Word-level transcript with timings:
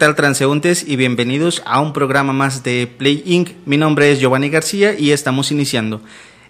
Tal 0.00 0.14
transeúntes? 0.14 0.88
Y 0.88 0.96
bienvenidos 0.96 1.62
a 1.66 1.78
un 1.78 1.92
programa 1.92 2.32
más 2.32 2.62
de 2.62 2.86
Play 2.86 3.22
Inc. 3.26 3.50
Mi 3.66 3.76
nombre 3.76 4.10
es 4.10 4.18
Giovanni 4.18 4.48
García 4.48 4.98
y 4.98 5.12
estamos 5.12 5.52
iniciando. 5.52 6.00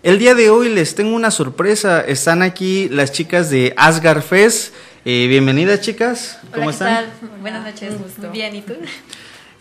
El 0.05 0.20
día 0.20 0.37
de 0.37 0.51
hoy 0.51 0.69
les 0.69 0.95
tengo 0.95 1.17
una 1.17 1.33
sorpresa. 1.33 2.01
Están 2.01 2.42
aquí 2.42 2.89
las 2.91 3.11
chicas 3.11 3.51
de 3.51 3.75
Asgard 3.77 4.23
Fest. 4.23 4.73
Eh, 5.05 5.27
bienvenidas, 5.29 5.81
chicas. 5.81 6.39
¿Cómo 6.53 6.67
Hola, 6.67 6.70
están? 6.70 7.05
¿qué 7.07 7.27
tal? 7.27 7.41
Buenas 7.41 7.65
noches. 7.65 7.92
Bien, 8.33 8.55
¿y 8.55 8.62
tú? 8.62 8.75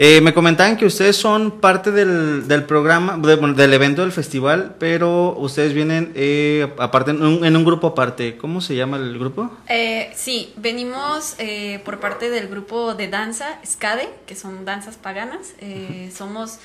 Eh, 0.02 0.22
me 0.22 0.34
comentaban 0.34 0.78
que 0.78 0.86
ustedes 0.86 1.18
son 1.18 1.60
parte 1.60 1.92
del, 1.92 2.48
del 2.48 2.64
programa, 2.64 3.18
de- 3.18 3.36
del 3.54 3.74
evento 3.74 4.02
del 4.02 4.14
festival, 4.14 4.76
pero 4.80 5.36
ustedes 5.38 5.74
vienen 5.74 6.14
eh, 6.16 6.72
aparte 6.78 7.12
en 7.12 7.22
un, 7.22 7.44
en 7.44 7.54
un 7.58 7.66
grupo 7.66 7.88
aparte. 7.88 8.38
¿Cómo 8.38 8.62
se 8.62 8.78
llama 8.78 8.96
el 8.96 9.20
grupo? 9.20 9.52
Eh, 9.68 10.10
sí, 10.16 10.54
venimos 10.56 11.36
eh, 11.38 11.82
por 11.84 12.00
parte 12.00 12.30
del 12.30 12.48
grupo 12.48 12.94
de 12.96 13.10
danza 13.10 13.60
SCADE, 13.66 14.08
que 14.26 14.36
son 14.38 14.64
danzas 14.64 14.96
paganas. 14.96 15.54
Eh, 15.60 16.10
somos, 16.16 16.60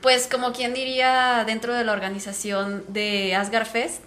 pues, 0.00 0.26
como 0.28 0.52
quien 0.52 0.74
diría, 0.74 1.44
dentro 1.46 1.74
de 1.74 1.84
la 1.84 1.92
organización 1.92 2.82
de 2.88 3.36
Asgard 3.36 3.66
Fest. 3.68 4.02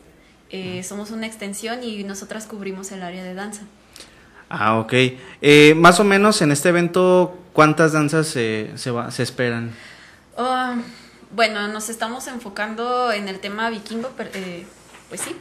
eh, 0.49 0.81
somos 0.83 1.11
una 1.11 1.25
extensión 1.25 1.83
y 1.83 2.03
nosotras 2.03 2.47
cubrimos 2.47 2.91
el 2.91 3.02
área 3.03 3.23
de 3.23 3.33
danza. 3.33 3.61
Ah, 4.49 4.79
ok. 4.79 4.93
Eh, 5.41 5.73
más 5.75 5.99
o 5.99 6.03
menos 6.03 6.41
en 6.41 6.51
este 6.51 6.69
evento, 6.69 7.37
¿cuántas 7.53 7.91
danzas 7.93 8.27
se, 8.27 8.71
se, 8.75 8.91
va- 8.91 9.11
se 9.11 9.23
esperan? 9.23 9.71
Oh, 10.37 10.73
bueno, 11.35 11.67
nos 11.67 11.89
estamos 11.89 12.27
enfocando 12.27 13.11
en 13.11 13.27
el 13.27 13.39
tema 13.39 13.69
vikingo, 13.69 14.09
per- 14.09 14.31
eh, 14.33 14.65
pues 15.09 15.21
sí, 15.21 15.35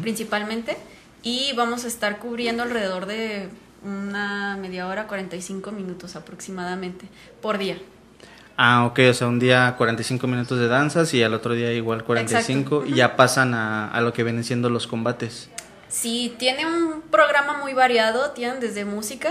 principalmente. 0.00 0.76
Y 1.22 1.52
vamos 1.56 1.84
a 1.84 1.88
estar 1.88 2.18
cubriendo 2.18 2.62
alrededor 2.62 3.06
de 3.06 3.48
una 3.84 4.56
media 4.60 4.86
hora, 4.86 5.06
45 5.08 5.72
minutos 5.72 6.14
aproximadamente 6.14 7.06
por 7.40 7.58
día. 7.58 7.78
Ah, 8.56 8.84
ok, 8.84 9.00
o 9.10 9.14
sea, 9.14 9.26
un 9.28 9.38
día 9.40 9.74
45 9.76 10.26
minutos 10.28 10.58
de 10.58 10.68
danzas 10.68 11.12
y 11.14 11.22
al 11.22 11.34
otro 11.34 11.54
día 11.54 11.72
igual 11.72 12.04
45 12.04 12.76
Exacto. 12.76 12.86
y 12.86 12.96
ya 12.96 13.16
pasan 13.16 13.54
a, 13.54 13.88
a 13.88 14.00
lo 14.02 14.12
que 14.12 14.22
vienen 14.22 14.44
siendo 14.44 14.68
los 14.70 14.86
combates. 14.86 15.48
Sí, 15.92 16.34
tiene 16.38 16.64
un 16.64 17.02
programa 17.02 17.58
muy 17.58 17.74
variado, 17.74 18.30
tienen 18.30 18.60
desde 18.60 18.86
música, 18.86 19.30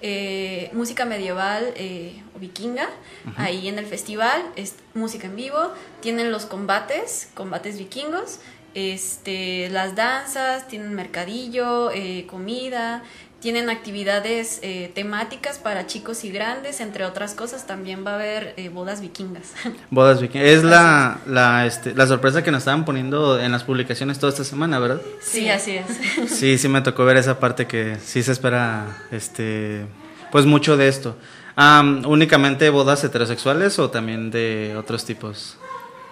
eh, 0.00 0.70
música 0.72 1.04
medieval 1.04 1.72
eh, 1.74 2.22
o 2.36 2.38
vikinga, 2.38 2.88
ahí 3.36 3.66
en 3.66 3.80
el 3.80 3.86
festival, 3.86 4.40
es 4.54 4.76
música 4.94 5.26
en 5.26 5.34
vivo, 5.34 5.72
tienen 6.00 6.30
los 6.30 6.46
combates, 6.46 7.28
combates 7.34 7.76
vikingos, 7.76 8.38
este, 8.76 9.70
las 9.70 9.96
danzas, 9.96 10.68
tienen 10.68 10.92
mercadillo, 10.92 11.90
eh, 11.92 12.26
comida, 12.28 13.02
tienen 13.40 13.70
actividades 13.70 14.58
eh, 14.60 14.92
temáticas 14.94 15.56
para 15.56 15.86
chicos 15.86 16.24
y 16.24 16.30
grandes, 16.30 16.82
entre 16.82 17.06
otras 17.06 17.32
cosas, 17.32 17.66
también 17.66 18.04
va 18.06 18.10
a 18.10 18.14
haber 18.16 18.52
eh, 18.58 18.68
bodas 18.68 19.00
vikingas. 19.00 19.54
Bodas 19.90 20.20
vikingas. 20.20 20.46
Es 20.46 20.62
la, 20.62 21.20
la, 21.26 21.64
este, 21.64 21.94
la 21.94 22.06
sorpresa 22.06 22.44
que 22.44 22.50
nos 22.50 22.58
estaban 22.58 22.84
poniendo 22.84 23.40
en 23.40 23.50
las 23.50 23.64
publicaciones 23.64 24.18
toda 24.18 24.30
esta 24.30 24.44
semana, 24.44 24.78
¿verdad? 24.78 25.00
sí, 25.20 25.48
así 25.48 25.78
es. 25.78 25.86
Sí, 26.30 26.58
sí 26.58 26.68
me 26.68 26.82
tocó 26.82 27.06
ver 27.06 27.16
esa 27.16 27.40
parte 27.40 27.66
que 27.66 27.96
sí 28.04 28.22
se 28.22 28.32
espera, 28.32 29.06
este, 29.10 29.86
pues 30.30 30.44
mucho 30.44 30.76
de 30.76 30.88
esto. 30.88 31.16
Am, 31.54 32.04
¿Únicamente 32.06 32.68
bodas 32.68 33.02
heterosexuales 33.04 33.78
o 33.78 33.88
también 33.88 34.30
de 34.30 34.76
otros 34.76 35.06
tipos? 35.06 35.56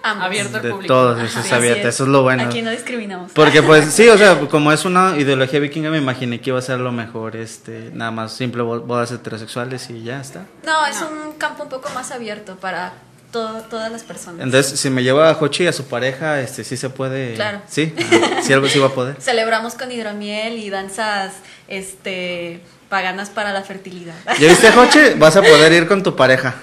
Ambos. 0.05 0.27
Abierto 0.27 0.57
al 0.59 0.63
De 0.63 0.71
público. 0.71 0.95
todos, 0.95 1.21
eso 1.23 1.41
es 1.41 1.53
abierto, 1.53 1.89
eso 1.89 2.03
es 2.05 2.09
lo 2.11 2.23
bueno. 2.23 2.43
Aquí 2.45 2.61
no 2.63 2.71
discriminamos. 2.71 3.33
Porque 3.33 3.63
pues 3.63 3.87
sí, 3.95 4.09
o 4.09 4.19
sea, 4.19 4.39
como 4.51 4.71
es 4.71 4.85
una 4.85 5.17
ideología 5.19 5.59
vikinga, 5.61 5.91
me 5.91 5.99
imaginé 5.99 6.41
que 6.41 6.51
iba 6.51 6.59
a 6.59 6.63
ser 6.63 6.79
lo 6.79 6.93
mejor, 6.93 7.37
este, 7.37 7.91
nada 7.95 8.11
más 8.11 8.33
simple 8.33 8.63
bo- 8.63 8.81
bodas 8.81 9.11
heterosexuales 9.13 9.89
y 9.91 10.03
ya 10.03 10.21
está. 10.21 10.43
No, 10.65 10.87
es 10.87 11.01
un 11.01 11.33
campo 11.39 11.63
un 11.65 11.69
poco 11.71 11.89
más 11.95 12.11
abierto 12.13 12.57
para 12.57 12.93
to- 13.33 13.63
todas 13.71 13.91
las 13.91 14.03
personas. 14.03 14.43
Entonces, 14.43 14.79
si 14.79 14.91
me 14.91 15.03
lleva 15.03 15.31
a 15.31 15.39
Hochi 15.41 15.65
y 15.65 15.67
a 15.69 15.73
su 15.73 15.87
pareja, 15.87 16.39
este, 16.41 16.65
sí 16.65 16.77
se 16.77 16.91
puede. 16.91 17.35
Claro. 17.35 17.63
Sí, 17.67 17.95
Ah, 17.99 18.41
sí 18.43 18.53
algo 18.53 18.69
sí 18.69 18.79
va 18.79 18.89
a 18.89 18.95
poder. 18.95 19.17
Celebramos 19.21 19.75
con 19.75 19.91
hidromiel 19.91 20.59
y 20.59 20.69
danzas 20.71 21.33
este 21.69 22.61
paganas 22.89 23.31
para 23.31 23.53
la 23.53 23.63
fertilidad. 23.63 24.15
¿Ya 24.39 24.49
viste, 24.49 24.69
Hochi? 24.69 24.99
Vas 25.19 25.37
a 25.37 25.43
poder 25.43 25.73
ir 25.73 25.89
con 25.89 26.03
tu 26.03 26.15
pareja. 26.15 26.55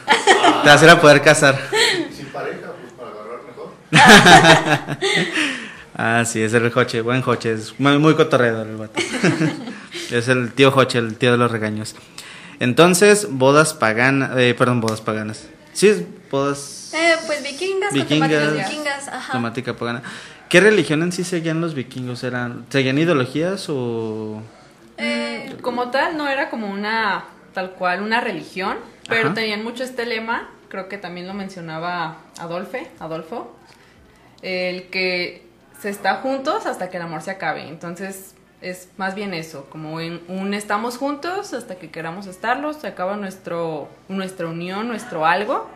Te 0.63 0.69
vas 0.69 0.81
a 0.81 0.85
ir 0.85 0.91
a 0.91 1.02
poder 1.02 1.22
casar. 1.22 1.59
Sin 2.16 2.28
pareja, 2.28 2.68
pues 2.79 2.94
para 2.97 3.09
agarrar 3.09 3.44
mejor. 3.47 3.72
Ah, 5.94 6.24
sí, 6.25 6.41
es 6.41 6.53
el 6.53 6.72
Hoche, 6.74 7.02
buen 7.02 7.22
Hoche, 7.24 7.52
es 7.53 7.79
muy, 7.79 8.00
muy 8.00 8.16
cotorreador 8.16 8.66
el 8.66 8.78
vato. 8.78 9.00
es 10.12 10.28
el 10.29 10.52
tío 10.53 10.74
Hoche, 10.74 10.97
el 10.97 11.16
tío 11.18 11.31
de 11.34 11.38
los 11.38 11.52
regaños. 11.52 11.96
Entonces, 12.59 13.28
bodas 13.29 13.74
paganas, 13.74 14.31
eh, 14.38 14.56
perdón, 14.57 14.81
bodas 14.81 15.02
paganas. 15.02 15.47
Sí, 15.74 15.90
es 15.90 16.03
bodas 16.31 16.91
Eh, 16.96 17.16
pues 17.28 17.44
vikingas, 17.44 17.94
Vikingas. 17.94 18.53
vikingas, 18.69 19.07
ajá. 19.09 19.34
temática 19.34 19.75
pagana. 19.75 20.02
¿Qué 20.50 20.59
religión 20.62 21.03
en 21.03 21.12
sí 21.12 21.23
seguían 21.23 21.62
los 21.62 21.75
vikingos? 21.75 22.23
¿Eran, 22.23 22.66
¿Seguían 22.69 22.97
ideologías 22.97 23.68
o...? 23.69 24.41
Eh, 24.97 25.56
Como 25.62 25.91
tal, 25.91 26.18
no 26.18 26.28
era 26.28 26.50
como 26.50 26.68
una, 26.72 27.25
tal 27.53 27.72
cual, 27.72 28.02
una 28.02 28.22
religión, 28.22 28.78
pero 29.08 29.28
Ajá. 29.28 29.34
tenían 29.35 29.63
mucho 29.63 29.84
este 29.84 30.06
lema, 30.06 30.50
creo 30.69 30.88
que 30.88 30.97
también 30.97 31.28
lo 31.28 31.34
mencionaba 31.34 32.18
Adolfe, 32.40 32.90
Adolfo, 33.00 33.56
el 34.41 34.90
que 34.90 35.46
se 35.79 35.90
está 35.90 36.16
juntos 36.18 36.66
hasta 36.66 36.90
que 36.90 36.97
el 36.97 37.03
amor 37.03 37.22
se 37.22 37.31
acabe. 37.31 37.68
Entonces, 37.68 38.35
es 38.62 38.90
más 38.97 39.16
bien 39.16 39.34
eso, 39.34 39.66
como 39.69 40.00
en 40.00 40.22
un 40.28 40.53
estamos 40.53 40.97
juntos 40.97 41.53
hasta 41.53 41.75
que 41.75 41.90
queramos 41.90 42.28
estarlos, 42.28 42.78
se 42.78 42.88
acaba 42.88 43.18
nuestro, 43.18 43.90
nuestra 44.07 44.47
unión, 44.47 44.88
nuestro 44.88 45.25
algo, 45.25 45.68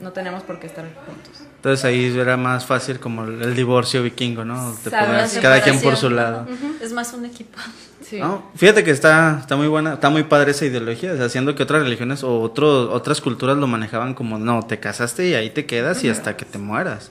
no 0.00 0.12
tenemos 0.12 0.42
por 0.42 0.58
qué 0.58 0.66
estar 0.66 0.84
juntos. 1.06 1.42
Entonces 1.56 1.84
ahí 1.84 2.16
era 2.16 2.36
más 2.36 2.66
fácil 2.66 3.00
como 3.00 3.24
el, 3.24 3.54
divorcio 3.54 4.02
vikingo, 4.02 4.44
¿no? 4.44 4.76
Te 4.82 4.90
la 4.90 5.26
cada 5.40 5.62
quien 5.62 5.80
por 5.80 5.96
su 5.96 6.10
lado. 6.10 6.46
Es 6.80 6.92
más 6.92 7.12
un 7.14 7.24
equipo. 7.24 7.58
Sí. 8.02 8.20
No, 8.20 8.50
fíjate 8.54 8.84
que 8.84 8.90
está, 8.90 9.38
está 9.40 9.56
muy 9.56 9.66
buena, 9.66 9.94
está 9.94 10.10
muy 10.10 10.24
padre 10.24 10.50
esa 10.50 10.66
ideología, 10.66 11.14
o 11.14 11.16
sea, 11.16 11.24
haciendo 11.24 11.54
que 11.54 11.62
otras 11.62 11.82
religiones 11.82 12.22
o 12.22 12.40
otro, 12.42 12.92
otras 12.92 13.22
culturas 13.22 13.56
lo 13.56 13.66
manejaban 13.66 14.12
como, 14.12 14.38
no, 14.38 14.66
te 14.66 14.78
casaste 14.78 15.26
y 15.28 15.34
ahí 15.34 15.48
te 15.48 15.64
quedas 15.64 16.04
y 16.04 16.10
hasta 16.10 16.36
que 16.36 16.44
te 16.44 16.58
mueras. 16.58 17.10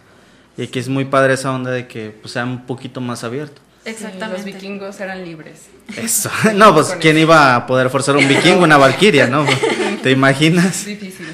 Y 0.58 0.64
aquí 0.64 0.80
es 0.80 0.90
muy 0.90 1.06
padre 1.06 1.34
esa 1.34 1.52
onda 1.52 1.72
de 1.72 1.88
que 1.88 2.12
pues, 2.12 2.34
sea 2.34 2.44
un 2.44 2.66
poquito 2.66 3.02
más 3.02 3.24
abierto. 3.24 3.62
Sí, 3.84 3.90
Exactamente. 3.90 4.38
los 4.38 4.46
vikingos 4.46 5.00
eran 5.00 5.26
libres. 5.26 5.68
Eso. 5.98 6.30
No, 6.56 6.74
pues 6.74 6.96
quién 7.00 7.18
iba 7.18 7.56
a 7.56 7.68
poder 7.68 7.90
forzar 7.90 8.16
un 8.16 8.28
vikingo, 8.28 8.64
una 8.64 8.78
valquiria, 8.78 9.28
¿no? 9.28 9.46
¿Te 10.04 10.12
imaginas? 10.12 10.86
Difícil. 10.86 11.28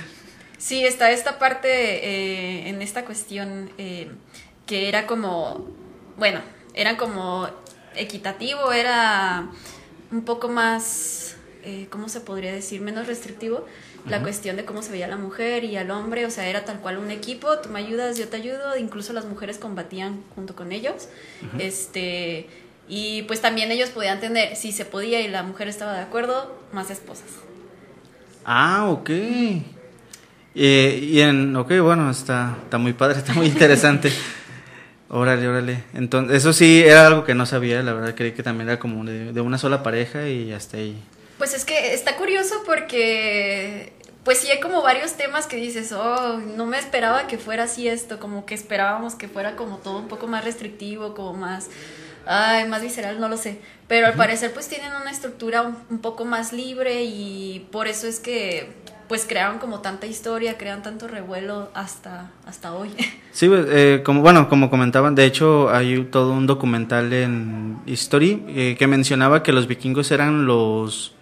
Sí, 0.57 0.85
está 0.85 1.11
esta 1.11 1.39
parte 1.39 1.69
eh, 1.69 2.69
en 2.69 2.81
esta 2.81 3.05
cuestión 3.05 3.69
eh, 3.77 4.11
que 4.65 4.89
era 4.89 5.07
como, 5.07 5.67
bueno, 6.17 6.41
era 6.73 6.97
como 6.97 7.49
equitativo, 7.95 8.71
era 8.71 9.47
un 10.11 10.23
poco 10.23 10.49
más, 10.49 11.35
eh, 11.63 11.87
¿cómo 11.89 12.09
se 12.09 12.21
podría 12.21 12.51
decir? 12.51 12.81
Menos 12.81 13.07
restrictivo 13.07 13.65
la 14.07 14.21
cuestión 14.21 14.55
de 14.55 14.65
cómo 14.65 14.81
se 14.81 14.91
veía 14.91 15.07
la 15.07 15.17
mujer 15.17 15.63
y 15.63 15.75
al 15.77 15.91
hombre, 15.91 16.25
o 16.25 16.31
sea, 16.31 16.47
era 16.47 16.65
tal 16.65 16.79
cual 16.79 16.97
un 16.97 17.11
equipo, 17.11 17.59
tú 17.59 17.69
me 17.69 17.79
ayudas, 17.79 18.17
yo 18.17 18.27
te 18.27 18.37
ayudo, 18.37 18.77
incluso 18.77 19.13
las 19.13 19.25
mujeres 19.25 19.57
combatían 19.57 20.23
junto 20.35 20.55
con 20.55 20.71
ellos. 20.71 21.09
Este 21.57 22.47
y 22.89 23.21
pues 23.23 23.39
también 23.39 23.71
ellos 23.71 23.89
podían 23.89 24.19
tener, 24.19 24.55
si 24.55 24.71
se 24.71 24.83
podía 24.83 25.21
y 25.21 25.27
la 25.27 25.43
mujer 25.43 25.67
estaba 25.67 25.93
de 25.93 26.01
acuerdo, 26.01 26.59
más 26.73 26.89
esposas. 26.89 27.27
Ah, 28.43 28.87
ok. 28.89 29.09
Eh, 30.55 30.99
y 31.03 31.21
en, 31.21 31.55
ok, 31.55 31.71
bueno, 31.81 32.09
está, 32.09 32.57
está 32.63 32.79
muy 32.79 32.93
padre, 32.93 33.19
está 33.19 33.33
muy 33.33 33.45
interesante. 33.45 34.11
órale, 35.09 35.47
órale. 35.47 35.83
Entonces, 35.93 36.37
eso 36.37 36.51
sí 36.51 36.81
era 36.83 37.05
algo 37.05 37.25
que 37.25 37.35
no 37.35 37.45
sabía, 37.45 37.83
la 37.83 37.93
verdad, 37.93 38.15
creí 38.15 38.31
que 38.31 38.41
también 38.41 38.69
era 38.69 38.79
como 38.79 39.05
de, 39.05 39.33
de 39.33 39.41
una 39.41 39.59
sola 39.59 39.83
pareja 39.83 40.27
y 40.27 40.51
hasta 40.51 40.77
ahí. 40.77 40.99
Pues 41.37 41.53
es 41.53 41.65
que 41.65 41.88
porque 42.69 43.93
pues 44.23 44.37
sí 44.37 44.51
hay 44.51 44.59
como 44.59 44.83
varios 44.83 45.13
temas 45.13 45.47
que 45.47 45.55
dices, 45.55 45.91
oh, 45.91 46.39
no 46.55 46.67
me 46.67 46.77
esperaba 46.77 47.25
que 47.25 47.39
fuera 47.39 47.63
así 47.63 47.87
esto, 47.87 48.19
como 48.19 48.45
que 48.45 48.53
esperábamos 48.53 49.15
que 49.15 49.27
fuera 49.27 49.55
como 49.55 49.77
todo 49.77 49.97
un 49.97 50.07
poco 50.07 50.27
más 50.27 50.45
restrictivo, 50.45 51.15
como 51.15 51.33
más, 51.33 51.67
ay, 52.27 52.67
más 52.67 52.83
visceral, 52.83 53.19
no 53.19 53.27
lo 53.27 53.37
sé. 53.37 53.59
Pero 53.87 54.05
al 54.05 54.13
parecer 54.13 54.53
pues 54.53 54.67
tienen 54.67 54.91
una 55.01 55.09
estructura 55.09 55.63
un, 55.63 55.77
un 55.89 55.97
poco 55.97 56.25
más 56.25 56.53
libre 56.53 57.05
y 57.05 57.67
por 57.71 57.87
eso 57.87 58.05
es 58.05 58.19
que 58.19 58.69
pues 59.07 59.25
crearon 59.27 59.57
como 59.57 59.79
tanta 59.79 60.05
historia, 60.05 60.55
crean 60.59 60.83
tanto 60.83 61.07
revuelo 61.07 61.71
hasta, 61.73 62.31
hasta 62.45 62.73
hoy. 62.73 62.91
Sí, 63.31 63.47
pues, 63.47 63.67
eh, 63.69 64.01
como 64.03 64.21
bueno, 64.21 64.49
como 64.49 64.69
comentaban, 64.71 65.13
de 65.15 65.23
hecho 65.23 65.69
hay 65.69 66.03
todo 66.05 66.33
un 66.33 66.45
documental 66.45 67.13
en 67.13 67.77
History 67.85 68.43
eh, 68.49 68.75
que 68.77 68.87
mencionaba 68.87 69.43
que 69.43 69.53
los 69.53 69.67
vikingos 69.67 70.11
eran 70.11 70.45
los 70.45 71.13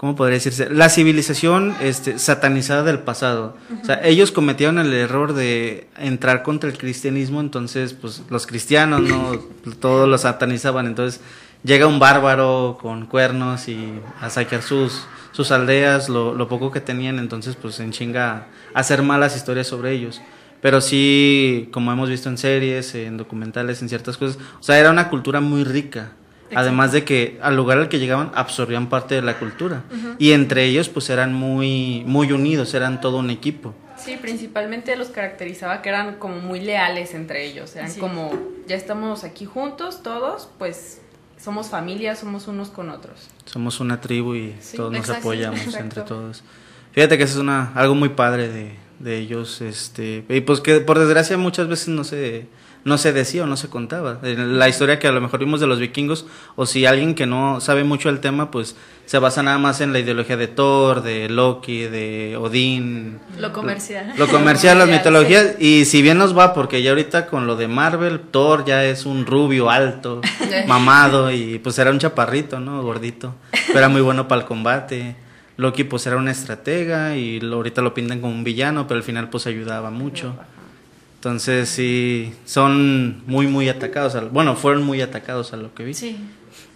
¿cómo 0.00 0.16
podría 0.16 0.36
decirse? 0.36 0.70
La 0.70 0.88
civilización 0.88 1.76
este, 1.82 2.18
satanizada 2.18 2.82
del 2.84 3.00
pasado. 3.00 3.54
O 3.82 3.84
sea, 3.84 4.00
ellos 4.02 4.32
cometieron 4.32 4.78
el 4.78 4.94
error 4.94 5.34
de 5.34 5.88
entrar 5.98 6.42
contra 6.42 6.70
el 6.70 6.78
cristianismo, 6.78 7.38
entonces, 7.38 7.92
pues, 7.92 8.22
los 8.30 8.46
cristianos, 8.46 9.02
¿no? 9.02 9.38
Todos 9.78 10.08
los 10.08 10.22
satanizaban, 10.22 10.86
entonces 10.86 11.20
llega 11.64 11.86
un 11.86 11.98
bárbaro 11.98 12.78
con 12.80 13.04
cuernos 13.04 13.68
y 13.68 13.92
a 14.22 14.30
saquear 14.30 14.62
sus, 14.62 15.02
sus 15.32 15.50
aldeas, 15.50 16.08
lo, 16.08 16.34
lo 16.34 16.48
poco 16.48 16.70
que 16.70 16.80
tenían, 16.80 17.18
entonces, 17.18 17.54
pues, 17.60 17.78
en 17.78 17.92
chinga 17.92 18.46
hacer 18.72 19.02
malas 19.02 19.36
historias 19.36 19.66
sobre 19.66 19.92
ellos. 19.92 20.22
Pero 20.62 20.80
sí, 20.80 21.68
como 21.72 21.92
hemos 21.92 22.08
visto 22.08 22.30
en 22.30 22.38
series, 22.38 22.94
en 22.94 23.18
documentales, 23.18 23.82
en 23.82 23.90
ciertas 23.90 24.16
cosas, 24.16 24.38
o 24.60 24.62
sea, 24.62 24.78
era 24.78 24.90
una 24.90 25.10
cultura 25.10 25.42
muy 25.42 25.62
rica. 25.62 26.12
Además 26.54 26.92
de 26.92 27.04
que 27.04 27.38
al 27.42 27.56
lugar 27.56 27.78
al 27.78 27.88
que 27.88 27.98
llegaban 27.98 28.32
absorbían 28.34 28.88
parte 28.88 29.14
de 29.14 29.22
la 29.22 29.38
cultura. 29.38 29.82
Y 30.18 30.32
entre 30.32 30.64
ellos 30.64 30.88
pues 30.88 31.10
eran 31.10 31.32
muy, 31.34 32.02
muy 32.06 32.32
unidos, 32.32 32.74
eran 32.74 33.00
todo 33.00 33.18
un 33.18 33.30
equipo. 33.30 33.74
Sí, 33.96 34.16
principalmente 34.20 34.96
los 34.96 35.08
caracterizaba 35.08 35.82
que 35.82 35.90
eran 35.90 36.14
como 36.16 36.36
muy 36.40 36.60
leales 36.60 37.14
entre 37.14 37.44
ellos. 37.46 37.76
Eran 37.76 37.90
Sí. 37.90 38.00
como, 38.00 38.32
ya 38.66 38.74
estamos 38.76 39.24
aquí 39.24 39.44
juntos 39.44 40.02
todos, 40.02 40.48
pues 40.58 41.00
somos 41.38 41.68
familia, 41.68 42.16
somos 42.16 42.48
unos 42.48 42.70
con 42.70 42.90
otros. 42.90 43.28
Somos 43.44 43.78
una 43.80 44.00
tribu 44.00 44.34
y 44.34 44.54
Sí, 44.60 44.76
todos 44.76 44.90
nos 44.92 45.00
exacto, 45.00 45.20
apoyamos 45.20 45.60
exacto. 45.64 45.80
entre 45.84 46.02
todos. 46.02 46.42
Fíjate 46.92 47.18
que 47.18 47.24
eso 47.24 47.34
es 47.34 47.40
una, 47.40 47.72
algo 47.74 47.94
muy 47.94 48.08
padre 48.10 48.48
de, 48.48 48.74
de 49.00 49.18
ellos. 49.18 49.60
Este, 49.60 50.24
y 50.28 50.40
pues 50.42 50.60
que 50.60 50.80
por 50.80 50.98
desgracia 50.98 51.36
muchas 51.36 51.66
veces 51.66 51.88
no 51.88 52.04
se, 52.04 52.46
no 52.84 52.98
se 52.98 53.12
decía 53.12 53.42
o 53.42 53.46
no 53.46 53.56
se 53.56 53.68
contaba. 53.68 54.18
La 54.22 54.68
historia 54.68 54.98
que 54.98 55.08
a 55.08 55.12
lo 55.12 55.20
mejor 55.20 55.40
vimos 55.40 55.60
de 55.60 55.66
los 55.66 55.80
vikingos, 55.80 56.26
o 56.54 56.66
si 56.66 56.86
alguien 56.86 57.14
que 57.14 57.26
no 57.26 57.60
sabe 57.60 57.82
mucho 57.82 58.08
del 58.08 58.20
tema, 58.20 58.50
pues 58.50 58.76
se 59.06 59.18
basa 59.18 59.42
nada 59.42 59.58
más 59.58 59.80
en 59.80 59.92
la 59.92 59.98
ideología 59.98 60.36
de 60.36 60.46
Thor, 60.46 61.02
de 61.02 61.28
Loki, 61.28 61.82
de 61.82 62.36
Odín. 62.36 63.18
Lo 63.38 63.52
comercial. 63.52 64.12
Lo 64.16 64.28
comercial, 64.28 64.78
las 64.78 64.88
mitologías. 64.90 65.56
Y 65.58 65.84
si 65.86 66.00
bien 66.02 66.18
nos 66.18 66.36
va, 66.36 66.54
porque 66.54 66.82
ya 66.82 66.90
ahorita 66.90 67.26
con 67.26 67.46
lo 67.46 67.56
de 67.56 67.68
Marvel, 67.68 68.20
Thor 68.20 68.64
ya 68.64 68.84
es 68.84 69.06
un 69.06 69.26
rubio 69.26 69.70
alto, 69.70 70.20
mamado, 70.66 71.30
y 71.30 71.58
pues 71.58 71.78
era 71.78 71.90
un 71.90 71.98
chaparrito, 71.98 72.60
¿no? 72.60 72.82
Gordito. 72.82 73.34
Pero 73.66 73.78
era 73.78 73.88
muy 73.88 74.00
bueno 74.00 74.28
para 74.28 74.42
el 74.42 74.46
combate. 74.46 75.16
Loki 75.60 75.84
pues 75.84 76.06
era 76.06 76.16
una 76.16 76.30
estratega 76.30 77.16
y 77.16 77.38
ahorita 77.44 77.82
lo 77.82 77.92
pintan 77.94 78.20
como 78.20 78.32
un 78.32 78.44
villano, 78.44 78.86
pero 78.88 78.96
al 78.98 79.04
final 79.04 79.28
pues 79.30 79.46
ayudaba 79.46 79.90
mucho. 79.90 80.34
Entonces 81.16 81.68
sí, 81.68 82.32
son 82.46 83.22
muy, 83.26 83.46
muy 83.46 83.68
atacados. 83.68 84.14
al- 84.14 84.30
bueno, 84.30 84.56
fueron 84.56 84.82
muy 84.84 85.00
atacados 85.02 85.52
a 85.52 85.56
lo 85.58 85.74
que 85.74 85.84
vi. 85.84 85.94
Sí. 85.94 86.16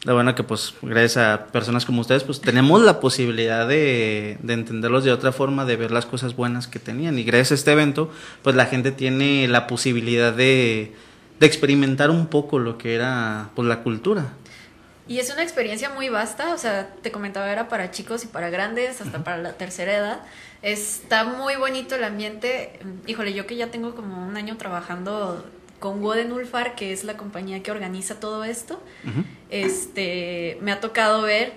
Lo 0.04 0.12
bueno 0.14 0.34
que 0.34 0.42
pues 0.42 0.74
gracias 0.82 1.16
a 1.16 1.46
personas 1.46 1.86
como 1.86 2.02
ustedes 2.02 2.24
pues 2.24 2.42
tenemos 2.42 2.82
la 2.82 3.00
posibilidad 3.00 3.66
de, 3.66 4.36
de 4.42 4.52
entenderlos 4.52 5.02
de 5.02 5.12
otra 5.12 5.32
forma, 5.32 5.64
de 5.64 5.76
ver 5.76 5.90
las 5.90 6.04
cosas 6.04 6.36
buenas 6.36 6.66
que 6.68 6.78
tenían 6.78 7.18
y 7.18 7.24
gracias 7.24 7.52
a 7.52 7.54
este 7.54 7.72
evento 7.72 8.10
pues 8.42 8.54
la 8.54 8.66
gente 8.66 8.92
tiene 8.92 9.48
la 9.48 9.66
posibilidad 9.66 10.30
de, 10.34 10.92
de 11.40 11.46
experimentar 11.46 12.10
un 12.10 12.26
poco 12.26 12.58
lo 12.58 12.76
que 12.76 12.94
era 12.94 13.48
pues 13.56 13.66
la 13.66 13.82
cultura. 13.82 14.34
Y 15.06 15.18
es 15.18 15.30
una 15.30 15.42
experiencia 15.42 15.90
muy 15.90 16.08
vasta, 16.08 16.54
o 16.54 16.58
sea, 16.58 16.88
te 17.02 17.12
comentaba, 17.12 17.50
era 17.52 17.68
para 17.68 17.90
chicos 17.90 18.24
y 18.24 18.26
para 18.26 18.48
grandes, 18.48 19.02
hasta 19.02 19.22
para 19.22 19.36
la 19.36 19.52
tercera 19.52 19.94
edad. 19.94 20.20
Está 20.62 21.24
muy 21.24 21.56
bonito 21.56 21.94
el 21.94 22.04
ambiente. 22.04 22.80
Híjole, 23.06 23.34
yo 23.34 23.46
que 23.46 23.56
ya 23.56 23.70
tengo 23.70 23.94
como 23.94 24.26
un 24.26 24.36
año 24.36 24.56
trabajando 24.56 25.44
con 25.78 26.02
Woden 26.02 26.32
Ulfar, 26.32 26.74
que 26.74 26.94
es 26.94 27.04
la 27.04 27.18
compañía 27.18 27.62
que 27.62 27.70
organiza 27.70 28.18
todo 28.18 28.44
esto, 28.44 28.82
este, 29.50 30.56
me 30.62 30.72
ha 30.72 30.80
tocado 30.80 31.20
ver 31.20 31.52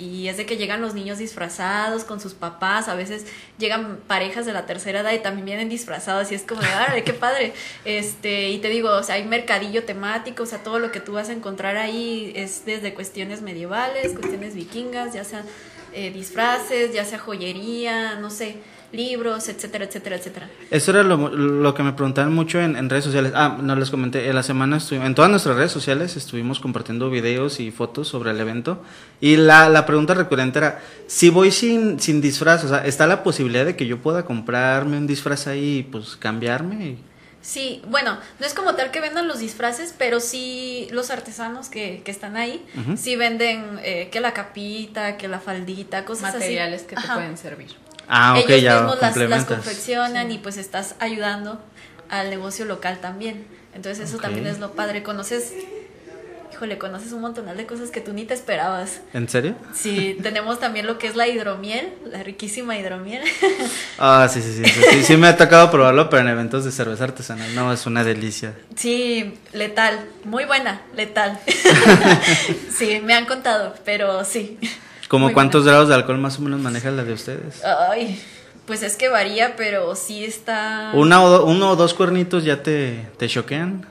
y 0.00 0.28
es 0.28 0.38
de 0.38 0.46
que 0.46 0.56
llegan 0.56 0.80
los 0.80 0.94
niños 0.94 1.18
disfrazados 1.18 2.04
con 2.04 2.20
sus 2.20 2.32
papás, 2.32 2.88
a 2.88 2.94
veces 2.94 3.26
llegan 3.58 3.98
parejas 4.06 4.46
de 4.46 4.54
la 4.54 4.64
tercera 4.64 5.00
edad 5.00 5.12
y 5.12 5.18
también 5.18 5.44
vienen 5.44 5.68
disfrazados 5.68 6.32
y 6.32 6.34
es 6.34 6.42
como 6.42 6.62
de, 6.62 6.68
¡ay, 6.68 7.02
qué 7.02 7.12
padre! 7.12 7.52
Este, 7.84 8.48
y 8.48 8.58
te 8.58 8.68
digo, 8.68 8.88
o 8.90 9.02
sea, 9.02 9.16
hay 9.16 9.24
mercadillo 9.24 9.84
temático, 9.84 10.44
o 10.44 10.46
sea, 10.46 10.62
todo 10.62 10.78
lo 10.78 10.90
que 10.90 11.00
tú 11.00 11.12
vas 11.12 11.28
a 11.28 11.32
encontrar 11.32 11.76
ahí 11.76 12.32
es 12.34 12.64
desde 12.64 12.94
cuestiones 12.94 13.42
medievales, 13.42 14.12
cuestiones 14.12 14.54
vikingas, 14.54 15.12
ya 15.12 15.24
sea 15.24 15.44
eh, 15.92 16.10
disfraces, 16.10 16.94
ya 16.94 17.04
sea 17.04 17.18
joyería, 17.18 18.14
no 18.14 18.30
sé, 18.30 18.56
libros, 18.92 19.48
etcétera, 19.48 19.84
etcétera, 19.84 20.16
etcétera. 20.16 20.50
Eso 20.70 20.90
era 20.90 21.02
lo, 21.02 21.28
lo 21.28 21.74
que 21.74 21.82
me 21.82 21.92
preguntaban 21.92 22.32
mucho 22.34 22.60
en, 22.60 22.76
en 22.76 22.90
redes 22.90 23.04
sociales. 23.04 23.32
Ah, 23.34 23.56
no 23.60 23.76
les 23.76 23.90
comenté, 23.90 24.28
en 24.28 24.34
la 24.34 24.42
semana 24.42 24.78
estu- 24.78 25.04
en 25.04 25.14
todas 25.14 25.30
nuestras 25.30 25.56
redes 25.56 25.70
sociales 25.72 26.16
estuvimos 26.16 26.58
compartiendo 26.60 27.08
videos 27.10 27.60
y 27.60 27.70
fotos 27.70 28.08
sobre 28.08 28.30
el 28.32 28.40
evento. 28.40 28.82
Y 29.20 29.36
la, 29.36 29.68
la 29.68 29.86
pregunta 29.86 30.14
recurrente 30.14 30.58
era, 30.58 30.80
si 31.06 31.30
voy 31.30 31.50
sin, 31.50 32.00
sin 32.00 32.20
disfraz, 32.20 32.64
o 32.64 32.68
sea, 32.68 32.84
¿está 32.86 33.06
la 33.06 33.22
posibilidad 33.22 33.64
de 33.64 33.76
que 33.76 33.86
yo 33.86 33.98
pueda 33.98 34.24
comprarme 34.24 34.96
un 34.96 35.06
disfraz 35.06 35.46
ahí 35.46 35.78
y 35.78 35.82
pues 35.84 36.16
cambiarme? 36.16 36.96
Sí, 37.42 37.80
bueno, 37.88 38.18
no 38.38 38.44
es 38.46 38.52
como 38.52 38.74
tal 38.74 38.90
que 38.90 39.00
vendan 39.00 39.26
los 39.26 39.38
disfraces, 39.38 39.94
pero 39.96 40.20
sí 40.20 40.88
los 40.90 41.10
artesanos 41.10 41.70
que, 41.70 42.02
que 42.04 42.10
están 42.10 42.36
ahí, 42.36 42.62
sí 42.98 43.16
venden 43.16 43.80
eh, 43.82 44.10
que 44.12 44.20
la 44.20 44.34
capita, 44.34 45.16
que 45.16 45.26
la 45.26 45.40
faldita, 45.40 46.04
cosas 46.04 46.34
Materiales 46.34 46.80
así. 46.82 46.88
que 46.90 46.96
te 46.96 47.00
Ajá. 47.00 47.14
pueden 47.14 47.38
servir. 47.38 47.68
Ah, 48.12 48.34
ok, 48.36 48.50
Ellos 48.50 48.62
ya 48.62 48.74
mismos 48.80 49.00
las, 49.00 49.16
las 49.16 49.44
confeccionan 49.44 50.32
y 50.32 50.38
pues 50.38 50.56
estás 50.56 50.96
ayudando 50.98 51.60
al 52.08 52.28
negocio 52.28 52.64
local 52.64 52.98
también. 53.00 53.46
Entonces 53.72 54.08
eso 54.08 54.18
también 54.18 54.48
es 54.48 54.58
lo 54.58 54.72
padre. 54.72 55.04
Conoces, 55.04 55.52
híjole, 56.52 56.76
conoces 56.76 57.12
un 57.12 57.20
montonal 57.20 57.56
de 57.56 57.66
cosas 57.66 57.90
que 57.90 58.00
tú 58.00 58.12
ni 58.12 58.24
te 58.24 58.34
esperabas. 58.34 59.00
¿En 59.12 59.28
serio? 59.28 59.54
Sí, 59.72 60.18
tenemos 60.24 60.58
también 60.58 60.88
lo 60.88 60.98
que 60.98 61.06
es 61.06 61.14
la 61.14 61.28
hidromiel, 61.28 61.88
la 62.04 62.24
riquísima 62.24 62.76
hidromiel. 62.76 63.22
Ah, 63.96 64.28
sí, 64.28 64.42
sí, 64.42 64.54
sí, 64.54 64.64
sí, 64.64 64.80
sí, 64.90 65.04
sí 65.04 65.16
me 65.16 65.28
ha 65.28 65.36
tocado 65.36 65.70
probarlo, 65.70 66.10
pero 66.10 66.22
en 66.22 66.28
eventos 66.30 66.64
de 66.64 66.72
cerveza 66.72 67.04
artesanal, 67.04 67.54
no, 67.54 67.72
es 67.72 67.86
una 67.86 68.02
delicia. 68.02 68.54
Sí, 68.74 69.38
letal, 69.52 70.00
muy 70.24 70.46
buena, 70.46 70.82
letal. 70.96 71.38
sí, 72.76 73.00
me 73.04 73.14
han 73.14 73.26
contado, 73.26 73.76
pero 73.84 74.24
sí. 74.24 74.58
¿Como 75.10 75.24
Muy 75.26 75.34
cuántos 75.34 75.64
grados 75.64 75.88
de 75.88 75.96
alcohol 75.96 76.18
más 76.18 76.38
o 76.38 76.42
menos 76.42 76.60
maneja 76.60 76.90
la 76.92 77.02
de 77.02 77.12
ustedes? 77.12 77.64
Ay, 77.64 78.22
pues 78.66 78.84
es 78.84 78.94
que 78.94 79.08
varía, 79.08 79.56
pero 79.56 79.96
sí 79.96 80.24
está... 80.24 80.92
Una 80.94 81.20
o 81.24 81.28
do- 81.28 81.44
uno 81.46 81.70
o 81.70 81.74
dos 81.76 81.94
cuernitos 81.94 82.44
ya 82.44 82.62
te, 82.62 83.08
te 83.18 83.26
choquean, 83.26 83.86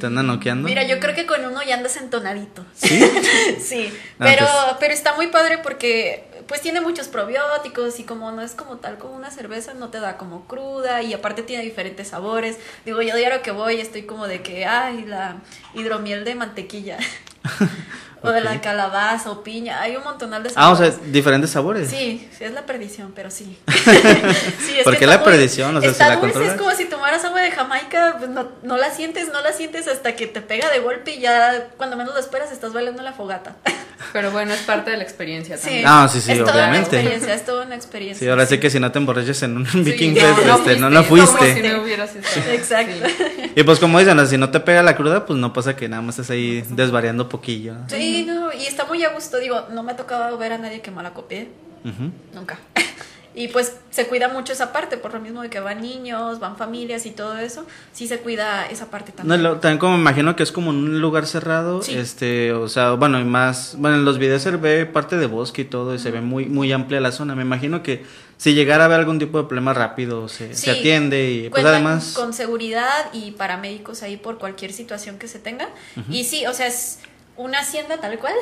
te 0.00 0.06
andan 0.06 0.26
noqueando. 0.26 0.66
Mira, 0.68 0.82
yo 0.82 0.98
creo 0.98 1.14
que 1.14 1.26
con 1.26 1.44
uno 1.44 1.60
ya 1.62 1.76
andas 1.76 1.96
entonadito. 1.96 2.64
¿Sí? 2.74 2.98
sí, 3.60 3.88
Ah, 4.18 4.24
pero, 4.24 4.46
pues. 4.46 4.76
pero 4.80 4.94
está 4.94 5.14
muy 5.14 5.28
padre 5.28 5.58
porque 5.58 6.24
pues 6.48 6.60
tiene 6.60 6.80
muchos 6.80 7.06
probióticos 7.06 8.00
y 8.00 8.02
como 8.02 8.32
no 8.32 8.42
es 8.42 8.52
como 8.56 8.78
tal 8.78 8.98
como 8.98 9.14
una 9.14 9.30
cerveza, 9.30 9.74
no 9.74 9.90
te 9.90 10.00
da 10.00 10.16
como 10.16 10.46
cruda 10.48 11.02
y 11.02 11.12
aparte 11.14 11.44
tiene 11.44 11.62
diferentes 11.62 12.08
sabores. 12.08 12.58
Digo, 12.84 13.00
yo 13.02 13.14
diario 13.14 13.42
que 13.42 13.52
voy 13.52 13.80
estoy 13.80 14.02
como 14.02 14.26
de 14.26 14.42
que, 14.42 14.66
ay, 14.66 15.04
la 15.06 15.36
hidromiel 15.74 16.24
de 16.24 16.34
mantequilla. 16.34 16.96
o 18.22 18.30
de 18.30 18.40
la 18.40 18.60
calabaza 18.60 19.30
o 19.30 19.42
piña. 19.42 19.80
Hay 19.80 19.96
un 19.96 20.04
montonal 20.04 20.42
de 20.42 20.50
Ah, 20.56 20.70
o 20.70 20.76
sea, 20.76 20.90
sabores. 20.90 21.12
diferentes 21.12 21.50
sabores. 21.50 21.88
Sí, 21.88 22.28
sí, 22.36 22.44
es 22.44 22.52
la 22.52 22.66
perdición, 22.66 23.12
pero 23.14 23.30
sí. 23.30 23.56
sí 23.68 24.78
es 24.78 24.82
¿Por 24.84 24.96
qué 24.96 25.06
la 25.06 25.22
perdición? 25.22 25.76
O 25.76 25.80
sea, 25.80 25.90
está 25.90 26.04
¿se 26.04 26.10
la 26.10 26.16
dulce, 26.16 26.32
controlas? 26.32 26.54
es 26.54 26.60
como 26.60 26.74
si 26.76 26.84
tomaras 26.86 27.24
agua 27.24 27.40
de 27.40 27.50
Jamaica, 27.50 28.16
pues 28.18 28.30
no, 28.30 28.48
no 28.62 28.76
la 28.76 28.90
sientes, 28.90 29.28
no 29.32 29.40
la 29.42 29.52
sientes 29.52 29.88
hasta 29.88 30.16
que 30.16 30.26
te 30.26 30.40
pega 30.40 30.70
de 30.70 30.80
golpe 30.80 31.12
y 31.14 31.20
ya 31.20 31.68
cuando 31.76 31.96
menos 31.96 32.14
lo 32.14 32.20
esperas 32.20 32.52
estás 32.52 32.72
bailando 32.72 33.02
la 33.02 33.12
fogata. 33.12 33.56
Pero 34.12 34.30
bueno, 34.30 34.54
es 34.54 34.60
parte 34.60 34.92
de 34.92 34.96
la 34.96 35.02
experiencia 35.02 35.56
Sí. 35.56 35.64
también. 35.64 35.84
Ah, 35.88 36.08
sí, 36.10 36.20
sí, 36.20 36.30
es 36.32 36.38
toda 36.38 36.52
una 36.52 36.60
obviamente. 36.68 36.96
experiencia, 36.96 37.34
es 37.34 37.44
toda 37.44 37.66
una 37.66 37.74
experiencia. 37.74 38.24
Sí, 38.24 38.30
ahora 38.30 38.46
sí 38.46 38.58
que 38.58 38.70
si 38.70 38.78
no 38.78 38.92
te 38.92 38.98
emborrachas 38.98 39.42
en 39.42 39.56
un 39.56 39.64
Viking 39.84 40.14
Sí, 40.14 40.20
Fest, 40.20 40.38
este, 40.48 40.76
no, 40.78 40.88
no 40.88 41.04
Como 41.04 41.08
fuiste. 41.26 41.54
si 41.54 41.68
no 41.68 41.82
hubieras 41.82 42.14
estado. 42.14 42.50
Exacto. 42.52 42.92
Sí. 43.06 43.52
Y 43.56 43.62
pues 43.64 43.80
como 43.80 43.98
dicen, 43.98 44.24
si 44.28 44.38
no 44.38 44.50
te 44.50 44.60
pega 44.60 44.82
la 44.84 44.94
cruda, 44.96 45.26
pues 45.26 45.36
no 45.38 45.52
pasa 45.52 45.74
que 45.74 45.88
nada 45.88 46.00
más 46.00 46.14
estás 46.18 46.30
ahí 46.30 46.64
desvariando 46.70 47.28
poquillo. 47.28 47.74
¿no? 47.74 47.86
Sí, 48.08 48.24
no, 48.26 48.52
y 48.52 48.66
está 48.66 48.84
muy 48.86 49.02
a 49.04 49.10
gusto, 49.10 49.38
digo, 49.38 49.66
no 49.72 49.82
me 49.82 49.92
ha 49.92 49.96
tocado 49.96 50.36
ver 50.38 50.52
a 50.52 50.58
nadie 50.58 50.80
que 50.80 50.90
malacopie, 50.90 51.48
Ujú. 51.84 52.10
nunca. 52.34 52.58
Y 53.34 53.46
pues 53.48 53.76
se 53.90 54.08
cuida 54.08 54.28
mucho 54.28 54.52
esa 54.52 54.72
parte, 54.72 54.96
por 54.96 55.14
lo 55.14 55.20
mismo 55.20 55.42
de 55.42 55.50
que 55.50 55.60
van 55.60 55.80
niños, 55.80 56.40
van 56.40 56.56
familias 56.56 57.06
y 57.06 57.12
todo 57.12 57.38
eso, 57.38 57.66
sí 57.92 58.08
se 58.08 58.18
cuida 58.18 58.66
esa 58.66 58.86
parte 58.90 59.12
No, 59.12 59.16
también. 59.18 59.40
y 59.40 59.42
lo- 59.44 59.58
también 59.60 59.78
como 59.78 59.94
me 59.96 60.00
imagino 60.00 60.34
que 60.34 60.42
es 60.42 60.50
como 60.50 60.70
un 60.70 61.00
lugar 61.00 61.24
cerrado, 61.24 61.80
Sí. 61.82 61.94
este, 61.94 62.52
o 62.52 62.68
sea, 62.68 62.92
bueno, 62.94 63.20
y 63.20 63.24
más, 63.24 63.76
bueno, 63.78 63.96
en 63.96 64.04
los 64.04 64.18
videos 64.18 64.42
se 64.42 64.50
ve 64.52 64.86
parte 64.86 65.18
de 65.18 65.26
bosque 65.26 65.62
y 65.62 65.64
todo, 65.66 65.94
y 65.94 66.00
se 66.00 66.10
ve 66.10 66.20
muy, 66.20 66.46
muy 66.46 66.72
amplia 66.72 67.00
la 67.00 67.12
zona. 67.12 67.36
Me 67.36 67.42
imagino 67.42 67.84
que 67.84 68.02
si 68.38 68.54
llegara 68.54 68.84
a 68.84 68.86
haber 68.86 68.98
algún 68.98 69.20
tipo 69.20 69.38
de 69.38 69.44
problema 69.44 69.72
rápido, 69.72 70.28
se, 70.28 70.56
se 70.56 70.62
Sí, 70.62 70.70
atiende 70.70 71.30
y 71.30 71.48
pues 71.50 71.64
además... 71.64 72.14
con 72.16 72.32
seguridad 72.32 73.12
y 73.12 73.30
paramédicos 73.32 74.02
ahí 74.02 74.16
por 74.16 74.38
cualquier 74.38 74.72
situación 74.72 75.16
que 75.16 75.28
se 75.28 75.38
tenga. 75.38 75.68
Y 76.10 76.24
sí, 76.24 76.44
o 76.46 76.52
sea, 76.54 76.66
es 76.66 76.98
una 77.38 77.60
hacienda 77.60 77.98
tal 77.98 78.18
cual, 78.18 78.34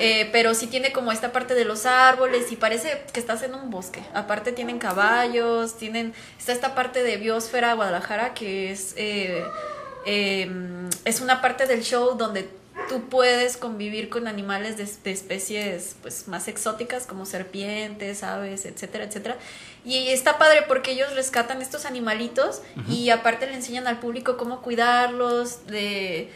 eh, 0.00 0.28
pero 0.32 0.54
sí 0.54 0.66
tiene 0.66 0.90
como 0.90 1.12
esta 1.12 1.32
parte 1.32 1.54
de 1.54 1.64
los 1.64 1.84
árboles 1.86 2.50
y 2.50 2.56
parece 2.56 3.02
que 3.12 3.20
estás 3.20 3.42
en 3.42 3.54
un 3.54 3.70
bosque. 3.70 4.02
Aparte 4.14 4.52
tienen 4.52 4.78
caballos, 4.78 5.76
tienen 5.76 6.14
está 6.38 6.52
esta 6.52 6.74
parte 6.74 7.02
de 7.02 7.18
biosfera 7.18 7.74
Guadalajara 7.74 8.32
que 8.32 8.72
es 8.72 8.94
eh, 8.96 9.44
eh, 10.06 10.50
es 11.04 11.20
una 11.20 11.42
parte 11.42 11.66
del 11.66 11.82
show 11.82 12.16
donde 12.16 12.48
tú 12.88 13.08
puedes 13.08 13.58
convivir 13.58 14.08
con 14.08 14.28
animales 14.28 14.78
de, 14.78 14.88
de 15.04 15.10
especies 15.10 15.96
pues 16.00 16.26
más 16.26 16.48
exóticas 16.48 17.06
como 17.06 17.26
serpientes, 17.26 18.22
aves, 18.22 18.64
etcétera, 18.64 19.04
etcétera. 19.04 19.36
Y 19.84 20.08
está 20.08 20.38
padre 20.38 20.62
porque 20.66 20.92
ellos 20.92 21.14
rescatan 21.14 21.60
estos 21.60 21.84
animalitos 21.84 22.62
y 22.88 23.10
aparte 23.10 23.46
le 23.46 23.54
enseñan 23.54 23.86
al 23.86 24.00
público 24.00 24.36
cómo 24.36 24.62
cuidarlos, 24.62 25.66
de 25.66 26.30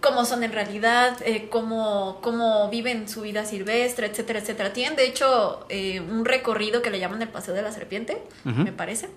cómo 0.00 0.24
son 0.24 0.44
en 0.44 0.52
realidad, 0.52 1.16
eh, 1.24 1.48
cómo, 1.50 2.18
cómo 2.22 2.68
viven 2.70 3.08
su 3.08 3.22
vida 3.22 3.44
silvestre, 3.44 4.06
etcétera, 4.06 4.38
etcétera. 4.38 4.72
Tienen 4.72 4.96
de 4.96 5.06
hecho 5.06 5.66
eh, 5.68 6.00
un 6.00 6.24
recorrido 6.24 6.82
que 6.82 6.90
le 6.90 7.00
llaman 7.00 7.22
el 7.22 7.28
Paseo 7.28 7.54
de 7.54 7.62
la 7.62 7.72
Serpiente, 7.72 8.22
me 8.44 8.72
parece. 8.72 9.08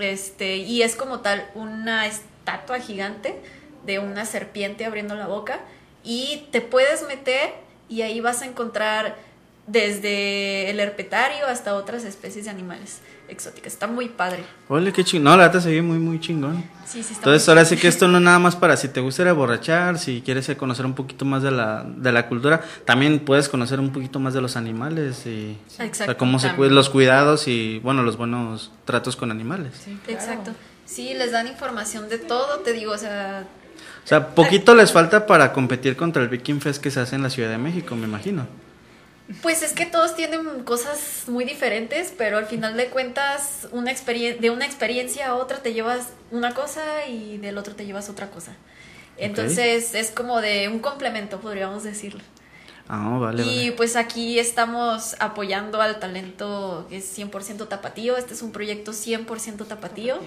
Este, 0.00 0.56
y 0.56 0.82
es 0.82 0.96
como 0.96 1.20
tal 1.20 1.50
una 1.54 2.06
estatua 2.06 2.80
gigante 2.80 3.38
de 3.84 3.98
una 3.98 4.24
serpiente 4.24 4.86
abriendo 4.86 5.14
la 5.14 5.26
boca 5.26 5.60
y 6.02 6.46
te 6.50 6.60
puedes 6.60 7.06
meter 7.06 7.50
y 7.88 8.02
ahí 8.02 8.20
vas 8.20 8.40
a 8.42 8.46
encontrar 8.46 9.16
desde 9.66 10.70
el 10.70 10.80
herpetario 10.80 11.46
hasta 11.46 11.74
otras 11.74 12.04
especies 12.04 12.46
de 12.46 12.50
animales 12.50 13.00
exóticas. 13.32 13.72
Está 13.72 13.86
muy 13.86 14.08
padre. 14.08 14.44
Ole, 14.68 14.92
qué 14.92 15.04
chingón. 15.04 15.24
No, 15.24 15.36
la 15.36 15.48
verdad 15.48 15.60
se 15.60 15.70
ve 15.70 15.82
muy, 15.82 15.98
muy 15.98 16.20
chingón. 16.20 16.64
Sí, 16.84 17.02
sí, 17.02 17.12
está 17.12 17.16
Entonces, 17.16 17.48
ahora 17.48 17.64
sí 17.64 17.76
que 17.76 17.88
esto 17.88 18.08
no 18.08 18.18
es 18.18 18.24
nada 18.24 18.38
más 18.38 18.56
para 18.56 18.76
si 18.76 18.88
te 18.88 19.00
gusta 19.00 19.22
ir 19.22 19.28
a 19.28 19.32
borrachar, 19.32 19.98
si 19.98 20.22
quieres 20.22 20.50
conocer 20.56 20.86
un 20.86 20.94
poquito 20.94 21.24
más 21.24 21.42
de 21.42 21.50
la, 21.50 21.84
de 21.84 22.12
la 22.12 22.28
cultura, 22.28 22.62
también 22.84 23.20
puedes 23.20 23.48
conocer 23.48 23.80
un 23.80 23.90
poquito 23.90 24.20
más 24.20 24.34
de 24.34 24.40
los 24.40 24.56
animales 24.56 25.26
y 25.26 25.58
o 25.66 25.70
sea, 25.70 25.86
Exacto, 25.86 26.16
cómo 26.16 26.38
se 26.38 26.52
los 26.56 26.90
cuidados 26.90 27.48
y, 27.48 27.78
bueno, 27.80 28.02
los 28.02 28.16
buenos 28.16 28.72
tratos 28.84 29.16
con 29.16 29.30
animales. 29.30 29.72
Sí, 29.84 29.98
claro. 30.04 30.20
Exacto. 30.20 30.52
Sí, 30.84 31.14
les 31.14 31.32
dan 31.32 31.46
información 31.46 32.08
de 32.08 32.18
todo, 32.18 32.58
te 32.60 32.72
digo, 32.72 32.92
o 32.92 32.98
sea, 32.98 33.46
O 34.04 34.06
sea, 34.06 34.34
poquito 34.34 34.74
les 34.74 34.92
falta 34.92 35.26
para 35.26 35.52
competir 35.52 35.96
contra 35.96 36.22
el 36.22 36.28
Viking 36.28 36.60
Fest 36.60 36.82
que 36.82 36.90
se 36.90 37.00
hace 37.00 37.16
en 37.16 37.22
la 37.22 37.30
Ciudad 37.30 37.50
de 37.50 37.58
México, 37.58 37.96
me 37.96 38.06
imagino. 38.06 38.46
Pues 39.40 39.62
es 39.62 39.72
que 39.72 39.86
todos 39.86 40.14
tienen 40.14 40.64
cosas 40.64 41.24
muy 41.28 41.44
diferentes, 41.44 42.12
pero 42.16 42.38
al 42.38 42.46
final 42.46 42.76
de 42.76 42.86
cuentas, 42.86 43.68
una 43.72 43.90
experien- 43.92 44.38
de 44.38 44.50
una 44.50 44.66
experiencia 44.66 45.28
a 45.28 45.34
otra 45.36 45.58
te 45.62 45.72
llevas 45.72 46.08
una 46.30 46.54
cosa 46.54 47.06
y 47.06 47.38
del 47.38 47.56
otro 47.58 47.74
te 47.74 47.86
llevas 47.86 48.08
otra 48.08 48.30
cosa. 48.30 48.52
Entonces 49.16 49.94
es 49.94 50.10
como 50.10 50.40
de 50.40 50.68
un 50.68 50.78
complemento, 50.80 51.40
podríamos 51.40 51.82
decirlo. 51.84 52.20
Ah, 52.88 53.16
vale, 53.20 53.42
y 53.44 53.46
vale. 53.46 53.72
pues 53.72 53.94
aquí 53.96 54.38
estamos 54.38 55.14
apoyando 55.20 55.80
al 55.80 56.00
talento 56.00 56.86
que 56.90 56.96
es 56.98 57.16
100% 57.18 57.68
tapatío. 57.68 58.16
Este 58.16 58.34
es 58.34 58.42
un 58.42 58.50
proyecto 58.52 58.92
100% 58.92 59.66
tapatío. 59.66 60.18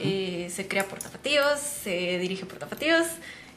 Eh, 0.00 0.48
se 0.54 0.68
crea 0.68 0.84
por 0.86 0.98
tapatíos, 1.00 1.58
se 1.58 2.18
dirige 2.18 2.46
por 2.46 2.58
tapatíos 2.58 3.06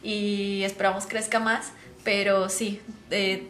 y 0.01 0.63
esperamos 0.63 1.05
crezca 1.05 1.39
más. 1.39 1.67
Pero 2.03 2.49
sí, 2.49 2.81
eh, 3.11 3.47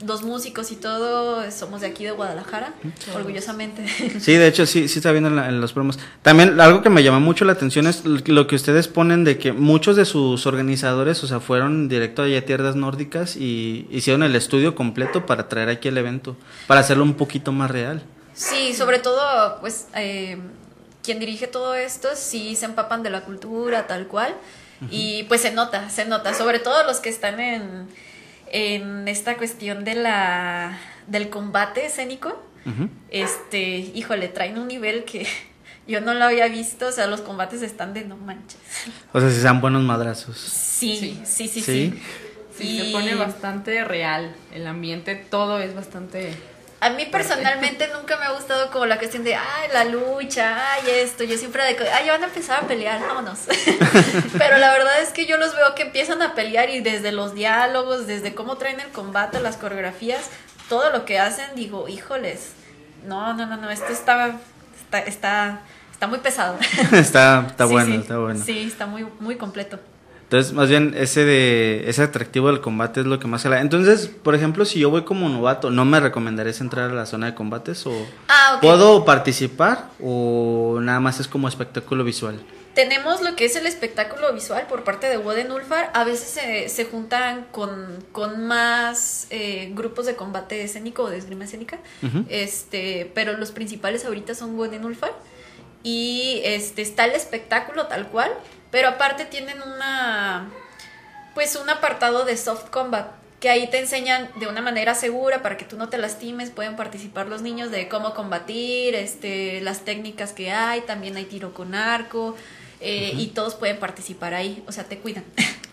dos 0.00 0.22
músicos 0.22 0.72
y 0.72 0.76
todo, 0.76 1.48
somos 1.50 1.80
de 1.80 1.86
aquí 1.88 2.04
de 2.04 2.10
Guadalajara, 2.10 2.74
orgullosamente. 3.14 3.86
Sí, 4.20 4.34
de 4.34 4.46
hecho, 4.48 4.66
sí, 4.66 4.88
sí 4.88 4.98
está 4.98 5.12
viendo 5.12 5.28
en, 5.28 5.36
la- 5.36 5.48
en 5.48 5.60
los 5.60 5.72
promos. 5.72 5.98
También 6.22 6.60
algo 6.60 6.82
que 6.82 6.90
me 6.90 7.02
llama 7.02 7.20
mucho 7.20 7.44
la 7.44 7.52
atención 7.52 7.86
es 7.86 8.04
lo 8.04 8.46
que 8.46 8.56
ustedes 8.56 8.88
ponen 8.88 9.24
de 9.24 9.38
que 9.38 9.52
muchos 9.52 9.96
de 9.96 10.04
sus 10.04 10.46
organizadores, 10.46 11.22
o 11.22 11.26
sea, 11.26 11.40
fueron 11.40 11.88
directo 11.88 12.22
allá 12.22 12.38
a 12.38 12.42
tierras 12.42 12.74
nórdicas 12.76 13.36
y 13.36 13.86
hicieron 13.90 14.22
el 14.22 14.34
estudio 14.36 14.74
completo 14.74 15.26
para 15.26 15.48
traer 15.48 15.68
aquí 15.68 15.88
el 15.88 15.98
evento, 15.98 16.36
para 16.66 16.80
hacerlo 16.80 17.04
un 17.04 17.14
poquito 17.14 17.52
más 17.52 17.70
real. 17.70 18.02
Sí, 18.34 18.74
sobre 18.74 18.98
todo, 18.98 19.58
pues, 19.60 19.86
eh, 19.94 20.38
quien 21.02 21.18
dirige 21.20 21.46
todo 21.46 21.74
esto, 21.74 22.08
sí 22.14 22.56
se 22.56 22.64
empapan 22.64 23.02
de 23.02 23.10
la 23.10 23.22
cultura, 23.22 23.86
tal 23.86 24.06
cual. 24.08 24.34
Y 24.90 25.22
pues 25.24 25.40
se 25.42 25.52
nota, 25.52 25.90
se 25.90 26.04
nota. 26.06 26.34
Sobre 26.34 26.58
todo 26.58 26.82
los 26.84 26.98
que 26.98 27.08
están 27.08 27.38
en, 27.38 27.86
en 28.52 29.08
esta 29.08 29.36
cuestión 29.36 29.84
de 29.84 29.94
la, 29.96 30.78
del 31.08 31.28
combate 31.30 31.86
escénico. 31.86 32.40
Ujú. 32.64 32.88
Este, 33.10 33.60
híjole, 33.94 34.28
traen 34.28 34.58
un 34.58 34.68
nivel 34.68 35.04
que 35.04 35.26
yo 35.88 36.00
no 36.00 36.14
lo 36.14 36.24
había 36.24 36.46
visto. 36.48 36.86
O 36.86 36.92
sea, 36.92 37.06
los 37.08 37.20
combates 37.22 37.62
están 37.62 37.92
de 37.94 38.04
no 38.04 38.16
manches. 38.16 38.58
O 39.12 39.20
sea, 39.20 39.30
si 39.30 39.40
sean 39.40 39.60
buenos 39.60 39.82
madrazos. 39.82 40.38
Sí, 40.38 40.96
sí, 40.96 41.20
sí, 41.24 41.48
sí. 41.48 41.60
Sí. 41.60 41.62
sí. 41.62 42.02
Sí, 42.56 42.64
Y- 42.68 42.78
se 42.86 42.92
pone 42.92 43.14
bastante 43.14 43.82
real. 43.82 44.34
El 44.52 44.66
ambiente, 44.66 45.16
todo 45.16 45.58
es 45.58 45.74
bastante. 45.74 46.34
A 46.82 46.90
mí 46.90 47.06
personalmente 47.06 47.88
nunca 47.94 48.16
me 48.16 48.24
ha 48.24 48.32
gustado 48.32 48.68
como 48.72 48.86
la 48.86 48.98
cuestión 48.98 49.22
de, 49.22 49.36
ay, 49.36 49.68
la 49.72 49.84
lucha, 49.84 50.72
ay, 50.72 50.90
esto. 50.90 51.22
Yo 51.22 51.38
siempre 51.38 51.62
de, 51.62 51.88
ay, 51.90 52.06
ya 52.06 52.12
van 52.12 52.24
a 52.24 52.26
empezar 52.26 52.64
a 52.64 52.66
pelear, 52.66 53.00
vámonos. 53.00 53.38
Pero 54.36 54.58
la 54.58 54.72
verdad 54.72 55.00
es 55.00 55.10
que 55.10 55.24
yo 55.26 55.36
los 55.36 55.54
veo 55.54 55.76
que 55.76 55.82
empiezan 55.82 56.22
a 56.22 56.34
pelear 56.34 56.70
y 56.70 56.80
desde 56.80 57.12
los 57.12 57.34
diálogos, 57.34 58.08
desde 58.08 58.34
cómo 58.34 58.56
traen 58.56 58.80
el 58.80 58.88
combate, 58.88 59.38
las 59.38 59.56
coreografías, 59.56 60.24
todo 60.68 60.90
lo 60.90 61.04
que 61.04 61.20
hacen, 61.20 61.54
digo, 61.54 61.88
híjoles, 61.88 62.50
no, 63.06 63.32
no, 63.32 63.46
no, 63.46 63.56
no, 63.58 63.70
esto 63.70 63.92
está, 63.92 64.40
está, 64.76 64.98
está, 64.98 65.60
está 65.92 66.08
muy 66.08 66.18
pesado. 66.18 66.58
está 66.92 67.46
está 67.48 67.66
Sí, 67.68 67.72
bueno, 67.72 67.94
sí. 67.94 68.00
está 68.00 68.18
bueno. 68.18 68.44
Sí, 68.44 68.66
está 68.66 68.86
muy, 68.86 69.06
muy 69.20 69.36
completo. 69.36 69.78
Entonces, 70.32 70.54
más 70.54 70.70
bien, 70.70 70.94
ese 70.96 71.26
de 71.26 71.90
ese 71.90 72.02
atractivo 72.02 72.46
del 72.46 72.62
combate 72.62 73.00
es 73.00 73.06
lo 73.06 73.18
que 73.18 73.26
más 73.26 73.42
se 73.42 73.50
la... 73.50 73.60
Entonces, 73.60 74.06
por 74.08 74.34
ejemplo, 74.34 74.64
si 74.64 74.78
yo 74.78 74.88
voy 74.88 75.02
como 75.02 75.28
novato, 75.28 75.70
¿no 75.70 75.84
me 75.84 76.00
recomendarías 76.00 76.62
entrar 76.62 76.90
a 76.90 76.94
la 76.94 77.04
zona 77.04 77.26
de 77.26 77.34
combates 77.34 77.86
o 77.86 77.92
Ah, 78.28 78.56
puedo 78.62 79.04
participar 79.04 79.90
o 80.02 80.78
nada 80.80 81.00
más 81.00 81.20
es 81.20 81.28
como 81.28 81.48
espectáculo 81.48 82.02
visual? 82.02 82.42
Tenemos 82.74 83.20
lo 83.20 83.36
que 83.36 83.44
es 83.44 83.56
el 83.56 83.66
espectáculo 83.66 84.32
visual 84.32 84.66
por 84.70 84.84
parte 84.84 85.06
de 85.06 85.18
Woden 85.18 85.52
Ulfar. 85.52 85.90
A 85.92 86.04
veces 86.04 86.30
se, 86.30 86.70
se 86.70 86.86
juntan 86.86 87.44
con, 87.52 88.02
con 88.12 88.46
más 88.46 89.26
eh, 89.28 89.70
grupos 89.74 90.06
de 90.06 90.16
combate 90.16 90.62
escénico 90.62 91.02
o 91.02 91.10
de 91.10 91.18
esgrima 91.18 91.44
escénica. 91.44 91.78
Este, 92.30 93.12
pero 93.14 93.36
los 93.36 93.50
principales 93.50 94.06
ahorita 94.06 94.34
son 94.34 94.58
Woden 94.58 94.86
Ulfar. 94.86 95.12
Y 95.82 96.40
este, 96.42 96.80
está 96.80 97.04
el 97.04 97.12
espectáculo 97.12 97.86
tal 97.88 98.08
cual. 98.08 98.32
Pero 98.72 98.88
aparte 98.88 99.26
tienen 99.26 99.62
una. 99.62 100.50
Pues 101.34 101.54
un 101.54 101.70
apartado 101.70 102.24
de 102.24 102.36
soft 102.36 102.70
combat. 102.70 103.12
Que 103.38 103.50
ahí 103.50 103.68
te 103.68 103.78
enseñan 103.78 104.30
de 104.36 104.46
una 104.46 104.62
manera 104.62 104.94
segura 104.94 105.42
para 105.42 105.56
que 105.56 105.64
tú 105.64 105.76
no 105.76 105.88
te 105.88 105.98
lastimes. 105.98 106.50
Pueden 106.50 106.74
participar 106.74 107.26
los 107.26 107.42
niños 107.42 107.70
de 107.70 107.88
cómo 107.88 108.14
combatir, 108.14 108.94
este, 108.94 109.60
las 109.60 109.80
técnicas 109.80 110.32
que 110.32 110.52
hay. 110.52 110.80
También 110.80 111.16
hay 111.16 111.26
tiro 111.26 111.52
con 111.52 111.74
arco. 111.74 112.34
Eh, 112.82 113.12
Y 113.16 113.28
todos 113.28 113.54
pueden 113.54 113.78
participar 113.78 114.34
ahí. 114.34 114.62
O 114.66 114.72
sea, 114.72 114.84
te 114.84 114.98
cuidan. 114.98 115.24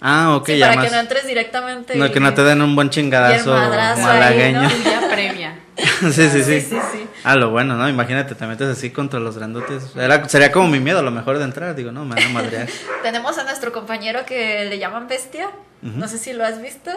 Ah, 0.01 0.36
ok, 0.38 0.46
Sí, 0.48 0.58
ya 0.58 0.68
para 0.68 0.75
más. 0.82 0.86
que 0.89 0.96
no 0.96 1.00
entres 1.01 1.28
directamente. 1.28 1.96
No, 1.98 2.12
que 2.12 2.20
no 2.22 2.34
te 2.34 2.44
den 2.44 2.62
un 2.62 2.75
buen 2.75 2.89
chingadazo 2.89 3.51
madrazo 3.54 4.00
ahí, 4.08 4.20
malagueño. 4.20 4.62
¿no? 4.62 4.70
Ya 4.70 5.10
previa. 5.12 5.60
sí, 5.78 6.12
sí, 6.12 6.30
sí, 6.30 6.44
Sí, 6.44 6.62
sí, 6.62 6.78
sí. 6.94 7.08
Ah, 7.24 7.36
lo 7.36 7.50
bueno, 7.50 7.75
¿no? 7.75 7.89
Imagínate, 7.89 8.34
te 8.36 8.46
metes 8.48 8.68
así 8.70 8.92
contra 8.92 9.20
los 9.20 9.38
grandotes. 9.38 9.84
Era- 9.98 10.28
sería 10.30 10.51
como 10.54 10.70
mi 10.70 10.80
miedo 10.80 11.00
a 11.00 11.01
lo 11.01 11.12
mejor 11.12 11.38
de 11.38 11.44
entrar. 11.44 11.75
Digo, 11.75 11.92
no, 11.92 12.06
me 12.06 12.16
van 12.16 12.24
a 12.25 12.30
madrear. 12.30 12.68
Tenemos 13.04 13.38
a 13.38 13.44
nuestro 13.44 13.74
compañero 13.74 14.25
que 14.25 14.66
le 14.70 14.80
llaman 14.80 15.08
Bestia. 15.08 15.50
No 15.82 16.08
sé 16.08 16.18
si 16.18 16.32
lo 16.34 16.46
has 16.46 16.62
visto. 16.62 16.92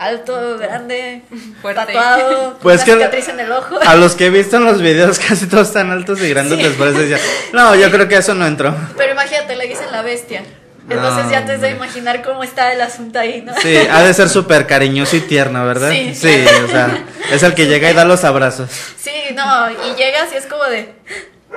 Alto, 0.00 0.56
grande, 0.58 1.20
Fuerte. 1.60 1.84
tatuado, 1.92 2.52
con 2.54 2.58
Pues 2.62 2.76
una 2.76 2.84
que- 2.86 2.92
cicatriz 2.94 3.28
en 3.28 3.40
el 3.40 3.52
ojo. 3.52 3.78
A 3.86 3.96
los 3.96 4.14
que 4.14 4.26
he 4.26 4.30
visto 4.30 4.56
en 4.56 4.64
los 4.64 4.80
videos 4.80 5.18
casi 5.28 5.46
todos 5.46 5.68
están 5.68 5.90
altos 5.90 6.20
y 6.22 6.30
grandes 6.30 6.56
Sí. 6.58 6.64
les 6.64 6.72
parece 6.74 7.08
ya. 7.08 7.18
No, 7.52 7.74
yo 7.74 7.90
creo 7.90 8.08
que 8.08 8.16
eso 8.16 8.34
no 8.34 8.46
entró. 8.46 8.74
Pero 8.96 9.12
imagínate, 9.12 9.56
le 9.56 9.66
dicen 9.68 9.92
la 9.92 10.00
bestia. 10.02 10.42
Entonces 10.88 11.26
No, 11.26 11.30
ya 11.30 11.44
te 11.44 11.52
has 11.52 11.60
de 11.60 11.70
imaginar 11.70 12.22
cómo 12.22 12.42
está 12.42 12.72
el 12.72 12.80
asunto 12.80 13.18
ahí, 13.20 13.42
¿no? 13.42 13.52
Sí, 13.60 13.76
ha 13.76 14.02
de 14.02 14.12
ser 14.14 14.28
súper 14.30 14.66
cariñoso 14.66 15.14
y 15.16 15.20
tierno, 15.20 15.64
¿verdad? 15.66 15.90
Sí. 15.92 16.44
o 16.64 16.68
sea, 16.68 17.04
es 17.30 17.42
el 17.42 17.54
que 17.54 17.66
llega 17.66 17.90
y 17.90 17.94
da 17.94 18.04
los 18.06 18.24
abrazos. 18.24 18.70
Sí, 18.98 19.12
no, 19.36 19.70
y 19.70 19.94
llegas 19.96 20.32
y 20.32 20.36
es 20.36 20.46
como 20.46 20.64
de... 20.64 20.94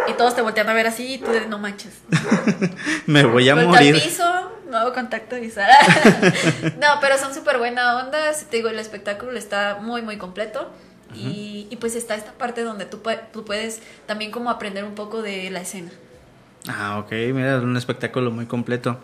Y 0.07 0.13
todos 0.13 0.35
te 0.35 0.41
voltean 0.41 0.67
a 0.69 0.73
ver 0.73 0.85
así 0.87 1.13
y 1.13 1.17
tú 1.19 1.31
de 1.31 1.47
no 1.47 1.57
manches. 1.59 1.93
Me 3.05 3.23
voy 3.23 3.47
a 3.49 3.53
Vuelta 3.55 3.71
morir. 3.71 3.95
al 3.95 4.01
piso, 4.01 4.51
no 4.73 4.79
hago 4.79 4.93
contacto 4.93 5.37
visual. 5.39 5.69
no, 6.81 6.87
pero 6.99 7.17
son 7.17 7.33
súper 7.33 7.57
buena 7.57 7.97
onda. 7.97 8.33
Te 8.49 8.57
digo, 8.57 8.69
el 8.69 8.79
espectáculo 8.79 9.37
está 9.37 9.79
muy, 9.81 10.01
muy 10.01 10.17
completo. 10.17 10.69
y, 11.15 11.67
y 11.69 11.75
pues 11.77 11.95
está 11.95 12.15
esta 12.15 12.31
parte 12.33 12.63
donde 12.63 12.85
tú, 12.85 12.99
tú 13.31 13.45
puedes 13.45 13.81
también 14.07 14.31
como 14.31 14.49
aprender 14.49 14.83
un 14.83 14.95
poco 14.95 15.21
de 15.21 15.49
la 15.51 15.61
escena. 15.61 15.91
Ah, 16.67 16.97
ok, 16.99 17.11
mira, 17.33 17.57
es 17.57 17.63
un 17.63 17.77
espectáculo 17.77 18.31
muy 18.31 18.45
completo. 18.45 18.97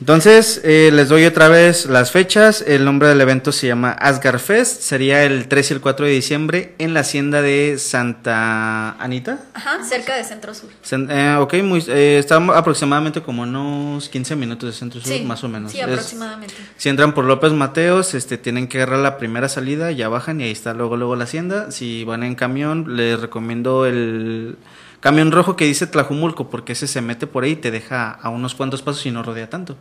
Entonces, 0.00 0.60
eh, 0.64 0.90
les 0.92 1.08
doy 1.08 1.24
otra 1.24 1.48
vez 1.48 1.86
las 1.86 2.10
fechas. 2.10 2.62
El 2.66 2.84
nombre 2.84 3.08
del 3.08 3.20
evento 3.20 3.52
se 3.52 3.66
llama 3.68 3.92
Asgard 3.92 4.38
Fest. 4.40 4.82
Sería 4.82 5.22
el 5.24 5.46
3 5.48 5.70
y 5.70 5.74
el 5.74 5.80
4 5.80 6.04
de 6.06 6.12
diciembre 6.12 6.74
en 6.78 6.94
la 6.94 7.00
hacienda 7.00 7.40
de 7.42 7.78
Santa 7.78 8.92
Anita. 9.02 9.38
Ajá, 9.54 9.82
cerca 9.84 10.16
de 10.16 10.24
Centro 10.24 10.52
Sur. 10.54 10.70
Sen- 10.84 11.08
eh, 11.10 11.36
ok, 11.36 11.54
muy, 11.62 11.82
eh, 11.88 12.18
está 12.18 12.36
aproximadamente 12.36 13.22
como 13.22 13.42
unos 13.42 14.08
15 14.08 14.36
minutos 14.36 14.72
de 14.72 14.78
Centro 14.78 15.00
Sur, 15.00 15.12
Sí, 15.12 15.22
más 15.24 15.42
o 15.44 15.48
menos. 15.48 15.72
Sí, 15.72 15.78
Es- 15.78 15.84
aproximadamente. 15.84 16.54
si 16.76 16.88
entran 16.88 17.14
por 17.14 17.24
López 17.24 17.52
Mateos, 17.52 18.14
este, 18.14 18.36
tienen 18.36 18.68
que 18.68 18.78
agarrar 18.78 18.98
la 18.98 19.16
primera 19.16 19.48
salida, 19.48 19.90
ya 19.92 20.08
bajan 20.08 20.40
y 20.40 20.44
ahí 20.44 20.50
está 20.52 20.74
luego 20.74 20.96
luego 20.96 21.16
la 21.16 21.24
hacienda. 21.24 21.70
Si 21.70 22.04
van 22.04 22.22
en 22.24 22.34
camión, 22.34 22.96
les 22.96 23.20
recomiendo 23.20 23.86
el 23.86 24.56
camión 25.04 25.30
rojo 25.32 25.54
que 25.54 25.66
dice 25.66 25.86
Tlajumulco, 25.86 26.48
porque 26.48 26.72
ese 26.72 26.86
se 26.86 27.02
mete 27.02 27.26
por 27.26 27.44
ahí 27.44 27.50
y 27.50 27.56
te 27.56 27.70
deja 27.70 28.10
a 28.10 28.30
unos 28.30 28.54
cuantos 28.54 28.80
pasos 28.80 29.04
y 29.04 29.10
no 29.10 29.22
rodea 29.22 29.50
tanto. 29.50 29.76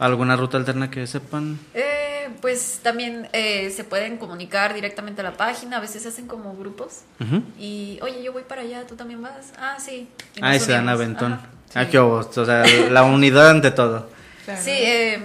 ¿Alguna 0.00 0.34
ruta 0.34 0.56
alterna 0.56 0.90
que 0.90 1.06
sepan? 1.06 1.56
Eh, 1.72 2.28
pues 2.40 2.80
también 2.82 3.28
eh, 3.32 3.70
se 3.70 3.84
pueden 3.84 4.16
comunicar 4.16 4.74
directamente 4.74 5.20
a 5.20 5.24
la 5.24 5.34
página. 5.34 5.76
A 5.76 5.80
veces 5.80 6.04
hacen 6.04 6.26
como 6.26 6.56
grupos. 6.56 7.02
Ujú. 7.20 7.44
Y, 7.60 8.00
oye, 8.02 8.24
yo 8.24 8.32
voy 8.32 8.42
para 8.42 8.62
allá, 8.62 8.84
¿tú 8.88 8.96
también 8.96 9.22
vas? 9.22 9.52
Ah, 9.56 9.76
sí. 9.78 10.08
Ahí 10.42 10.58
se 10.58 10.72
dan 10.72 10.88
aventón. 10.88 11.34
Ajá. 11.34 11.46
Ah, 11.74 11.86
qué 11.86 12.00
obos, 12.00 12.36
O 12.36 12.44
sea, 12.44 12.64
la 12.90 13.04
unidad 13.04 13.50
ante 13.50 13.70
todo. 13.70 14.10
Claro. 14.46 14.60
Sí, 14.60 14.72
eh, 14.72 15.20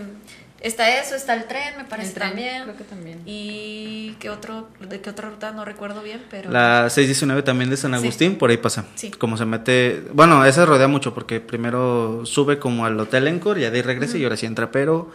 está 0.67 0.99
eso, 0.99 1.15
está 1.15 1.33
el 1.33 1.45
tren, 1.45 1.77
me 1.77 1.85
parece 1.85 2.09
El 2.09 2.13
tren, 2.15 2.29
también. 2.29 2.63
creo 2.63 2.77
que 2.77 2.83
también. 2.83 3.21
Y 3.25 4.15
qué 4.19 4.29
otro, 4.29 4.67
de 4.89 4.99
qué 5.01 5.09
otra 5.09 5.29
ruta 5.29 5.51
no 5.51 5.63
recuerdo 5.65 6.01
bien, 6.01 6.21
pero 6.29 6.51
La 6.51 6.89
619 6.89 7.43
también 7.43 7.69
de 7.69 7.77
San 7.77 7.91
Sí. 7.91 7.97
Agustín, 7.97 8.37
por 8.37 8.49
ahí 8.49 8.57
pasa. 8.57 8.85
Sí. 8.95 9.11
Como 9.11 9.37
se 9.37 9.45
mete. 9.45 10.03
Bueno, 10.13 10.43
esa 10.45 10.65
rodea 10.65 10.87
mucho 10.87 11.13
porque 11.13 11.39
primero 11.39 12.25
sube 12.25 12.59
como 12.59 12.85
al 12.85 12.99
Hotel 12.99 13.27
Encore, 13.27 13.59
ya 13.61 13.71
de 13.71 13.77
ahí 13.77 13.83
regresa 13.83 14.17
y 14.17 14.23
ahora 14.23 14.37
sí 14.37 14.45
entra. 14.45 14.71
Pero 14.71 15.11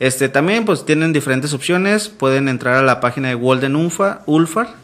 este 0.00 0.28
también, 0.28 0.64
pues 0.64 0.84
tienen 0.84 1.12
diferentes 1.12 1.52
opciones. 1.52 2.08
Pueden 2.08 2.48
entrar 2.48 2.76
a 2.76 2.82
la 2.82 3.00
página 3.00 3.28
de 3.28 3.34
Walden 3.34 3.76
Ulfa, 3.76 4.20
Ulfar. 4.26 4.80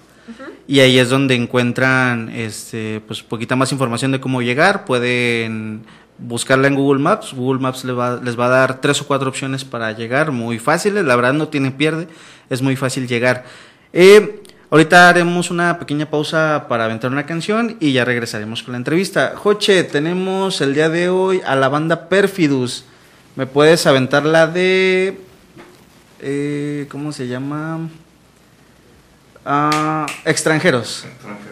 Y 0.66 0.80
ahí 0.80 0.98
es 0.98 1.08
donde 1.08 1.34
encuentran 1.34 2.28
este 2.28 3.00
pues 3.06 3.22
poquita 3.22 3.56
más 3.56 3.72
información 3.72 4.12
de 4.12 4.20
cómo 4.20 4.42
llegar. 4.42 4.84
Pueden 4.84 5.86
buscarla 6.18 6.68
en 6.68 6.74
Google 6.74 7.00
Maps. 7.00 7.32
Google 7.32 7.60
Maps 7.60 7.84
les 7.84 7.96
va, 7.96 8.20
les 8.22 8.38
va 8.38 8.46
a 8.46 8.48
dar 8.50 8.80
tres 8.80 9.00
o 9.00 9.06
cuatro 9.06 9.28
opciones 9.28 9.64
para 9.64 9.92
llegar, 9.92 10.32
muy 10.32 10.58
fáciles. 10.58 11.04
La 11.04 11.16
verdad 11.16 11.32
no 11.32 11.48
tienen 11.48 11.72
pierde, 11.72 12.08
es 12.50 12.62
muy 12.62 12.76
fácil 12.76 13.06
llegar. 13.08 13.44
Eh, 13.92 14.42
ahorita 14.70 15.08
haremos 15.08 15.50
una 15.50 15.78
pequeña 15.78 16.10
pausa 16.10 16.66
para 16.68 16.84
aventar 16.84 17.10
una 17.10 17.24
canción 17.26 17.76
y 17.80 17.92
ya 17.92 18.04
regresaremos 18.04 18.62
con 18.62 18.72
la 18.72 18.78
entrevista. 18.78 19.34
Joche, 19.36 19.84
tenemos 19.84 20.60
el 20.60 20.74
día 20.74 20.88
de 20.88 21.08
hoy 21.08 21.40
a 21.46 21.56
la 21.56 21.68
banda 21.68 22.08
Perfidus. 22.08 22.84
¿Me 23.36 23.46
puedes 23.46 23.86
aventar 23.86 24.24
la 24.24 24.46
de... 24.48 25.20
eh, 26.20 26.86
¿Cómo 26.90 27.12
se 27.12 27.28
llama? 27.28 27.88
Ah, 29.44 30.06
extranjeros. 30.24 31.04
extranjeros. 31.06 31.47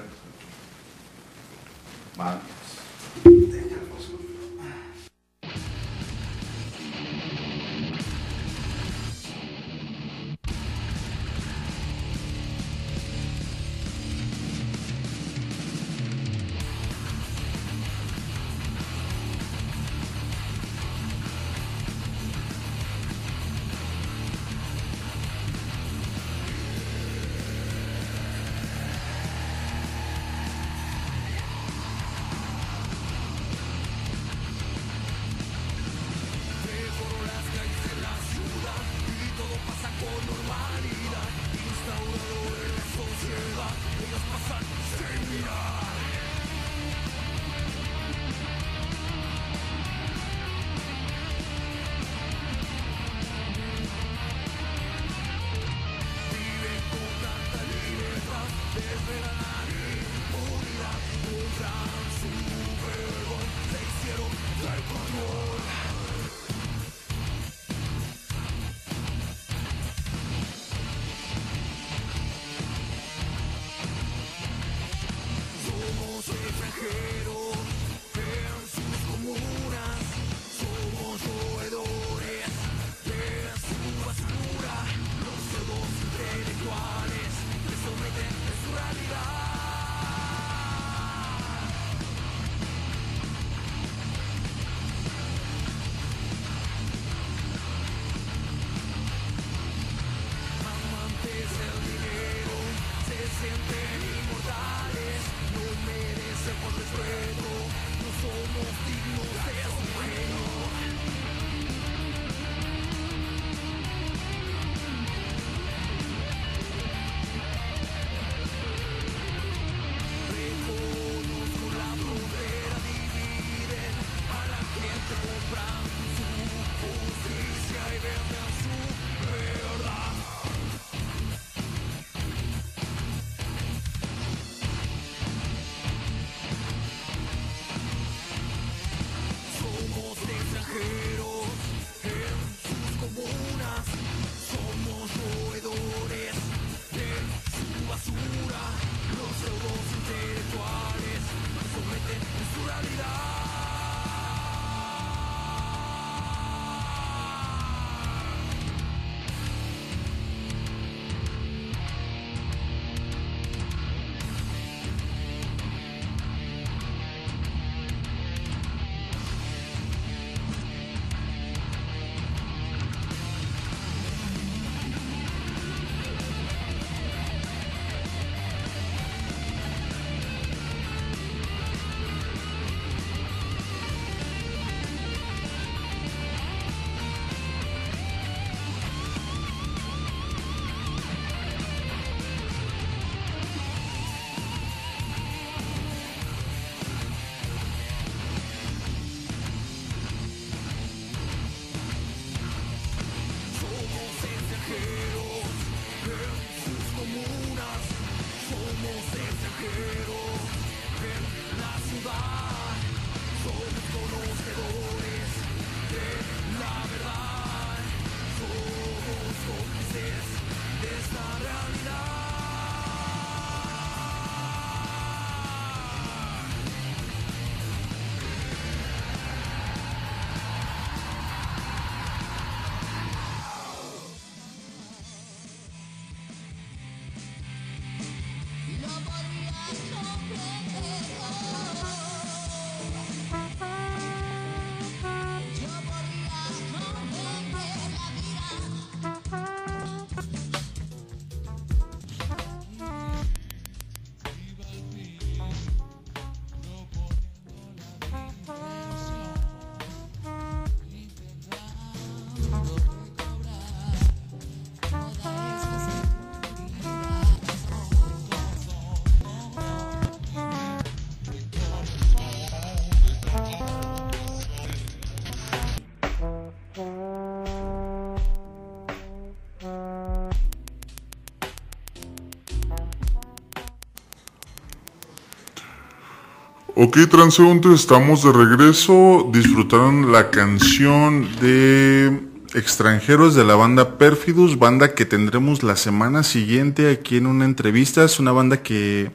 Ok, 286.78 286.98
transeúntes, 287.10 287.72
estamos 287.72 288.22
de 288.22 288.32
regreso. 288.32 289.30
Disfrutaron 289.32 290.12
la 290.12 290.28
canción 290.28 291.26
de 291.40 292.20
extranjeros 292.52 293.34
de 293.34 293.44
la 293.44 293.54
banda 293.54 293.96
Perfidus, 293.96 294.58
banda 294.58 294.92
que 294.92 295.06
tendremos 295.06 295.62
la 295.62 295.76
semana 295.76 296.22
siguiente 296.22 296.90
aquí 296.90 297.16
en 297.16 297.28
una 297.28 297.46
entrevista. 297.46 298.04
Es 298.04 298.20
una 298.20 298.32
banda 298.32 298.58
que 298.58 299.10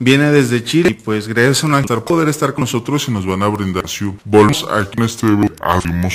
viene 0.00 0.32
desde 0.32 0.64
Chile 0.64 0.90
y 0.90 0.94
pues 0.94 1.28
gracias 1.28 1.62
a 1.62 1.68
una 1.68 1.80
poder 1.84 2.28
estar 2.28 2.54
con 2.54 2.62
nosotros 2.62 3.06
y 3.06 3.12
nos 3.12 3.24
van 3.24 3.44
a 3.44 3.46
brindar 3.46 3.86
su 3.86 4.16
Volvemos 4.24 4.66
aquí 4.68 4.98
en 4.98 5.04
este 5.04 5.28
hacemos. 5.60 6.14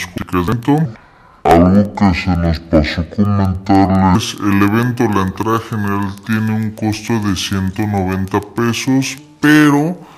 Algo 1.44 1.96
que 1.96 2.14
se 2.14 2.36
nos 2.36 2.60
pasó 2.60 3.10
comentarles, 3.16 4.36
el 4.42 4.62
evento, 4.62 5.06
la 5.06 5.22
entrada 5.22 5.60
general 5.60 6.14
tiene 6.26 6.54
un 6.54 6.72
costo 6.72 7.14
de 7.22 7.34
190 7.38 8.42
pesos, 8.54 9.18
pero 9.40 10.11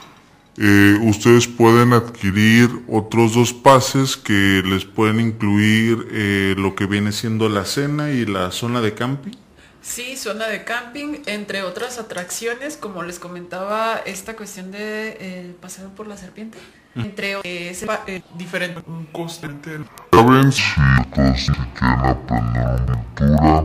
eh, 0.57 0.97
ustedes 1.01 1.47
pueden 1.47 1.93
adquirir 1.93 2.69
otros 2.87 3.33
dos 3.33 3.53
pases 3.53 4.17
que 4.17 4.61
les 4.65 4.85
pueden 4.85 5.19
incluir 5.19 6.07
eh, 6.11 6.55
lo 6.57 6.75
que 6.75 6.85
viene 6.85 7.11
siendo 7.11 7.49
la 7.49 7.65
cena 7.65 8.11
y 8.11 8.25
la 8.25 8.51
zona 8.51 8.81
de 8.81 8.93
camping. 8.93 9.33
Sí, 9.83 10.15
zona 10.15 10.47
de 10.47 10.63
camping, 10.63 11.23
entre 11.25 11.61
otras 11.61 11.99
atracciones, 11.99 12.77
como 12.77 13.03
les 13.03 13.19
comentaba, 13.19 13.97
esta 14.05 14.33
cuestión 14.37 14.71
de 14.71 15.17
eh, 15.19 15.55
paseo 15.59 15.89
por 15.89 16.07
la 16.07 16.15
serpiente. 16.15 16.57
Entre 16.95 17.37
eh, 17.43 17.73
se 17.73 17.85
va, 17.85 17.99
eh, 18.07 18.21
diferente 18.35 18.81
un 18.87 19.07
costo. 19.07 19.49
Saben 20.11 20.51
si 20.53 20.63
todos 21.13 21.39
si 21.41 21.51
quieren 21.51 22.05
aprender 22.05 22.85
pintura, 22.85 23.63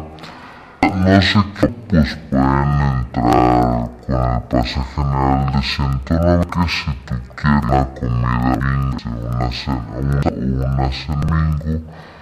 no 0.80 1.22
sé 1.22 1.38
qué, 1.60 1.68
pues 1.88 2.16
pueden 2.30 2.67
pase 4.48 4.80
general 4.94 5.52
de 5.52 5.62
109 5.62 6.46
que 6.46 6.68
si 6.68 6.90
tú 7.04 7.14
quieres 7.36 7.68
la 7.68 7.84
comida 7.94 8.56
una 9.30 9.50
cena, 9.50 9.84
una, 9.98 10.20
una 10.76 10.92
semingo, 10.92 11.72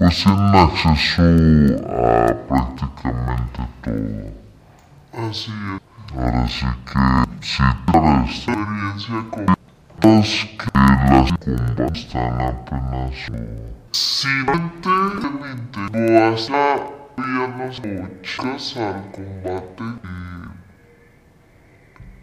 es 0.00 0.16
más 0.16 0.24
porque 0.24 0.24
pues 0.24 0.24
tienen 0.24 0.54
acceso 0.56 1.22
a 1.86 2.34
prácticamente 2.48 3.60
todo. 3.82 4.26
Así 5.28 5.52
es. 5.52 5.80
Ahora 6.16 6.48
sí 6.48 6.66
que 6.84 7.02
si 7.46 7.62
para 7.86 8.24
esta 8.24 8.52
experiencia 8.52 9.18
con 9.30 9.46
las 9.46 10.28
que 10.58 10.73
las 11.10 11.32
combas 11.38 11.98
están 11.98 12.40
apenas 12.40 13.14
Si 13.92 14.28
antes 14.46 15.30
me 15.40 15.50
enteró 15.50 16.34
hasta 16.34 16.62
viernes 17.16 17.80
o 17.80 18.22
chicas 18.22 18.76
al 18.76 19.10
combate 19.12 19.84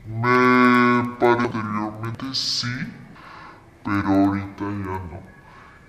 y 0.06 0.12
me 0.12 1.16
parece 1.20 1.46
anteriormente 1.46 2.26
sí, 2.34 2.76
pero 3.84 4.08
ahorita 4.08 4.64
ya 4.64 4.98
no. 5.10 5.32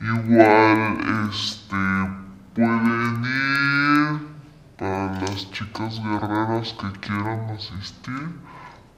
Igual, 0.01 1.29
este, 1.31 1.83
pueden 2.55 3.25
ir 3.25 4.21
para 4.79 5.21
las 5.21 5.51
chicas 5.51 6.01
guerreras 6.03 6.75
que 6.75 7.01
quieran 7.01 7.51
asistir. 7.51 8.29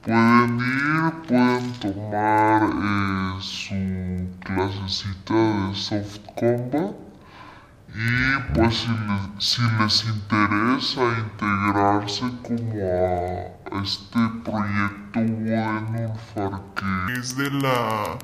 Pueden 0.05 0.59
ir, 0.59 1.13
pueden 1.27 1.73
tomar 1.79 2.61
eh, 2.61 3.41
su 3.41 3.73
clasecita 4.39 5.33
de 5.33 5.73
soft 5.73 6.19
combat. 6.35 6.93
Y 7.89 8.53
pues 8.53 8.75
si 8.75 8.89
les, 8.89 9.43
si 9.43 9.61
les 9.79 10.05
interesa 10.05 11.01
integrarse 11.17 12.25
como 12.43 12.83
a 13.71 13.81
este 13.81 14.19
proyecto 14.43 15.19
bueno, 16.35 16.63
que 16.75 17.13
es 17.19 17.35
de 17.35 17.49
la 17.49 18.19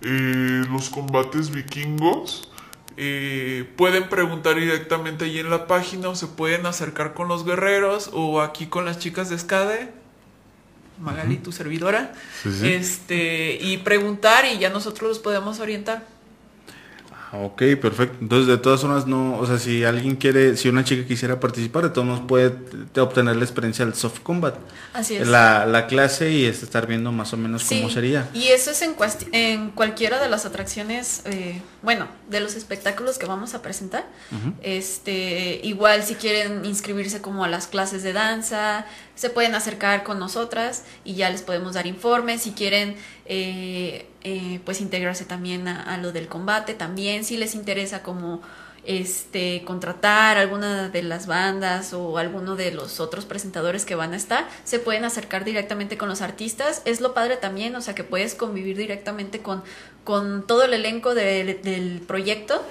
eh, 0.00 0.64
los 0.68 0.90
combates 0.90 1.50
vikingos. 1.50 2.50
Eh, 2.96 3.72
pueden 3.76 4.08
preguntar 4.08 4.56
directamente 4.56 5.26
allí 5.26 5.38
en 5.38 5.50
la 5.50 5.68
página 5.68 6.08
o 6.08 6.16
se 6.16 6.26
pueden 6.26 6.66
acercar 6.66 7.14
con 7.14 7.28
los 7.28 7.44
guerreros 7.44 8.10
o 8.12 8.40
aquí 8.40 8.66
con 8.66 8.84
las 8.84 8.98
chicas 8.98 9.30
de 9.30 9.38
Skade. 9.38 9.97
Magali, 11.00 11.36
tu 11.36 11.52
servidora. 11.52 12.12
Sí, 12.42 12.50
sí. 12.60 12.68
Este, 12.72 13.58
y 13.60 13.78
preguntar 13.78 14.44
y 14.46 14.58
ya 14.58 14.70
nosotros 14.70 15.08
los 15.08 15.18
podemos 15.18 15.60
orientar. 15.60 16.02
Ah, 17.30 17.38
Ok, 17.42 17.62
perfecto. 17.80 18.16
Entonces, 18.22 18.46
de 18.46 18.56
todas 18.56 18.80
formas, 18.80 19.06
no, 19.06 19.38
o 19.38 19.46
sea, 19.46 19.58
si 19.58 19.84
alguien 19.84 20.16
quiere, 20.16 20.56
si 20.56 20.70
una 20.70 20.82
chica 20.82 21.06
quisiera 21.06 21.38
participar, 21.38 21.82
de 21.84 21.90
todos 21.90 22.06
modos 22.06 22.22
puede 22.26 22.54
obtener 22.98 23.36
la 23.36 23.44
experiencia 23.44 23.84
del 23.84 23.94
soft 23.94 24.20
combat. 24.20 24.54
Así 24.94 25.16
es. 25.16 25.28
La, 25.28 25.66
la 25.66 25.86
clase 25.86 26.32
y 26.32 26.46
es 26.46 26.62
estar 26.62 26.86
viendo 26.86 27.12
más 27.12 27.34
o 27.34 27.36
menos 27.36 27.64
cómo 27.64 27.88
Sí, 27.88 27.94
sería. 27.94 28.30
Y 28.32 28.48
eso 28.48 28.70
es 28.70 28.80
en, 28.80 28.94
en 29.32 29.70
cualquiera 29.72 30.22
de 30.22 30.28
las 30.30 30.46
atracciones, 30.46 31.20
eh, 31.26 31.60
bueno, 31.82 32.08
de 32.28 32.40
los 32.40 32.56
espectáculos 32.56 33.18
que 33.18 33.26
vamos 33.26 33.54
a 33.54 33.62
presentar. 33.62 34.04
Este, 34.62 35.60
igual 35.62 36.02
si 36.02 36.16
quieren 36.16 36.64
inscribirse 36.64 37.20
como 37.20 37.44
a 37.44 37.48
las 37.48 37.68
clases 37.68 38.02
de 38.02 38.12
danza, 38.12 38.84
se 39.14 39.30
pueden 39.30 39.54
acercar 39.54 40.02
con 40.02 40.18
nosotras 40.18 40.84
y 41.04 41.14
ya 41.14 41.30
les 41.30 41.42
podemos 41.42 41.74
dar 41.74 41.86
informes. 41.86 42.42
Si 42.42 42.50
quieren, 42.52 42.96
eh, 43.26 44.06
eh, 44.24 44.60
pues 44.64 44.80
integrarse 44.80 45.24
también 45.24 45.68
a, 45.68 45.82
a 45.82 45.98
lo 45.98 46.10
del 46.10 46.26
combate, 46.26 46.74
también 46.74 47.24
si 47.24 47.36
les 47.36 47.54
interesa 47.54 48.02
como 48.02 48.42
este 48.88 49.62
contratar 49.66 50.38
alguna 50.38 50.88
de 50.88 51.02
las 51.02 51.26
bandas 51.26 51.92
o 51.92 52.16
alguno 52.18 52.56
de 52.56 52.72
los 52.72 53.00
otros 53.00 53.26
presentadores 53.26 53.84
que 53.84 53.94
van 53.94 54.14
a 54.14 54.16
estar, 54.16 54.48
se 54.64 54.78
pueden 54.78 55.04
acercar 55.04 55.44
directamente 55.44 55.98
con 55.98 56.08
los 56.08 56.22
artistas. 56.22 56.80
Es 56.86 57.00
lo 57.02 57.12
padre 57.12 57.36
también, 57.36 57.76
o 57.76 57.80
sea 57.82 57.94
que 57.94 58.02
puedes 58.02 58.34
convivir 58.34 58.76
directamente 58.78 59.40
con, 59.40 59.62
con 60.04 60.46
todo 60.46 60.64
el 60.64 60.72
elenco 60.72 61.14
del- 61.14 61.60
del 61.62 62.00
proyecto 62.06 62.64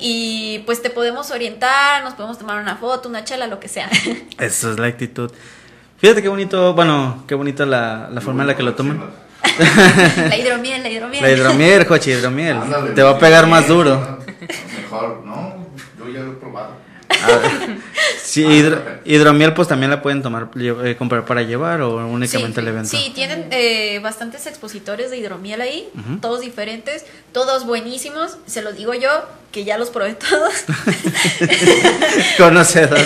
y 0.00 0.60
pues 0.66 0.80
te 0.80 0.90
podemos 0.90 1.30
orientar, 1.32 2.04
nos 2.04 2.14
podemos 2.14 2.38
tomar 2.38 2.60
una 2.62 2.76
foto, 2.76 3.08
una 3.08 3.24
chela, 3.24 3.46
lo 3.48 3.58
que 3.58 3.68
sea. 3.68 3.90
Esa 4.38 4.70
es 4.70 4.78
la 4.78 4.86
actitud. 4.86 5.30
Fíjate 5.98 6.22
qué 6.22 6.28
bonito, 6.28 6.72
bueno, 6.74 7.24
qué 7.26 7.34
bonita 7.34 7.66
la, 7.66 8.08
la 8.12 8.20
forma 8.20 8.42
en 8.42 8.46
la 8.48 8.56
que 8.56 8.62
lo 8.62 8.74
toman. 8.74 9.02
la 10.28 10.36
hidromiel, 10.36 10.82
la 10.82 10.88
hidromiel. 10.90 11.22
La 11.22 11.30
hidromiel, 11.30 11.84
Jochi, 11.86 12.12
hidromiel. 12.12 12.56
Ándale, 12.56 12.90
Te 12.92 13.02
va 13.02 13.10
a 13.10 13.18
pegar 13.18 13.46
más 13.46 13.66
duro. 13.68 14.18
Mejor, 14.80 15.22
no, 15.24 15.63
yo 16.06 16.10
ya 16.14 16.20
lo 16.20 16.32
he 16.32 16.36
probado. 16.36 16.76
Sí, 18.22 18.42
hidro- 18.44 18.82
hidromiel 19.04 19.52
pues 19.52 19.68
también 19.68 19.90
la 19.90 20.00
pueden 20.02 20.22
tomar, 20.22 20.48
eh, 20.56 20.96
comprar 20.98 21.24
para 21.26 21.42
llevar 21.42 21.82
o 21.82 21.96
únicamente 22.08 22.54
sí, 22.54 22.60
el 22.60 22.68
evento. 22.68 22.88
Sí, 22.90 23.12
tienen 23.14 23.46
eh, 23.50 24.00
bastantes 24.02 24.46
expositores 24.46 25.10
de 25.10 25.18
hidromiel 25.18 25.60
ahí, 25.60 25.88
todos 26.20 26.40
diferentes, 26.40 27.04
todos 27.32 27.66
buenísimos. 27.66 28.38
Se 28.46 28.62
los 28.62 28.76
digo 28.76 28.94
yo, 28.94 29.10
que 29.52 29.64
ya 29.64 29.78
los 29.78 29.90
probé 29.90 30.14
todos. 30.14 30.52
Conocedor. 32.38 32.98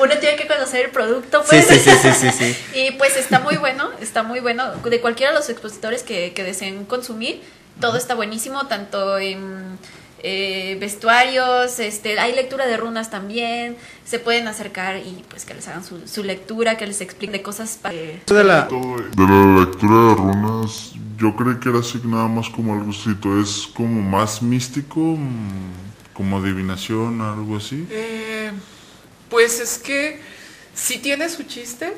Uno 0.00 0.12
tiene 0.18 0.36
que 0.36 0.46
conocer 0.46 0.86
el 0.86 0.90
producto, 0.90 1.42
Sí, 1.42 1.48
pues. 1.50 1.66
sí, 1.66 1.78
sí, 1.78 1.90
sí, 2.02 2.12
sí, 2.12 2.30
sí. 2.30 2.56
y 2.78 2.90
pues 2.92 3.16
está 3.16 3.40
muy 3.40 3.56
bueno, 3.56 3.90
está 4.00 4.22
muy 4.22 4.40
bueno. 4.40 4.72
De 4.84 5.00
cualquiera 5.00 5.32
de 5.32 5.38
los 5.38 5.48
expositores 5.50 6.02
que, 6.02 6.32
que 6.32 6.42
deseen 6.44 6.84
consumir, 6.84 7.42
todo 7.80 7.96
está 7.96 8.14
buenísimo, 8.14 8.66
tanto 8.68 9.18
en 9.18 9.78
eh, 10.22 10.76
vestuarios, 10.80 11.78
este, 11.78 12.18
hay 12.18 12.34
lectura 12.34 12.66
de 12.66 12.76
runas 12.76 13.10
también, 13.10 13.76
se 14.04 14.18
pueden 14.18 14.46
acercar 14.46 14.98
y 14.98 15.24
pues 15.28 15.44
que 15.44 15.54
les 15.54 15.66
hagan 15.68 15.84
su, 15.84 16.06
su 16.06 16.22
lectura, 16.22 16.76
que 16.76 16.86
les 16.86 17.00
expliquen 17.00 17.32
de 17.32 17.42
cosas 17.42 17.78
para... 17.80 17.94
Esto 17.94 18.34
de 18.34 18.44
la, 18.44 18.66
de 18.66 19.26
la 19.26 19.60
lectura 19.60 20.08
de 20.08 20.14
runas, 20.14 20.92
yo 21.18 21.34
creí 21.36 21.58
que 21.58 21.68
era 21.68 21.80
así 21.80 22.00
nada 22.04 22.28
más 22.28 22.48
como 22.50 22.74
algo 22.74 22.90
así, 22.90 23.16
es 23.40 23.68
como 23.74 24.00
más 24.00 24.42
místico, 24.42 25.00
mm, 25.00 26.12
como 26.12 26.38
adivinación, 26.38 27.20
algo 27.20 27.56
así. 27.56 27.86
Eh, 27.90 28.52
pues 29.28 29.60
es 29.60 29.78
que 29.78 30.20
sí 30.74 30.98
tiene 30.98 31.28
su 31.28 31.42
chiste. 31.44 31.94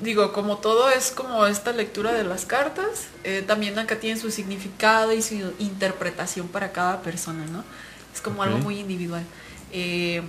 Digo, 0.00 0.32
como 0.32 0.58
todo 0.58 0.90
es 0.90 1.10
como 1.10 1.46
esta 1.46 1.72
lectura 1.72 2.12
de 2.12 2.24
las 2.24 2.44
cartas, 2.44 3.06
eh, 3.24 3.44
también 3.46 3.78
acá 3.78 3.96
tiene 3.96 4.20
su 4.20 4.30
significado 4.30 5.12
y 5.12 5.22
su 5.22 5.52
interpretación 5.58 6.48
para 6.48 6.72
cada 6.72 7.02
persona, 7.02 7.44
¿no? 7.46 7.64
Es 8.14 8.20
como 8.20 8.42
algo 8.42 8.58
muy 8.58 8.78
individual. 8.78 9.22
Eh, 9.72 10.22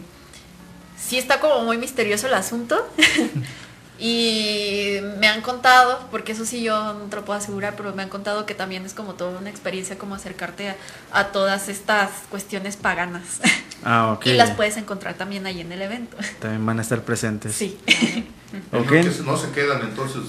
sí 0.98 1.18
está 1.18 1.40
como 1.40 1.64
muy 1.64 1.78
misterioso 1.78 2.28
el 2.28 2.34
asunto. 2.34 2.88
Y 4.04 4.98
me 5.20 5.28
han 5.28 5.42
contado, 5.42 6.08
porque 6.10 6.32
eso 6.32 6.44
sí 6.44 6.64
yo 6.64 6.94
no 6.96 7.06
te 7.06 7.18
lo 7.18 7.24
puedo 7.24 7.38
asegurar, 7.38 7.76
pero 7.76 7.94
me 7.94 8.02
han 8.02 8.10
contado 8.10 8.48
que 8.48 8.56
también 8.56 8.84
es 8.84 8.96
como 8.96 9.14
toda 9.14 9.38
una 9.38 9.52
experiencia 9.52 9.96
como 10.00 10.16
acercarte 10.16 10.70
a, 10.72 10.76
a 11.12 11.28
todas 11.28 11.70
estas 11.70 12.10
cuestiones 12.32 12.78
paganas. 12.78 13.42
Ah, 13.84 14.14
ok. 14.14 14.28
Y 14.28 14.34
las 14.34 14.52
puedes 14.52 14.78
encontrar 14.78 15.16
también 15.16 15.46
ahí 15.46 15.62
en 15.62 15.72
el 15.72 15.82
evento. 15.82 16.18
También 16.40 16.66
van 16.66 16.80
a 16.80 16.82
estar 16.82 17.02
presentes. 17.04 17.56
Sí. 17.56 17.78
Ok. 18.74 18.92
No, 19.26 19.38
se 19.38 19.50
quedan 19.52 19.82
entonces 19.82 20.24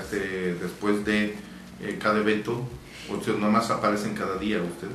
este, 0.00 0.54
después 0.54 1.04
de 1.04 1.36
eh, 1.82 1.98
cada 2.02 2.18
evento, 2.18 2.66
o 3.10 3.22
sea, 3.22 3.34
nomás 3.34 3.68
aparecen 3.70 4.14
cada 4.14 4.36
día 4.38 4.56
ustedes. 4.62 4.94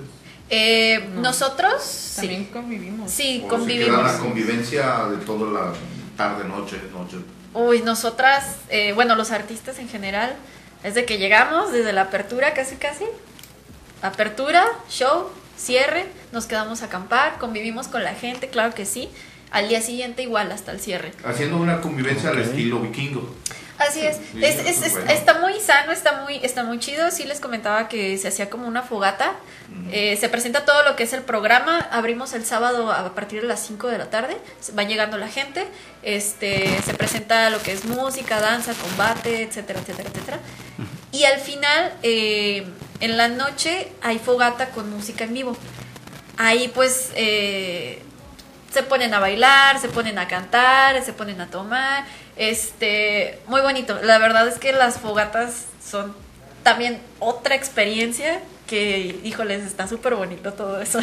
Eh, 0.49 1.07
No. 1.13 1.21
Nosotros, 1.21 1.83
sí, 1.83 2.21
También 2.21 2.45
convivimos. 2.45 3.11
sí, 3.11 3.41
O 3.41 3.43
se 3.43 3.47
convivimos. 3.47 3.99
queda 3.99 4.11
la 4.13 4.17
convivencia 4.17 5.05
de 5.05 5.17
toda 5.23 5.51
la 5.51 5.73
tarde, 6.17 6.45
noche, 6.45 6.77
noche. 6.91 7.17
Uy, 7.53 7.83
nosotras, 7.83 8.55
eh, 8.69 8.93
bueno, 8.93 9.13
los 9.15 9.29
artistas 9.29 9.77
en 9.77 9.87
general, 9.87 10.35
es 10.83 10.95
de 10.95 11.05
que 11.05 11.19
llegamos 11.19 11.71
desde 11.71 11.93
la 11.93 12.01
apertura 12.01 12.55
casi 12.55 12.75
casi, 12.77 13.05
apertura, 14.01 14.65
show, 14.89 15.29
cierre, 15.57 16.05
nos 16.31 16.45
quedamos 16.45 16.81
a 16.81 16.85
acampar, 16.85 17.37
convivimos 17.39 17.87
con 17.87 18.03
la 18.03 18.13
gente, 18.15 18.49
claro 18.49 18.73
que 18.73 18.85
sí, 18.85 19.09
al 19.51 19.69
día 19.69 19.81
siguiente 19.81 20.23
igual 20.23 20.51
hasta 20.51 20.71
el 20.71 20.79
cierre. 20.79 21.11
Haciendo 21.25 21.57
una 21.57 21.81
convivencia 21.81 22.29
Ok. 22.31 22.37
al 22.37 22.41
estilo 22.43 22.79
vikingo. 22.79 23.35
Así 23.77 24.01
es, 24.01 24.17
Sí, 24.17 24.43
es, 24.43 24.59
es- 24.59 24.81
es 24.83 24.91
bueno. 24.93 25.11
está 25.11 25.39
muy 25.39 25.59
sano, 25.59 25.91
está 25.91 26.21
muy, 26.21 26.37
está 26.43 26.63
muy 26.63 26.79
chido. 26.79 27.09
Sí 27.11 27.23
les 27.25 27.39
comentaba 27.39 27.87
que 27.89 28.17
se 28.19 28.27
hacía 28.27 28.49
como 28.49 28.67
una 28.67 28.83
fogata. 28.83 29.33
Eh, 29.91 30.15
se 30.19 30.29
presenta 30.29 30.63
todo 30.63 30.83
lo 30.83 30.95
que 30.95 31.03
es 31.03 31.13
el 31.13 31.23
programa. 31.23 31.79
Abrimos 31.91 32.33
el 32.33 32.45
sábado 32.45 32.91
a 32.91 33.13
partir 33.15 33.41
de 33.41 33.47
las 33.47 33.65
5 33.65 33.87
de 33.87 33.97
la 33.97 34.09
tarde. 34.11 34.37
Va 34.77 34.83
llegando 34.83 35.17
la 35.17 35.27
gente. 35.27 35.65
Este, 36.03 36.79
se 36.85 36.93
presenta 36.93 37.49
lo 37.49 37.61
que 37.63 37.71
es 37.73 37.85
música, 37.85 38.39
danza, 38.39 38.73
combate, 38.75 39.41
etcétera, 39.41 39.79
etcétera, 39.79 40.09
etcétera. 40.09 40.39
Y 41.11 41.23
al 41.23 41.39
final, 41.39 41.93
eh, 42.03 42.67
en 43.03 43.17
la 43.17 43.27
noche, 43.27 43.91
hay 44.01 44.19
fogata 44.19 44.69
con 44.69 44.89
música 44.89 45.23
en 45.25 45.33
vivo. 45.33 45.57
Ahí 46.37 46.71
pues 46.73 47.11
eh, 47.15 48.01
se 48.73 48.83
ponen 48.83 49.13
a 49.13 49.19
bailar, 49.19 49.79
se 49.79 49.87
ponen 49.89 50.17
a 50.17 50.27
cantar, 50.27 51.03
se 51.03 51.13
ponen 51.13 51.39
a 51.41 51.47
tomar. 51.47 52.05
Este, 52.37 53.39
muy 53.47 53.61
bonito. 53.61 53.99
La 54.01 54.17
verdad 54.19 54.47
es 54.47 54.57
que 54.57 54.71
las 54.73 54.97
fogatas 54.99 55.65
son 55.85 56.15
también 56.63 56.99
otra 57.19 57.55
experiencia 57.55 58.39
que, 58.67 59.19
híjoles, 59.23 59.63
está 59.63 59.87
súper 59.87 60.15
bonito 60.15 60.53
todo 60.53 60.81
eso. 60.81 60.99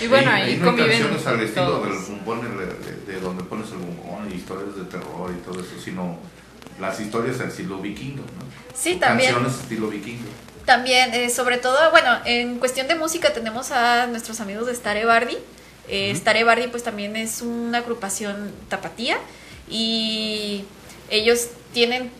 Y 0.00 0.06
bueno, 0.06 0.30
Hay- 0.30 0.42
ahí 0.42 0.48
hay 0.50 0.54
unas 0.56 0.66
conviven 0.66 0.90
canciones 1.00 1.26
al 1.26 1.40
estilo 1.40 1.80
del 1.80 1.98
bombón, 1.98 2.58
de, 2.58 2.66
de- 2.66 3.12
de 3.14 3.20
donde 3.20 3.42
pones 3.44 3.68
el 3.70 3.78
bombón 3.78 4.30
y 4.30 4.34
historias 4.34 4.76
de 4.76 4.84
terror 4.84 5.34
y 5.36 5.40
todo 5.44 5.58
eso, 5.60 5.80
sino 5.82 6.18
las 6.78 7.00
historias 7.00 7.40
al 7.40 7.48
estilo 7.48 7.78
vikingo, 7.78 8.22
¿no? 8.22 8.44
Sí, 8.76 8.96
también. 8.96 9.32
Canciones 9.32 9.60
estilo 9.60 9.88
vikingo. 9.88 10.28
También, 10.68 11.14
eh, 11.14 11.30
sobre 11.30 11.56
todo, 11.56 11.90
bueno, 11.92 12.10
en 12.26 12.58
cuestión 12.58 12.88
de 12.88 12.94
música 12.94 13.32
tenemos 13.32 13.70
a 13.70 14.06
nuestros 14.06 14.38
amigos 14.42 14.66
de 14.66 14.74
Stare 14.74 15.06
Bardi. 15.06 15.38
Eh, 15.88 16.14
Stare 16.14 16.44
Bardi 16.44 16.68
pues 16.68 16.82
también 16.82 17.16
es 17.16 17.40
una 17.40 17.78
agrupación 17.78 18.52
tapatía 18.68 19.16
y 19.66 20.66
ellos 21.08 21.48
tienen 21.72 22.10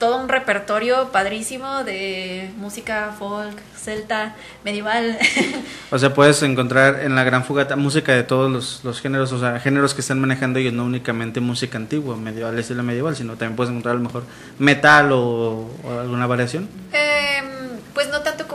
todo 0.00 0.20
un 0.20 0.28
repertorio 0.28 1.12
padrísimo 1.12 1.84
de 1.84 2.50
música 2.56 3.14
folk, 3.16 3.56
celta, 3.80 4.34
medieval. 4.64 5.16
O 5.92 5.98
sea, 5.98 6.12
puedes 6.12 6.42
encontrar 6.42 7.02
en 7.04 7.14
la 7.14 7.22
Gran 7.22 7.44
Fogata 7.44 7.76
música 7.76 8.12
de 8.14 8.24
todos 8.24 8.50
los, 8.50 8.80
los 8.82 9.00
géneros, 9.00 9.30
o 9.30 9.38
sea, 9.38 9.60
géneros 9.60 9.94
que 9.94 10.00
están 10.00 10.18
manejando 10.18 10.58
ellos, 10.58 10.72
no 10.72 10.84
únicamente 10.86 11.38
música 11.38 11.76
antigua, 11.76 12.16
medieval, 12.16 12.58
estilo 12.58 12.82
medieval, 12.82 13.14
sino 13.14 13.34
también 13.36 13.54
puedes 13.54 13.70
encontrar 13.70 13.94
a 13.94 13.98
lo 13.98 14.04
mejor 14.04 14.24
metal 14.58 15.12
o, 15.12 15.70
o 15.84 16.00
alguna 16.00 16.26
variación. 16.26 16.66
Tanto 16.90 17.21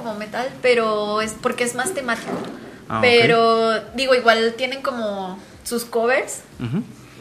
como 0.08 0.20
metal, 0.20 0.48
pero 0.62 1.22
es 1.22 1.34
porque 1.42 1.64
es 1.66 1.76
más 1.76 1.94
temático. 1.94 2.32
Ah, 2.90 3.00
pero 3.02 3.74
digo, 3.96 4.16
igual 4.16 4.54
tienen 4.58 4.82
como 4.82 5.38
sus 5.64 5.84
covers 5.84 6.40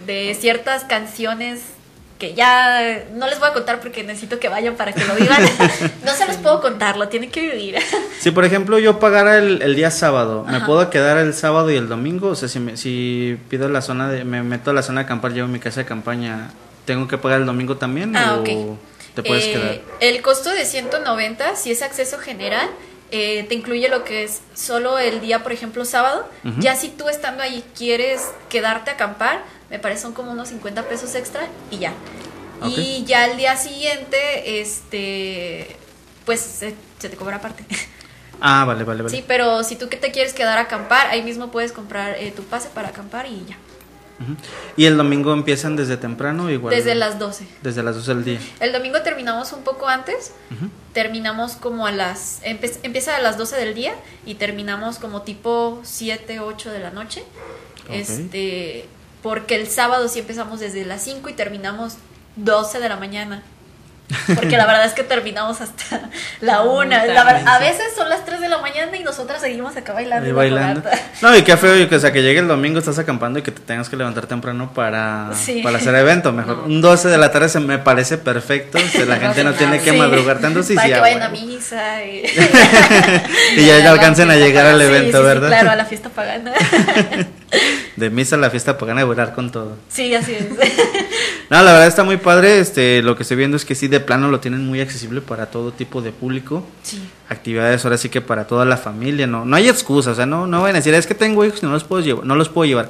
de 0.07 0.37
ciertas 0.39 0.85
canciones 0.85 1.61
que 2.21 2.33
ya 2.35 3.05
no 3.13 3.27
les 3.27 3.39
voy 3.41 3.49
a 3.49 3.53
contar 3.53 3.81
porque 3.81 4.03
necesito 4.05 4.39
que 4.39 4.49
vayan 4.49 4.77
para 4.77 4.93
que 4.93 5.05
lo 5.05 5.15
vivan. 5.17 5.43
no 6.05 6.13
se 6.15 6.27
los 6.27 6.37
puedo 6.37 6.61
contar, 6.61 6.97
lo 6.97 7.09
tienen 7.09 7.31
que 7.31 7.41
vivir. 7.41 7.77
Si 8.21 8.31
por 8.33 8.45
ejemplo 8.45 8.79
yo 8.79 8.99
pagara 8.99 9.37
el, 9.39 9.61
el 9.63 9.77
día 9.77 9.91
sábado, 9.91 10.45
¿me 10.49 10.57
Ajá. 10.57 10.67
puedo 10.67 10.89
quedar 10.91 11.19
el 11.19 11.33
sábado 11.35 11.71
y 11.71 11.77
el 11.77 11.89
domingo? 11.89 12.29
O 12.29 12.35
sea, 12.35 12.49
si, 12.49 12.59
me- 12.59 12.77
si 12.77 13.39
pido 13.51 13.69
la 13.69 13.83
zona 13.83 14.09
de, 14.09 14.25
me 14.25 14.43
meto 14.43 14.71
a 14.71 14.75
la 14.75 14.83
zona 14.83 15.01
de 15.01 15.05
acampar, 15.05 15.33
llevo 15.33 15.47
mi 15.49 15.61
casa 15.61 15.81
de 15.81 15.87
campaña, 15.87 16.51
¿tengo 16.87 17.07
que 17.07 17.19
pagar 17.19 17.41
el 17.41 17.47
domingo 17.47 17.77
también? 17.77 18.17
Ah, 18.17 18.37
o 18.37 18.41
ok. 18.41 18.79
Te 19.17 19.23
puedes 19.25 19.45
Eh, 19.47 19.53
quedar? 19.53 19.81
El 20.01 20.23
costo 20.23 20.51
de 20.51 20.65
190, 20.65 21.57
si 21.57 21.73
es 21.73 21.83
acceso 21.83 22.19
general, 22.19 22.69
eh, 23.11 23.45
te 23.49 23.55
incluye 23.55 23.89
lo 23.89 24.05
que 24.05 24.23
es 24.25 24.41
solo 24.55 24.99
el 24.99 25.21
día, 25.21 25.43
por 25.43 25.53
ejemplo, 25.53 25.85
sábado. 25.85 26.29
Ya 26.59 26.77
si 26.77 26.89
tú 26.89 27.09
estando 27.09 27.43
ahí 27.43 27.65
quieres 27.77 28.23
quedarte 28.49 28.91
a 28.91 28.95
acampar, 28.95 29.43
me 29.71 29.79
parece 29.79 30.03
son 30.03 30.13
como 30.13 30.31
unos 30.33 30.49
50 30.49 30.85
pesos 30.85 31.15
extra 31.15 31.49
y 31.71 31.79
ya. 31.79 31.93
Y 32.65 33.05
ya 33.05 33.27
el 33.27 33.37
día 33.37 33.57
siguiente, 33.57 34.61
este, 34.61 35.77
pues 36.25 36.41
se, 36.41 36.75
se 36.99 37.09
te 37.09 37.17
cobra 37.17 37.37
aparte. 37.37 37.65
Ah, 38.39 38.67
vale, 38.67 38.85
vale, 38.85 39.03
vale. 39.03 39.17
Sí, 39.17 39.25
pero 39.27 39.65
si 39.65 39.77
tú 39.77 39.89
que 39.89 39.97
te 39.97 40.11
quieres 40.13 40.35
quedar 40.35 40.59
a 40.59 40.63
acampar, 40.63 41.07
ahí 41.07 41.23
mismo 41.23 41.51
puedes 41.51 41.73
comprar 41.73 42.17
eh, 42.19 42.33
tu 42.37 42.43
pase 42.45 42.69
para 42.69 42.89
acampar 42.89 43.27
y 43.27 43.43
ya. 43.49 43.57
¿Y 44.77 44.87
el 44.87 44.97
domingo 44.97 45.33
empiezan 45.33 45.77
desde 45.77 45.97
temprano 45.97 46.51
igual? 46.51 46.75
Desde 46.75 46.95
las 46.95 47.19
12. 47.19 47.47
Desde 47.63 47.83
las 47.83 47.97
12 47.97 48.15
del 48.15 48.25
día. 48.25 48.41
El 48.61 48.73
domingo 48.73 49.03
terminamos 49.03 49.53
un 49.53 49.63
poco 49.63 49.89
antes. 49.89 50.33
Terminamos 50.93 51.53
como 51.53 51.87
a 51.87 51.93
las. 51.93 52.41
empieza 52.43 53.17
a 53.17 53.21
las 53.21 53.37
12 53.39 53.57
del 53.57 53.75
día 53.75 53.95
y 54.25 54.35
terminamos 54.35 54.99
como 54.99 55.23
tipo 55.23 55.81
7, 55.83 56.41
8 56.41 56.71
de 56.71 56.79
la 56.79 56.91
noche. 56.91 57.25
Este. 57.91 58.87
Porque 59.23 59.57
el 59.57 59.67
sábado 59.67 60.09
sí 60.09 60.21
empezamos 60.21 60.61
desde 60.61 60.85
las 60.85 61.03
5 61.03 61.29
y 61.29 61.33
terminamos 61.33 61.97
12 62.37 62.81
de 62.81 62.89
la 62.89 62.97
mañana. 62.97 63.43
Porque 64.37 64.57
la 64.57 64.67
verdad 64.67 64.85
es 64.85 64.93
que 64.93 65.03
terminamos 65.03 65.61
hasta 65.61 66.03
la 66.41 66.63
una. 66.63 67.05
La 67.07 67.23
a 67.23 67.59
veces 67.59 67.87
son 67.97 68.09
las 68.09 68.25
3 68.25 68.41
de 68.41 68.49
la 68.49 68.59
mañana 68.59 68.97
y 68.97 69.03
nosotras 69.03 69.41
seguimos 69.41 69.77
acá 69.77 69.93
bailando. 69.93 70.29
La 70.29 70.35
bailando. 70.35 70.83
No, 71.23 71.35
y 71.35 71.43
qué 71.43 71.57
feo, 71.57 71.77
y 71.81 71.89
que, 71.89 71.97
o 71.97 71.99
sea, 72.01 72.13
que 72.13 72.23
llegue 72.23 72.39
el 72.41 72.47
domingo, 72.47 72.79
estás 72.79 72.99
acampando 72.99 73.39
y 73.39 73.43
que 73.43 73.51
te 73.51 73.61
tengas 73.63 73.89
que 73.89 73.97
levantar 73.97 74.27
temprano 74.27 74.73
para, 74.75 75.31
Sí. 75.35 75.61
para 75.63 75.79
hacer 75.79 75.95
evento. 75.95 76.31
Mejor 76.33 76.59
un 76.67 76.81
12 76.81 77.09
de 77.09 77.19
la 77.19 77.33
tarde 77.33 77.49
se 77.49 77.59
me 77.59 77.79
parece 77.79 78.19
perfecto. 78.19 78.79
o 78.79 78.89
sea, 78.89 79.07
la 79.07 79.17
gente 79.17 79.43
no 79.43 79.55
tiene 79.55 79.81
que 79.81 79.91
Sí. 79.93 79.97
madrugar 79.97 80.39
tanto. 80.41 80.63
Sí, 80.63 80.75
Para 80.75 80.87
sí, 80.87 80.93
que 80.93 80.99
ah, 80.99 81.01
vayan 81.01 81.23
a 81.23 81.29
misa 81.31 82.05
y, 82.05 82.23
Y 83.57 83.67
ya 83.67 83.91
alcancen 83.91 84.31
a 84.31 84.37
llegar 84.37 84.67
al 84.67 84.81
evento, 84.81 85.17
sí, 85.19 85.23
sí, 85.23 85.25
¿verdad? 85.25 85.49
claro, 85.49 85.71
a 85.71 85.77
la 85.77 85.85
fiesta 85.85 86.11
pagana. 86.11 86.53
De 87.97 88.11
misa 88.11 88.37
a 88.37 88.39
la 88.39 88.51
fiesta 88.51 88.77
pagana 88.77 89.01
y 89.01 89.05
volar 89.05 89.35
con 89.35 89.51
todo. 89.51 89.77
sí, 89.89 90.15
así 90.15 90.35
es. 90.35 90.47
No, 91.49 91.63
la 91.63 91.73
verdad 91.73 91.87
está 91.87 92.03
muy 92.03 92.17
padre. 92.17 92.59
Este, 92.59 93.03
lo 93.03 93.17
que 93.17 93.23
estoy 93.23 93.37
viendo 93.37 93.57
es 93.57 93.65
que 93.65 93.75
sí, 93.75 93.89
de 93.89 94.01
plano 94.01 94.29
lo 94.29 94.41
tienen 94.41 94.67
muy 94.67 94.81
accesible 94.81 95.21
para 95.21 95.47
todo 95.47 95.73
tipo 95.73 96.03
de 96.03 96.13
público. 96.13 96.65
Sí. 96.83 97.01
Actividades 97.29 97.85
ahora 97.85 97.99
sí 97.99 98.09
que 98.09 98.21
para 98.21 98.47
toda 98.47 98.65
la 98.65 98.77
familia. 98.77 99.27
No, 99.27 99.45
no 99.45 99.57
hay 99.57 99.69
excusa. 99.69 100.11
O 100.11 100.15
sea, 100.15 100.27
no, 100.27 100.47
no 100.47 100.63
van 100.63 100.71
a 100.71 100.79
decir, 100.79 100.95
es 100.95 101.07
que 101.07 101.15
tengo 101.15 101.45
hijos 101.45 101.63
y 101.63 101.67
no 101.67 101.73
los 101.73 101.85
puedo 101.85 102.03
llevar. 102.03 102.25
No 102.25 102.35
los 102.35 102.49
puedo 102.49 102.67
llevar. 102.67 102.89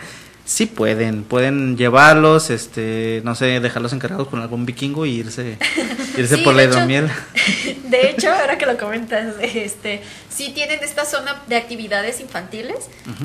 Sí 0.48 0.66
pueden, 0.66 1.24
pueden 1.24 1.76
llevarlos, 1.76 2.50
este, 2.50 3.20
no 3.24 3.34
sé, 3.34 3.58
dejarlos 3.58 3.92
encargados 3.92 4.28
con 4.28 4.40
algún 4.40 4.64
vikingo 4.64 5.04
y 5.04 5.10
irse, 5.16 5.58
irse 6.16 6.36
Sí, 6.36 6.42
por 6.42 6.54
la 6.54 6.62
hidromiel. 6.62 7.10
De 7.90 8.10
hecho, 8.10 8.32
ahora 8.32 8.56
que 8.56 8.64
lo 8.64 8.76
comentas, 8.78 9.34
este, 9.42 10.02
sí 10.28 10.52
tienen 10.54 10.78
esta 10.84 11.04
zona 11.04 11.42
de 11.48 11.56
actividades 11.56 12.20
infantiles 12.20 12.76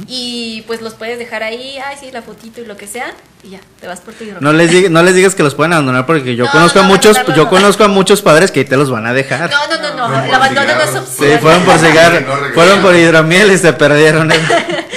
y 0.07 0.63
pues 0.65 0.81
los 0.81 0.95
puedes 0.95 1.19
dejar 1.19 1.43
ahí, 1.43 1.77
ay 1.85 1.95
sí, 1.99 2.09
la 2.11 2.21
fotito 2.23 2.59
y 2.61 2.65
lo 2.65 2.75
que 2.75 2.87
sea 2.87 3.13
y 3.43 3.51
ya, 3.51 3.59
te 3.79 3.85
vas 3.87 4.01
por 4.01 4.13
tu 4.15 4.23
hidromiel. 4.23 4.43
No 4.43 4.53
les, 4.53 4.89
no 4.91 5.03
les 5.03 5.13
digas 5.15 5.35
que 5.35 5.43
los 5.43 5.53
pueden 5.55 5.73
abandonar 5.73 6.05
porque 6.07 6.35
yo 6.35 6.45
No, 6.45 6.51
conozco 6.51 6.79
a 6.79 6.83
no, 6.83 6.89
muchos, 6.89 7.17
yo 7.35 7.43
no. 7.43 7.49
conozco 7.49 7.83
a 7.83 7.87
muchos 7.87 8.21
padres 8.23 8.49
que 8.51 8.61
ahí 8.61 8.65
te 8.65 8.77
los 8.77 8.89
van 8.89 9.05
a 9.05 9.13
dejar. 9.13 9.49
No, 9.51 9.67
no, 9.67 9.95
no, 9.95 10.09
no, 10.09 10.23
el 10.25 10.33
abandono 10.33 10.73
no 10.75 10.81
es. 10.81 10.89
Sí, 10.91 10.97
opción. 11.23 11.39
fueron 11.39 11.63
por 11.65 11.77
cigarro, 11.79 12.53
fueron 12.55 12.81
por 12.81 12.95
hidromiel 12.95 13.51
y 13.51 13.57
se 13.59 13.73
perdieron. 13.73 14.29
Pero 14.29 14.41
sí 14.41 14.90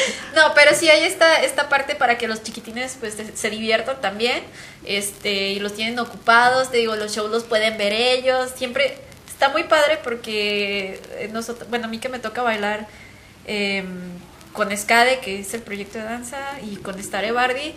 hay 0.95 1.05
esta, 1.05 1.43
esta 1.43 1.69
parte 1.69 1.95
para 1.95 2.19
que 2.19 2.27
los 2.29 2.43
chiquitines 2.43 2.97
pues 2.99 3.17
se, 3.35 3.51
diviertan 3.51 4.01
también, 4.01 4.43
este, 4.85 5.51
y 5.51 5.61
los 5.61 5.75
tienen 5.75 5.99
ocupados, 5.99 6.71
te 6.71 6.79
digo, 6.79 6.97
los 6.97 7.15
shows 7.15 7.31
los 7.31 7.45
pueden 7.45 7.77
ver 7.77 7.93
ellos, 7.93 8.51
siempre 8.57 8.97
está 9.29 9.49
muy 9.51 9.65
padre 9.65 9.99
porque 10.03 11.01
eh, 11.19 11.29
nosotros, 11.33 11.69
bueno, 11.69 11.87
a 11.87 11.89
mí 11.89 11.99
que 11.99 12.09
me 12.09 12.19
toca 12.19 12.43
bailar 12.43 12.87
em, 13.47 13.87
con 14.53 14.75
Scade, 14.77 15.19
que 15.19 15.41
es 15.41 15.53
el 15.55 15.63
proyecto 15.63 15.99
de 15.99 16.05
danza, 16.05 16.39
y 16.63 16.77
con 16.77 17.03
Stare 17.03 17.33
Bardi, 17.33 17.75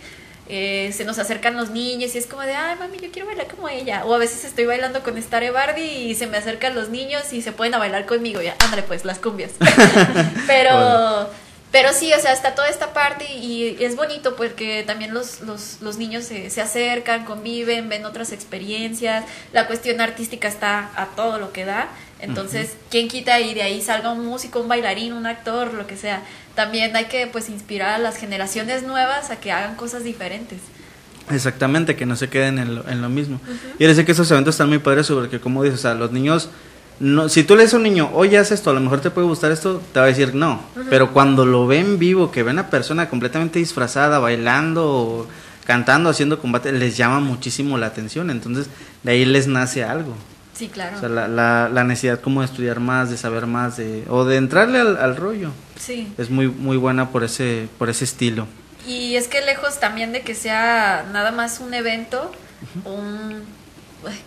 eh, 0.50 0.94
se 0.96 1.04
nos 1.04 1.18
acercan 1.18 1.56
los 1.56 1.68
niños 1.70 2.14
y 2.14 2.18
es 2.18 2.26
como 2.26 2.40
de, 2.40 2.54
ay 2.54 2.76
mami, 2.78 2.96
yo 2.98 3.10
quiero 3.10 3.26
bailar 3.26 3.48
como 3.48 3.68
ella. 3.68 4.04
O 4.06 4.14
a 4.14 4.18
veces 4.18 4.44
estoy 4.44 4.64
bailando 4.64 5.02
con 5.02 5.20
Stare 5.20 5.50
Bardi 5.50 5.82
y 5.82 6.14
se 6.14 6.26
me 6.26 6.38
acercan 6.38 6.74
los 6.74 6.88
niños 6.88 7.32
y 7.32 7.42
se 7.42 7.52
pueden 7.52 7.74
a 7.74 7.78
bailar 7.78 8.06
conmigo. 8.06 8.40
Ya, 8.40 8.56
ándale 8.64 8.82
pues, 8.82 9.04
las 9.04 9.18
cumbias. 9.18 9.50
Pero, 10.46 11.28
pero 11.70 11.92
sí, 11.92 12.12
o 12.14 12.20
sea, 12.20 12.32
está 12.32 12.54
toda 12.54 12.68
esta 12.68 12.94
parte 12.94 13.26
y 13.30 13.76
es 13.80 13.94
bonito 13.94 14.36
porque 14.36 14.84
también 14.86 15.12
los, 15.12 15.42
los, 15.42 15.78
los 15.82 15.98
niños 15.98 16.24
se, 16.24 16.48
se 16.48 16.62
acercan, 16.62 17.24
conviven, 17.26 17.90
ven 17.90 18.06
otras 18.06 18.32
experiencias. 18.32 19.24
La 19.52 19.66
cuestión 19.66 20.00
artística 20.00 20.48
está 20.48 20.90
a 20.96 21.06
todo 21.14 21.38
lo 21.38 21.52
que 21.52 21.66
da. 21.66 21.88
Entonces, 22.20 22.72
¿quién 22.90 23.08
quita 23.08 23.38
y 23.40 23.54
de 23.54 23.62
ahí 23.62 23.82
salga 23.82 24.10
un 24.10 24.24
músico, 24.24 24.60
un 24.60 24.68
bailarín, 24.68 25.12
un 25.12 25.26
actor, 25.26 25.74
lo 25.74 25.86
que 25.86 25.96
sea? 25.96 26.22
También 26.54 26.96
hay 26.96 27.04
que 27.04 27.26
pues 27.26 27.48
inspirar 27.50 27.90
a 27.94 27.98
las 27.98 28.16
generaciones 28.16 28.82
nuevas 28.82 29.30
a 29.30 29.36
que 29.36 29.52
hagan 29.52 29.76
cosas 29.76 30.04
diferentes. 30.04 30.58
Exactamente, 31.30 31.96
que 31.96 32.06
no 32.06 32.16
se 32.16 32.28
queden 32.30 32.58
en 32.58 32.76
lo, 32.76 32.88
en 32.88 33.02
lo 33.02 33.10
mismo. 33.10 33.40
Y 33.78 33.84
yo 33.84 33.94
sé 33.94 34.06
que 34.06 34.12
esos 34.12 34.30
eventos 34.30 34.54
están 34.54 34.70
muy 34.70 34.78
padres 34.78 35.06
porque 35.08 35.38
como 35.38 35.62
dices, 35.62 35.80
o 35.80 35.82
sea, 35.82 35.94
los 35.94 36.10
niños 36.12 36.48
no, 37.00 37.28
si 37.28 37.44
tú 37.44 37.54
le 37.54 37.62
dices 37.62 37.74
a 37.74 37.76
un 37.76 37.84
niño, 37.84 38.10
oye, 38.14 38.38
haz 38.38 38.50
esto, 38.50 38.70
a 38.70 38.72
lo 38.72 38.80
mejor 38.80 39.00
te 39.00 39.10
puede 39.10 39.26
gustar 39.26 39.52
esto, 39.52 39.80
te 39.92 40.00
va 40.00 40.06
a 40.06 40.08
decir 40.08 40.34
no. 40.34 40.60
Pero 40.90 41.12
cuando 41.12 41.46
lo 41.46 41.66
ven 41.66 41.98
vivo, 41.98 42.30
que 42.30 42.42
ven 42.42 42.58
a 42.58 42.70
persona 42.70 43.08
completamente 43.08 43.58
disfrazada, 43.58 44.18
bailando, 44.18 44.86
o 44.86 45.26
cantando, 45.64 46.10
haciendo 46.10 46.38
combate, 46.40 46.72
les 46.72 46.96
llama 46.96 47.20
muchísimo 47.20 47.78
la 47.78 47.86
atención. 47.86 48.30
Entonces, 48.30 48.68
de 49.02 49.12
ahí 49.12 49.24
les 49.24 49.46
nace 49.46 49.84
algo. 49.84 50.14
Sí, 50.54 50.68
claro. 50.68 50.96
O 50.96 51.00
sea, 51.00 51.08
la, 51.08 51.28
la, 51.28 51.68
la 51.72 51.84
necesidad 51.84 52.20
como 52.20 52.40
de 52.40 52.46
estudiar 52.46 52.80
más, 52.80 53.10
de 53.10 53.16
saber 53.16 53.46
más, 53.46 53.76
de, 53.76 54.04
o 54.08 54.24
de 54.24 54.36
entrarle 54.36 54.80
al, 54.80 54.96
al 54.96 55.14
rollo. 55.14 55.50
Sí. 55.78 56.12
Es 56.18 56.30
muy, 56.30 56.48
muy 56.48 56.76
buena 56.76 57.10
por 57.10 57.22
ese, 57.22 57.68
por 57.78 57.88
ese 57.90 58.04
estilo. 58.04 58.48
Y 58.86 59.14
es 59.14 59.28
que 59.28 59.40
lejos 59.40 59.78
también 59.78 60.12
de 60.12 60.22
que 60.22 60.34
sea 60.34 61.04
nada 61.12 61.30
más 61.30 61.60
un 61.60 61.74
evento, 61.74 62.32
un, 62.84 63.42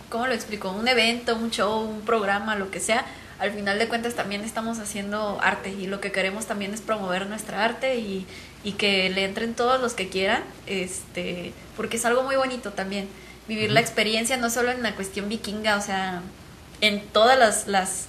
¿cómo 0.08 0.26
lo 0.26 0.34
explico? 0.34 0.70
Un 0.70 0.88
evento, 0.88 1.36
un 1.36 1.50
show, 1.50 1.80
un 1.80 2.02
programa, 2.02 2.56
lo 2.56 2.70
que 2.70 2.80
sea, 2.80 3.04
al 3.38 3.52
final 3.52 3.78
de 3.78 3.88
cuentas 3.88 4.14
también 4.14 4.42
estamos 4.42 4.78
haciendo 4.78 5.40
arte 5.42 5.70
y 5.70 5.86
lo 5.86 6.00
que 6.00 6.12
queremos 6.12 6.46
también 6.46 6.72
es 6.74 6.80
promover 6.80 7.26
nuestra 7.26 7.64
arte 7.64 7.96
y, 7.96 8.26
y 8.62 8.72
que 8.72 9.10
le 9.10 9.24
entren 9.24 9.54
todos 9.54 9.80
los 9.80 9.94
que 9.94 10.08
quieran, 10.08 10.44
este, 10.66 11.52
porque 11.76 11.96
es 11.96 12.04
algo 12.04 12.22
muy 12.22 12.36
bonito 12.36 12.72
también, 12.72 13.08
vivir 13.48 13.72
la 13.72 13.80
experiencia 13.80 14.36
no 14.36 14.48
solo 14.48 14.70
en 14.70 14.82
la 14.82 14.94
cuestión 14.94 15.28
vikinga, 15.28 15.76
o 15.76 15.80
sea, 15.80 16.22
en 16.80 17.00
todas 17.08 17.38
las, 17.38 17.66
las 17.66 18.06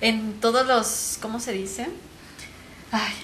en 0.00 0.34
todos 0.40 0.66
los, 0.66 1.18
¿cómo 1.22 1.40
se 1.40 1.52
dice? 1.52 1.88
Ay, 2.92 3.14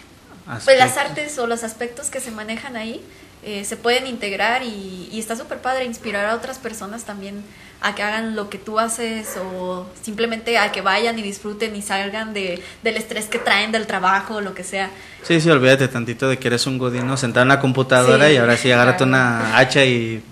pues 0.64 0.78
las 0.78 0.96
artes 0.96 1.38
o 1.38 1.46
los 1.46 1.62
aspectos 1.62 2.10
que 2.10 2.20
se 2.20 2.30
manejan 2.30 2.76
ahí 2.76 3.04
eh, 3.44 3.64
se 3.64 3.76
pueden 3.76 4.06
integrar 4.06 4.62
y, 4.62 5.08
y 5.12 5.18
está 5.18 5.36
súper 5.36 5.58
padre 5.58 5.84
inspirar 5.84 6.26
a 6.26 6.34
otras 6.34 6.58
personas 6.58 7.04
también 7.04 7.42
a 7.80 7.94
que 7.94 8.02
hagan 8.02 8.34
lo 8.34 8.48
que 8.48 8.56
tú 8.56 8.78
haces 8.78 9.36
o 9.36 9.86
simplemente 10.02 10.56
a 10.56 10.72
que 10.72 10.80
vayan 10.80 11.18
y 11.18 11.22
disfruten 11.22 11.76
y 11.76 11.82
salgan 11.82 12.32
de, 12.32 12.62
del 12.82 12.96
estrés 12.96 13.26
que 13.26 13.38
traen 13.38 13.72
del 13.72 13.86
trabajo 13.86 14.36
o 14.36 14.40
lo 14.40 14.54
que 14.54 14.64
sea. 14.64 14.88
Sí, 15.22 15.38
sí, 15.40 15.50
olvídate 15.50 15.88
tantito 15.88 16.28
de 16.28 16.38
que 16.38 16.48
eres 16.48 16.66
un 16.66 16.78
godino 16.78 17.16
sentado 17.18 17.42
en 17.42 17.48
la 17.48 17.60
computadora 17.60 18.28
Sí, 18.28 18.32
y 18.34 18.36
ahora 18.38 18.56
sí 18.56 18.72
agárrate 18.72 19.04
claro. 19.04 19.08
una 19.10 19.58
hacha 19.58 19.84
y 19.84 20.22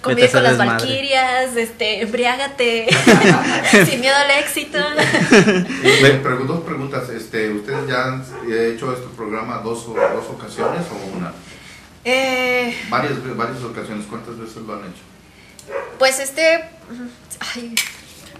Convive 0.00 0.30
con 0.30 0.42
las 0.42 0.58
valquirias, 0.58 1.54
este, 1.56 2.00
embriágate, 2.02 2.88
sin 3.88 4.00
miedo 4.00 4.16
al 4.16 4.30
éxito. 4.42 4.78
Me 6.02 6.10
pregunto 6.14 6.54
dos 6.54 6.64
preguntas. 6.64 7.08
Este, 7.10 7.50
¿Ustedes 7.52 7.86
ya 7.88 8.04
han 8.06 8.24
hecho 8.48 8.92
este 8.92 9.06
programa 9.16 9.58
dos, 9.58 9.86
o- 9.86 9.94
dos 9.94 10.26
ocasiones 10.30 10.82
o 10.90 11.16
una? 11.16 11.32
Eh, 12.04 12.76
Varias, 12.88 13.36
varias 13.36 13.62
ocasiones. 13.62 14.06
¿Cuántas 14.08 14.38
veces 14.38 14.56
lo 14.56 14.74
han 14.74 14.80
hecho? 14.80 15.02
Pues 15.98 16.18
este 16.18 16.64
ay, 17.54 17.74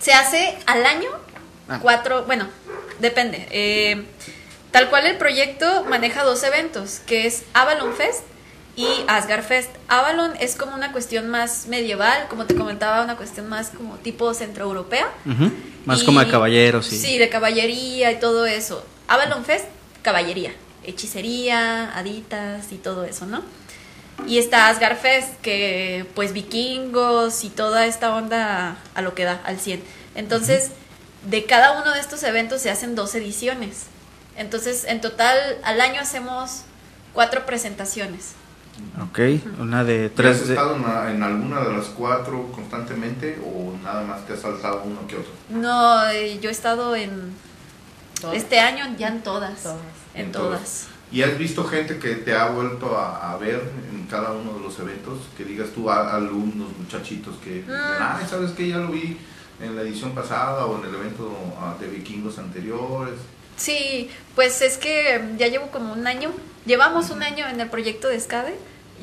se 0.01 0.13
hace 0.13 0.59
al 0.67 0.85
año 0.85 1.09
Ah. 1.69 1.79
cuatro, 1.81 2.25
bueno, 2.25 2.49
depende. 2.99 3.47
Eh, 3.53 4.05
tal 4.73 4.91
cual 4.91 5.07
el 5.07 5.17
proyecto 5.17 5.85
maneja 5.85 6.25
dos 6.25 6.43
eventos, 6.43 7.01
que 7.07 7.27
es 7.27 7.45
Avalon 7.55 7.95
Fest 7.95 8.23
y 8.75 8.87
Asgard 9.07 9.45
Fest. 9.45 9.71
Avalon 9.87 10.33
es 10.41 10.57
como 10.57 10.75
una 10.75 10.91
cuestión 10.91 11.29
más 11.29 11.67
medieval, 11.69 12.27
como 12.29 12.47
te 12.47 12.57
comentaba, 12.57 13.05
una 13.05 13.17
cuestión 13.17 13.49
más 13.49 13.69
como 13.69 13.95
tipo 13.99 14.35
centroeuropea. 14.35 15.07
Ujú, 15.25 15.53
Más 15.85 16.03
Y- 16.03 16.05
como 16.05 16.21
de 16.21 16.31
caballeros, 16.31 16.87
sí. 16.87 16.99
Sí, 16.99 17.19
de 17.19 17.29
caballería 17.29 18.11
y 18.13 18.19
todo 18.19 18.45
eso. 18.47 18.85
Avalon 19.09 19.45
Fest, 19.45 19.67
caballería, 20.03 20.53
hechicería, 20.85 21.97
haditas 21.97 22.73
y 22.73 22.77
todo 22.77 23.05
eso, 23.05 23.27
¿no? 23.27 23.43
Y 24.27 24.39
está 24.39 24.69
Asgard 24.69 24.99
Fest, 24.99 25.41
que 25.41 26.07
pues 26.15 26.33
vikingos 26.33 27.45
y 27.45 27.49
toda 27.51 27.87
esta 27.87 28.15
onda 28.15 28.77
a 28.95 29.03
lo 29.03 29.15
que 29.15 29.25
da, 29.25 29.41
al 29.45 29.59
100. 29.59 29.83
Entonces, 30.15 30.71
de 31.29 31.45
cada 31.47 31.81
uno 31.81 31.93
de 31.93 32.01
estos 32.01 32.23
eventos 32.23 32.61
se 32.61 32.71
hacen 32.71 32.95
dos 32.95 33.15
ediciones. 33.15 33.85
Entonces, 34.37 34.85
en 34.85 35.01
total, 35.01 35.37
al 35.65 35.81
año 35.81 36.01
hacemos 36.01 36.63
cuatro 37.13 37.47
presentaciones. 37.47 38.33
Ok, 39.03 39.19
una 39.61 39.85
de 39.85 40.07
¿Has 40.07 40.13
tres. 40.15 40.47
de- 40.49 40.55
estado 40.55 40.77
en, 40.77 41.23
alguna 41.23 41.61
de 41.61 41.73
las 41.77 41.87
cuatro 41.87 42.51
constantemente 42.53 43.39
o 43.45 43.77
nada 43.83 44.03
más 44.03 44.27
te 44.27 44.33
has 44.35 44.41
saltado 44.41 44.83
uno 44.85 45.07
que 45.07 45.17
otro? 45.17 45.31
No, 45.51 46.07
eh, 46.11 46.39
yo 46.41 46.49
he 46.49 46.53
estado 46.53 46.95
en... 46.97 47.35
Todas. 48.21 48.37
Este 48.37 48.61
año 48.61 48.85
ya 48.99 49.09
en 49.09 49.23
todas. 49.23 49.63
Todas. 49.63 49.79
En, 50.15 50.27
En 50.27 50.33
todas. 50.33 50.59
todas. 50.59 50.87
¿Y 51.11 51.23
has 51.23 51.37
visto 51.39 51.65
gente 51.65 51.99
que 51.99 52.15
te 52.17 52.35
ha 52.35 52.47
vuelto 52.49 52.97
a, 52.97 53.33
a 53.33 53.37
ver 53.37 53.61
en 53.91 54.07
cada 54.07 54.33
uno 54.33 54.55
de 54.55 54.61
los 54.61 54.79
eventos? 54.79 55.19
Que 55.37 55.45
digas 55.45 55.69
tú, 55.75 55.91
a- 55.91 56.15
alumnos, 56.17 56.69
muchachitos 56.79 57.37
que 57.45 57.65
Mm. 57.67 57.73
ay, 58.01 58.27
¿sabes 58.29 58.53
que 58.53 58.69
Ya 58.69 58.79
lo 58.79 58.89
vi 58.89 59.19
en 59.61 59.77
la 59.77 59.83
edición 59.83 60.13
pasada 60.15 60.65
o 60.67 60.79
en 60.83 60.89
el 60.89 60.95
evento 60.95 61.31
ah, 61.61 61.75
de 61.79 61.87
vikingos 61.87 62.39
anteriores. 62.39 63.15
Sí, 63.57 64.11
pues 64.35 64.61
es 64.63 64.79
que 64.79 65.21
ya 65.39 65.49
llevo 65.49 65.67
como 65.71 65.93
un 65.93 66.07
año, 66.07 66.31
llevamos 66.65 67.11
un 67.11 67.23
año 67.23 67.47
en 67.47 67.61
el 67.61 67.69
proyecto 67.69 68.09
de 68.09 68.19
SCADE, 68.19 68.55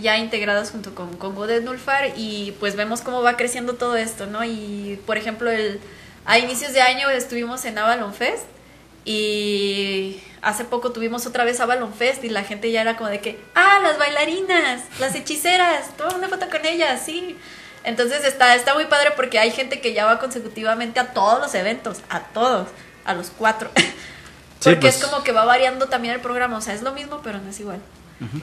ya 0.02 0.18
integrados 0.18 0.72
junto 0.72 0.96
con, 0.96 1.16
con 1.16 1.36
Godet 1.36 1.64
Nulfar 1.64 2.14
y 2.18 2.56
pues 2.60 2.76
vemos 2.76 3.02
cómo 3.02 3.22
va 3.22 3.38
creciendo 3.38 3.76
todo 3.76 3.96
esto, 3.96 4.26
¿no? 4.26 4.44
Y 4.44 5.00
por 5.06 5.18
ejemplo, 5.18 5.50
el, 5.52 5.80
a 6.26 6.40
inicios 6.40 6.74
de 6.74 6.82
año 6.82 7.10
estuvimos 7.10 7.64
en 7.66 7.78
Avalon 7.78 8.14
Fest 8.14 8.46
y 9.06 10.20
hace 10.42 10.66
poco 10.66 10.92
tuvimos 10.92 11.26
otra 11.26 11.44
vez 11.44 11.60
Avalon 11.60 11.94
Fest 11.94 12.24
y 12.24 12.30
la 12.30 12.44
gente 12.44 12.72
ya 12.72 12.82
era 12.82 12.98
como 12.98 13.10
de 13.10 13.20
que, 13.20 13.40
ah, 13.56 13.80
las 13.82 13.98
bailarinas, 13.98 14.82
las 15.00 15.16
hechiceras, 15.16 15.96
toma 15.98 16.16
una 16.16 16.30
foto 16.30 16.50
con 16.50 16.66
ellas, 16.66 17.02
sí. 17.06 17.38
Entonces 17.84 18.26
está, 18.26 18.56
está 18.56 18.74
muy 18.74 18.86
padre 18.86 19.12
porque 19.16 19.40
hay 19.40 19.52
gente 19.52 19.80
que 19.82 19.94
ya 19.94 20.06
va 20.06 20.20
consecutivamente 20.20 21.00
a 21.00 21.14
todos 21.14 21.40
los 21.40 21.56
eventos, 21.56 22.02
a 22.10 22.22
todos, 22.22 22.68
a 23.06 23.14
los 23.14 23.32
cuatro. 23.32 23.70
Sí, 24.60 24.72
Porque 24.72 24.82
pues. 24.82 24.98
es 24.98 25.06
como 25.06 25.24
que 25.24 25.32
va 25.32 25.46
variando 25.46 25.88
también 25.88 26.14
el 26.14 26.20
programa, 26.20 26.58
o 26.58 26.62
sea, 26.62 26.74
es 26.74 26.82
lo 26.82 26.92
mismo, 26.92 27.22
pero 27.24 27.40
no 27.40 27.50
es 27.50 27.60
igual. 27.62 27.80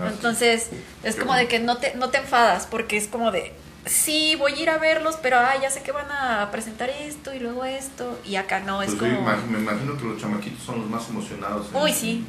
Entonces, 0.01 0.71
es 1.03 1.15
como 1.15 1.35
de 1.35 1.47
que 1.47 1.59
no 1.59 1.77
te, 1.77 1.95
no 1.95 2.09
te 2.09 2.17
enfadas, 2.17 2.67
porque 2.67 2.97
es 2.97 3.07
como 3.07 3.31
de, 3.31 3.53
sí, 3.87 4.35
voy 4.37 4.53
a 4.55 4.63
ir 4.63 4.71
a 4.71 4.79
verlos, 4.79 5.17
pero 5.23 5.39
ah, 5.39 5.55
ya 5.61 5.71
sé 5.71 5.83
que 5.83 5.93
van 5.93 6.11
a 6.11 6.51
presentar 6.51 6.91
esto 6.91 7.33
y 7.35 7.39
luego 7.39 7.65
esto, 7.65 8.19
y 8.25 8.37
acá 8.37 8.61
no, 8.61 8.83
es 8.83 8.95
Pues 8.95 9.13
como... 9.13 9.23
me 9.49 9.59
imagino 9.59 9.97
que 9.97 10.05
los 10.05 10.21
chamaquitos 10.21 10.63
son 10.63 10.81
los 10.81 10.91
más 10.91 11.09
emocionados 11.09 11.69
en, 11.73 11.77
Uy, 11.81 11.93
sí. 11.93 12.25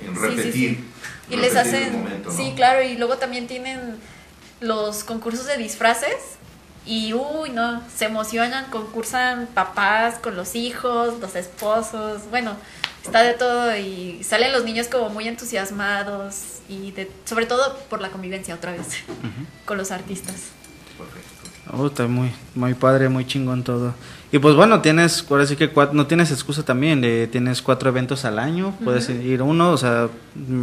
en, 0.00 0.06
en 0.08 0.14
Sí, 0.14 0.20
sí, 0.20 0.36
repetir. 0.36 0.52
sí. 0.76 0.84
Y 1.30 1.36
les 1.36 1.54
repetir 1.54 1.74
hacen, 1.76 1.92
momento, 1.98 2.30
¿no? 2.30 2.36
sí, 2.36 2.52
claro, 2.54 2.82
y 2.82 2.96
luego 2.96 3.16
también 3.18 3.46
tienen 3.46 3.98
los 4.60 5.04
concursos 5.04 5.46
de 5.46 5.56
disfraces 5.56 6.14
y 6.86 7.12
uy, 7.14 7.50
no, 7.50 7.82
se 7.94 8.06
emocionan, 8.06 8.66
concursan 8.70 9.46
papás 9.54 10.16
con 10.16 10.36
los 10.36 10.54
hijos, 10.54 11.18
los 11.20 11.34
esposos, 11.34 12.22
bueno, 12.30 12.56
está 13.04 13.22
de 13.22 13.34
todo 13.34 13.74
y 13.76 14.22
salen 14.24 14.52
los 14.52 14.64
niños 14.64 14.88
como 14.88 15.08
muy 15.08 15.26
entusiasmados 15.28 16.58
y 16.68 16.90
de, 16.92 17.10
sobre 17.24 17.46
todo 17.46 17.78
por 17.88 18.00
la 18.02 18.10
convivencia 18.10 18.54
otra 18.54 18.72
vez 18.72 18.86
con 19.64 19.78
los 19.78 19.90
artistas. 19.90 20.34
Perfecto. 21.00 21.28
Oh, 21.72 21.86
está 21.86 22.06
muy, 22.08 22.30
muy 22.54 22.74
padre, 22.74 23.08
muy 23.08 23.24
chingón 23.26 23.62
todo. 23.62 23.94
Y 24.32 24.38
pues 24.38 24.54
bueno, 24.54 24.80
tienes, 24.80 25.24
ahora 25.28 25.44
sí 25.46 25.56
que 25.56 25.70
no 25.92 26.06
tienes 26.06 26.30
excusa 26.30 26.64
también, 26.64 27.02
eh, 27.04 27.28
tienes 27.30 27.62
cuatro 27.62 27.88
eventos 27.90 28.24
al 28.24 28.38
año, 28.38 28.74
puedes 28.84 29.08
ir 29.08 29.42
uno, 29.42 29.70
o 29.72 29.76
sea, 29.76 30.08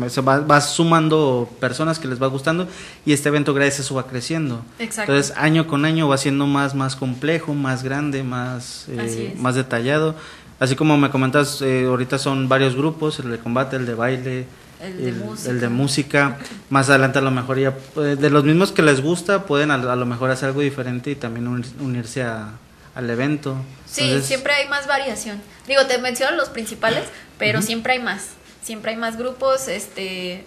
se 0.10 0.22
va- 0.22 0.40
vas 0.40 0.72
sumando 0.74 1.50
personas 1.60 2.00
que 2.00 2.08
les 2.08 2.22
va 2.22 2.28
gustando 2.28 2.68
y 3.06 3.12
este 3.14 3.28
evento 3.30 3.54
gracias 3.54 3.80
a 3.80 3.82
eso 3.84 3.96
va 3.96 4.08
creciendo. 4.08 4.62
Exacto. 4.80 5.12
Entonces, 5.14 5.36
año 5.38 5.68
con 5.68 5.84
año 5.86 6.08
va 6.08 6.18
siendo 6.18 6.46
más, 6.48 6.76
más 6.76 6.96
complejo, 6.96 7.54
más 7.54 7.84
grande, 7.84 8.24
más, 8.24 8.86
eh, 8.90 9.34
más 9.38 9.56
detallado. 9.56 10.16
Así 10.60 10.76
como 10.76 10.98
me 10.98 11.10
comentas, 11.10 11.62
eh, 11.62 11.86
ahorita 11.88 12.18
son 12.18 12.48
varios 12.50 12.76
grupos, 12.76 13.20
el 13.20 13.30
de 13.32 13.38
combate, 13.38 13.76
el 13.76 13.86
de 13.86 13.94
baile, 13.96 14.46
El 14.82 14.98
de 15.04 15.12
música. 15.12 15.50
el 15.52 15.60
de 15.60 15.70
música. 15.70 16.38
Más 16.70 16.90
adelante 16.90 17.20
a 17.20 17.22
lo 17.22 17.32
mejor 17.32 17.58
ya, 17.60 17.74
eh, 17.98 18.16
de 18.20 18.30
los 18.30 18.44
mismos 18.44 18.72
que 18.72 18.82
les 18.84 19.02
gusta, 19.02 19.46
pueden 19.46 19.72
a, 19.72 19.76
a 19.76 19.96
lo 19.96 20.06
mejor 20.06 20.30
hacer 20.30 20.50
algo 20.50 20.62
diferente 20.62 21.12
y 21.12 21.16
también 21.16 21.48
unir- 21.48 21.74
unirse 21.80 22.22
a, 22.24 22.52
al 22.96 23.10
evento. 23.10 23.56
Sí, 23.86 24.02
Entonces, 24.02 24.28
siempre 24.28 24.54
hay 24.54 24.68
más 24.70 24.86
variación. 24.88 25.42
Digo, 25.68 25.86
te 25.88 25.98
menciono 25.98 26.36
los 26.38 26.50
principales, 26.50 27.04
pero 27.40 27.62
siempre 27.62 27.94
hay 27.94 28.00
más. 28.00 28.30
Siempre 28.62 28.92
hay 28.92 28.98
más 28.98 29.18
grupos, 29.18 29.68
este 29.68 30.44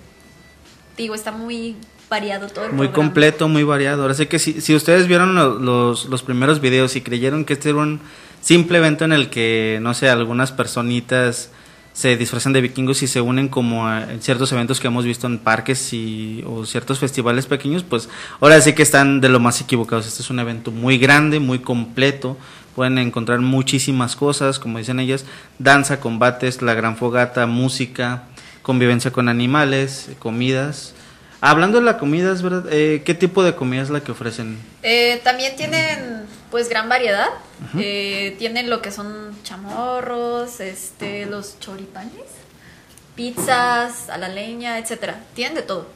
digo, 0.97 1.15
está 1.15 1.33
muy 1.33 1.77
variado 2.11 2.49
todo 2.49 2.67
el 2.67 2.73
Muy 2.73 2.89
programa. 2.89 2.95
completo, 2.95 3.49
muy 3.49 3.63
variado. 3.65 4.03
Ahora 4.03 4.15
sí 4.15 4.27
que 4.27 4.39
si, 4.39 4.61
si 4.61 4.75
ustedes 4.75 5.07
vieron 5.07 5.35
lo- 5.35 5.59
los, 5.59 6.05
los 6.07 6.23
primeros 6.23 6.61
videos 6.61 6.95
y 6.97 7.01
creyeron 7.01 7.45
que 7.45 7.55
este 7.55 7.71
era 7.71 7.79
un 7.79 8.01
simple 8.43 8.79
evento 8.79 9.05
en 9.05 9.13
el 9.13 9.31
que, 9.31 9.79
no 9.81 9.95
sé, 9.95 10.11
algunas 10.11 10.53
personitas 10.53 11.51
se 11.93 12.17
disfrazan 12.17 12.53
de 12.53 12.61
vikingos 12.61 13.03
y 13.03 13.07
se 13.07 13.21
unen 13.21 13.49
como 13.49 13.87
a- 13.89 14.07
ciertos 14.21 14.53
eventos 14.53 14.81
que 14.81 14.87
hemos 14.87 15.05
visto 15.05 15.27
en 15.27 15.39
parques 15.39 15.93
y, 15.93 16.43
o 16.47 16.65
ciertos 16.65 16.99
festivales 16.99 17.47
pequeños, 17.47 17.83
pues 17.83 18.09
ahora 18.41 18.61
sí 18.61 18.73
que 18.75 18.83
están 18.83 19.21
de 19.21 19.29
lo 19.29 19.41
más 19.41 19.61
equivocados. 19.61 20.07
Este 20.07 20.23
es 20.23 20.31
un 20.31 20.39
evento 20.39 20.71
muy 20.71 20.99
grande, 20.99 21.41
muy 21.41 21.59
completo. 21.59 22.37
Pueden 22.77 22.99
encontrar 22.99 23.41
muchísimas 23.41 24.15
cosas, 24.17 24.59
como 24.59 24.79
dicen 24.79 25.01
ellas, 25.01 25.25
danza, 25.59 26.01
combates, 26.01 26.63
la 26.63 26.75
gran 26.75 26.97
fogata, 26.97 27.47
música, 27.47 28.23
convivencia 28.63 29.11
con 29.11 29.29
animales, 29.29 30.11
comidas. 30.21 30.95
Hablando 31.43 31.79
de 31.79 31.85
la 31.85 31.97
comida, 31.99 32.33
es 32.33 32.43
verdad, 32.43 32.65
eh, 32.71 33.03
¿qué 33.05 33.15
tipo 33.15 33.43
de 33.43 33.55
comida 33.55 33.81
es 33.83 33.89
la 33.91 34.01
que 34.01 34.13
ofrecen? 34.13 34.59
Eh, 34.83 35.21
también 35.25 35.57
tienen 35.57 36.27
pues 36.51 36.69
gran 36.69 36.89
variedad. 36.89 37.29
Eh, 37.79 38.37
tienen 38.39 38.69
lo 38.71 38.83
que 38.83 38.91
son 38.91 39.31
chamorros, 39.43 40.61
este, 40.61 41.27
los 41.27 41.59
choripanes, 41.61 42.25
pizzas 43.15 44.09
a 44.11 44.19
la 44.19 44.29
leña, 44.29 44.79
etcétera. 44.79 45.21
Tienen 45.35 45.55
de 45.55 45.63
todo. 45.63 45.87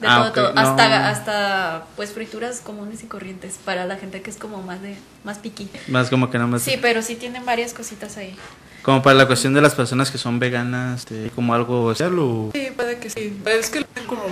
De 0.00 0.06
Ah, 0.08 0.16
todo, 0.18 0.28
ok, 0.28 0.34
todo. 0.34 0.52
no. 0.54 0.60
Hasta, 0.60 1.08
hasta 1.10 1.84
pues 1.96 2.12
frituras 2.12 2.60
comunes 2.60 3.02
y 3.02 3.06
corrientes 3.06 3.58
para 3.64 3.84
la 3.86 3.96
gente 3.96 4.22
que 4.22 4.30
es 4.30 4.36
como 4.36 4.62
más 4.62 4.80
de 4.82 4.96
más 5.24 5.38
piqui. 5.38 5.68
Más 5.88 6.08
como 6.08 6.30
que 6.30 6.38
nada 6.38 6.48
más. 6.48 6.62
Sí, 6.62 6.78
pero 6.80 7.02
sí 7.02 7.16
tienen 7.16 7.44
varias 7.44 7.74
cositas 7.74 8.16
ahí. 8.16 8.34
Como 8.82 9.02
para 9.02 9.14
la 9.16 9.26
cuestión 9.26 9.52
de 9.52 9.60
las 9.60 9.74
personas 9.74 10.10
que 10.10 10.16
son 10.16 10.38
veganas, 10.38 11.00
este, 11.00 11.30
como 11.34 11.52
algo 11.52 11.92
especial 11.92 12.18
o... 12.18 12.50
Sí, 12.54 12.68
puede 12.74 12.98
que 12.98 13.10
sí. 13.10 13.38
Es 13.44 13.68
que 13.68 13.84
como 14.06 14.22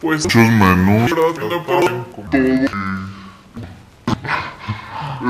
Pues 0.00 0.26
con 0.26 0.58
todo. 1.66 2.06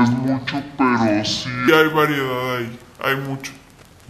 Es 0.01 0.09
mucho, 0.09 0.63
pero 0.77 1.25
sí 1.25 1.49
hay 1.73 1.89
variedad 1.93 2.55
ahí. 2.57 2.79
Hay 3.03 3.15
mucho. 3.17 3.51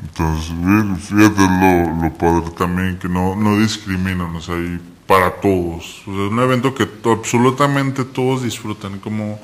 Entonces, 0.01 1.07
fíjate 1.07 1.41
lo, 1.41 2.03
lo 2.03 2.13
padre 2.13 2.51
también, 2.57 2.97
que 2.99 3.07
no, 3.07 3.35
no 3.35 3.57
discriminan, 3.59 4.35
o 4.35 4.41
sea, 4.41 4.55
hay 4.55 4.79
para 5.07 5.31
todos. 5.31 6.01
O 6.07 6.15
sea, 6.15 6.25
es 6.25 6.31
un 6.31 6.39
evento 6.39 6.73
que 6.73 6.87
absolutamente 7.05 8.03
todos 8.05 8.43
disfrutan, 8.43 8.99
como 8.99 9.39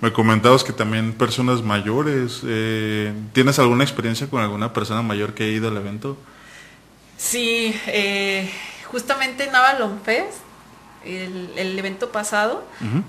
me 0.00 0.12
comentabas 0.12 0.64
que 0.64 0.72
también 0.72 1.12
personas 1.12 1.62
mayores, 1.62 2.40
eh, 2.44 3.14
¿tienes 3.32 3.58
alguna 3.60 3.84
experiencia 3.84 4.28
con 4.28 4.42
alguna 4.42 4.72
persona 4.72 5.00
mayor 5.00 5.32
que 5.32 5.44
ha 5.44 5.48
ido 5.48 5.68
al 5.68 5.76
evento? 5.76 6.16
Sí, 7.16 7.72
eh, 7.86 8.50
justamente 8.90 9.44
en 9.44 9.54
Avalon 9.54 10.00
Fest, 10.04 10.40
el, 11.04 11.50
el 11.56 11.78
evento 11.78 12.10
pasado, 12.10 12.64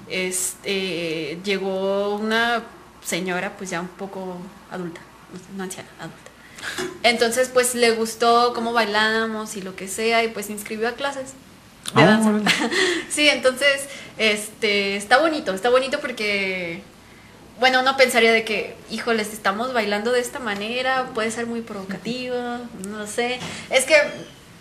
este, 0.10 1.40
llegó 1.44 2.16
una 2.16 2.64
señora 3.04 3.54
pues 3.58 3.70
ya 3.70 3.82
un 3.82 3.88
poco 3.88 4.38
adulta, 4.72 5.02
no 5.56 5.64
anciana, 5.64 5.90
adulta. 6.00 6.18
Entonces 7.04 7.50
pues 7.54 7.76
le 7.76 7.92
gustó 7.92 8.54
cómo 8.54 8.74
bailamos 8.74 9.56
y 9.58 9.62
lo 9.62 9.76
que 9.76 9.88
sea 9.88 10.24
y 10.24 10.30
pues 10.30 10.46
se 10.46 10.54
inscribió 10.54 10.88
a 10.88 10.94
clases 10.94 11.34
de 11.96 12.02
Ah, 12.02 12.06
danza. 12.06 12.52
sí, 13.10 13.28
entonces 13.28 13.88
este, 14.18 14.96
está 14.96 15.20
bonito, 15.20 15.54
está 15.54 15.70
bonito 15.70 16.00
porque 16.00 16.82
bueno, 17.60 17.82
uno 17.82 17.96
pensaría 17.98 18.34
de 18.34 18.44
que, 18.44 18.76
híjoles, 18.90 19.32
estamos 19.32 19.74
bailando 19.74 20.12
de 20.12 20.20
esta 20.20 20.40
manera, 20.40 21.10
puede 21.14 21.30
ser 21.32 21.46
muy 21.46 21.62
provocativo, 21.62 22.36
no 22.88 22.98
lo 22.98 23.08
sé. 23.08 23.40
Es 23.70 23.86
que 23.86 23.96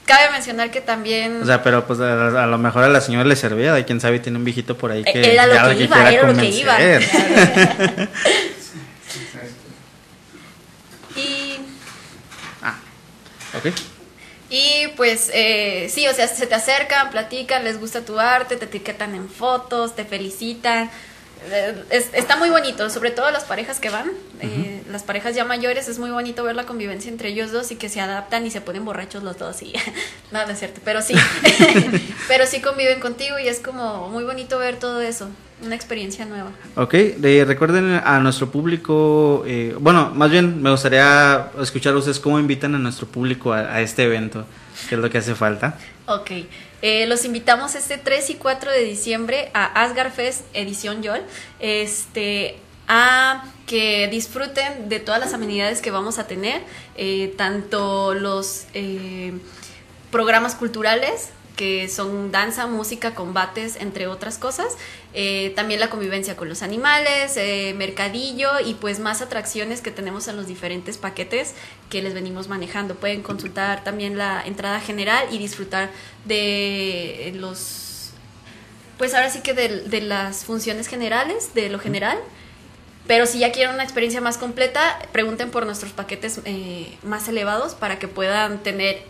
cabe 0.07 0.31
mencionar 0.31 0.71
que 0.71 0.81
también... 0.81 1.43
O 1.43 1.47
sea, 1.47 1.63
pero 1.63 1.87
pues 1.87 2.01
a, 2.01 2.43
a 2.43 2.47
lo 2.47 2.59
mejor 2.59 2.85
a 2.85 2.89
la 2.89 3.01
señora 3.01 3.25
le 3.25 3.37
servía, 3.37 3.73
de 3.73 3.85
quién 3.85 4.01
sabe 4.01 4.19
tiene 4.21 4.39
un 4.39 4.45
viejito 4.45 4.77
por 4.77 4.91
ahí 4.91 5.05
que... 5.05 5.21
Eh, 5.21 5.33
Era 5.33 5.47
lo 5.47 5.55
ya 5.55 5.75
que 5.75 5.85
iba, 5.85 6.13
era 6.13 6.33
lo 6.33 6.39
que 6.39 6.49
iba. 6.49 6.79
Y, 11.15 11.59
ok. 13.55 13.67
y 14.49 14.89
pues 14.97 15.31
eh, 15.35 15.91
sí, 15.93 16.07
o 16.09 16.15
sea, 16.15 16.27
se 16.27 16.47
te 16.47 16.55
acercan, 16.55 17.11
platican, 17.11 17.65
les 17.65 17.79
gusta 17.79 18.03
tu 18.03 18.19
arte, 18.19 18.57
te 18.57 18.65
etiquetan 18.65 19.15
en 19.15 19.29
fotos, 19.29 19.95
te 19.95 20.07
felicitan. 20.07 20.91
Eh, 21.51 21.85
es- 21.91 22.11
está 22.13 22.37
muy 22.37 22.51
bonito, 22.51 22.89
sobre 22.91 23.11
todo 23.11 23.31
las 23.31 23.45
parejas 23.45 23.81
que 23.81 23.91
van, 23.91 24.11
eh, 24.41 24.83
las 24.91 25.03
parejas 25.03 25.35
ya 25.35 25.45
mayores, 25.45 25.89
es 25.89 25.99
muy 25.99 26.11
bonito 26.11 26.45
ver 26.45 26.55
la 26.57 26.65
convivencia 26.67 27.11
entre 27.11 27.31
ellos 27.31 27.51
dos 27.53 27.71
y 27.73 27.77
que 27.77 27.89
se 27.89 28.01
adaptan 28.01 28.47
y 28.47 28.51
se 28.51 28.61
ponen 28.61 28.85
borrachos 28.85 29.23
los 29.23 29.39
dos 29.39 29.61
y 29.63 29.73
no, 30.31 30.45
no 30.47 30.53
es 30.53 30.59
cierto, 30.59 30.81
pero 30.85 31.03
sí, 31.03 31.15
pero 32.29 32.47
sí 32.47 32.61
conviven 32.61 33.01
contigo 33.01 33.39
y 33.39 33.49
es 33.49 33.61
como 33.61 34.09
muy 34.09 34.25
bonito 34.25 34.59
ver 34.59 34.79
todo 34.79 35.01
eso, 35.01 35.29
una 35.65 35.75
experiencia 35.75 36.25
nueva. 36.25 36.51
Ok, 36.77 36.93
de- 36.95 37.45
recuerden 37.45 38.01
a 38.05 38.19
nuestro 38.21 38.51
público, 38.51 39.45
eh, 39.47 39.75
bueno, 39.79 40.11
más 40.15 40.31
bien 40.31 40.63
me 40.63 40.71
gustaría 40.71 41.51
escuchar 41.61 41.95
a 41.95 41.99
ustedes 41.99 42.19
cómo 42.21 42.39
invitan 42.39 42.75
a 42.75 42.79
nuestro 42.79 43.07
público 43.07 43.53
a, 43.53 43.61
a 43.75 43.81
este 43.81 44.05
evento, 44.05 44.45
que 44.89 44.95
es 44.97 45.01
lo 45.01 45.09
que 45.11 45.19
hace 45.19 45.35
falta. 45.35 45.79
Ok, 46.07 46.31
eh, 46.83 47.07
los 47.07 47.25
invitamos 47.25 47.75
este 47.77 47.97
3 47.99 48.31
y 48.31 48.35
4 48.35 48.71
de 48.71 48.83
diciembre 48.85 49.51
a 49.55 49.65
Asgard 49.83 50.13
Fest 50.13 50.43
Edición 50.53 51.03
YOL, 51.03 51.21
este, 51.61 52.57
a 52.89 53.45
que 53.67 54.09
disfruten 54.09 54.89
de 54.89 54.99
todas 54.99 55.21
las 55.21 55.33
amenidades 55.33 55.81
que 55.81 55.91
vamos 55.93 56.19
a 56.19 56.27
tener, 56.27 56.61
eh, 56.97 57.33
tanto 57.39 58.13
los 58.15 58.65
eh, 58.75 59.33
programas 60.11 60.55
culturales, 60.57 61.31
que 61.57 61.89
son 61.89 62.33
danza, 62.33 62.67
música, 62.67 63.15
combates, 63.15 63.77
entre 63.77 64.07
otras 64.07 64.39
cosas. 64.39 64.77
Eh, 65.15 65.53
también 65.55 65.81
la 65.81 65.91
convivencia 65.91 66.37
con 66.37 66.49
los 66.49 66.63
animales, 66.63 67.37
eh, 67.37 67.75
mercadillo 67.77 68.61
y 68.65 68.75
pues 68.75 68.99
más 68.99 69.23
atracciones 69.23 69.81
que 69.81 69.91
tenemos 69.91 70.29
en 70.29 70.37
los 70.37 70.47
diferentes 70.47 70.99
paquetes 70.99 71.55
que 71.91 72.03
les 72.03 72.15
venimos 72.15 72.49
manejando. 72.49 72.95
Pueden 72.95 73.23
consultar 73.23 73.85
también 73.85 74.17
la 74.17 74.43
entrada 74.45 74.81
general 74.81 75.27
y 75.31 75.39
disfrutar 75.39 75.91
de 76.25 77.33
los, 77.37 78.13
pues 78.99 79.15
ahora 79.15 79.31
sí 79.31 79.41
que 79.41 79.53
de, 79.53 79.83
de 79.83 80.01
las 80.01 80.45
funciones 80.45 80.89
generales, 80.89 81.55
de 81.55 81.69
lo 81.69 81.79
general. 81.79 82.19
Pero 83.07 83.27
si 83.27 83.41
ya 83.41 83.53
quieren 83.53 83.75
una 83.75 83.83
experiencia 83.83 84.21
más 84.21 84.39
completa, 84.39 84.99
pregunten 85.13 85.51
por 85.51 85.67
nuestros 85.67 85.93
paquetes 85.93 86.41
eh, 86.45 86.97
más 87.03 87.29
elevados 87.29 87.75
para 87.75 87.99
que 87.99 88.09
puedan 88.09 88.63
tener 88.63 89.03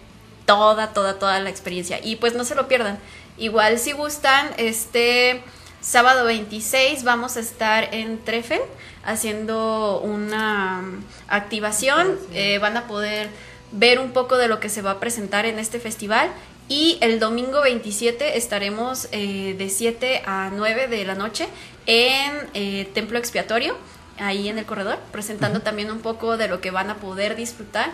toda, 0.46 0.92
toda, 0.92 1.18
toda 1.18 1.40
la 1.40 1.50
experiencia. 1.50 2.00
Y 2.02 2.16
pues 2.16 2.34
no 2.34 2.44
se 2.44 2.54
lo 2.54 2.68
pierdan. 2.68 2.98
Igual 3.38 3.78
si 3.78 3.92
gustan, 3.92 4.50
este 4.56 5.42
sábado 5.80 6.24
26 6.26 7.02
vamos 7.02 7.36
a 7.36 7.40
estar 7.40 7.92
en 7.92 8.22
Treffen 8.24 8.60
haciendo 9.04 10.00
una 10.00 10.82
activación. 11.28 12.18
Eh, 12.32 12.58
van 12.58 12.76
a 12.76 12.86
poder 12.86 13.28
ver 13.72 13.98
un 13.98 14.12
poco 14.12 14.36
de 14.36 14.48
lo 14.48 14.60
que 14.60 14.68
se 14.68 14.82
va 14.82 14.92
a 14.92 15.00
presentar 15.00 15.46
en 15.46 15.58
este 15.58 15.80
festival. 15.80 16.30
Y 16.68 16.98
el 17.00 17.18
domingo 17.18 17.60
27 17.62 18.38
estaremos 18.38 19.08
eh, 19.12 19.54
de 19.58 19.68
7 19.68 20.22
a 20.26 20.50
9 20.54 20.86
de 20.86 21.04
la 21.04 21.14
noche 21.14 21.48
en 21.86 22.32
eh, 22.54 22.88
Templo 22.94 23.18
Expiatorio, 23.18 23.76
ahí 24.18 24.48
en 24.48 24.58
el 24.58 24.64
corredor, 24.64 24.98
presentando 25.10 25.60
también 25.60 25.90
un 25.90 26.00
poco 26.00 26.36
de 26.36 26.46
lo 26.46 26.60
que 26.60 26.70
van 26.70 26.88
a 26.90 26.96
poder 26.96 27.34
disfrutar 27.34 27.90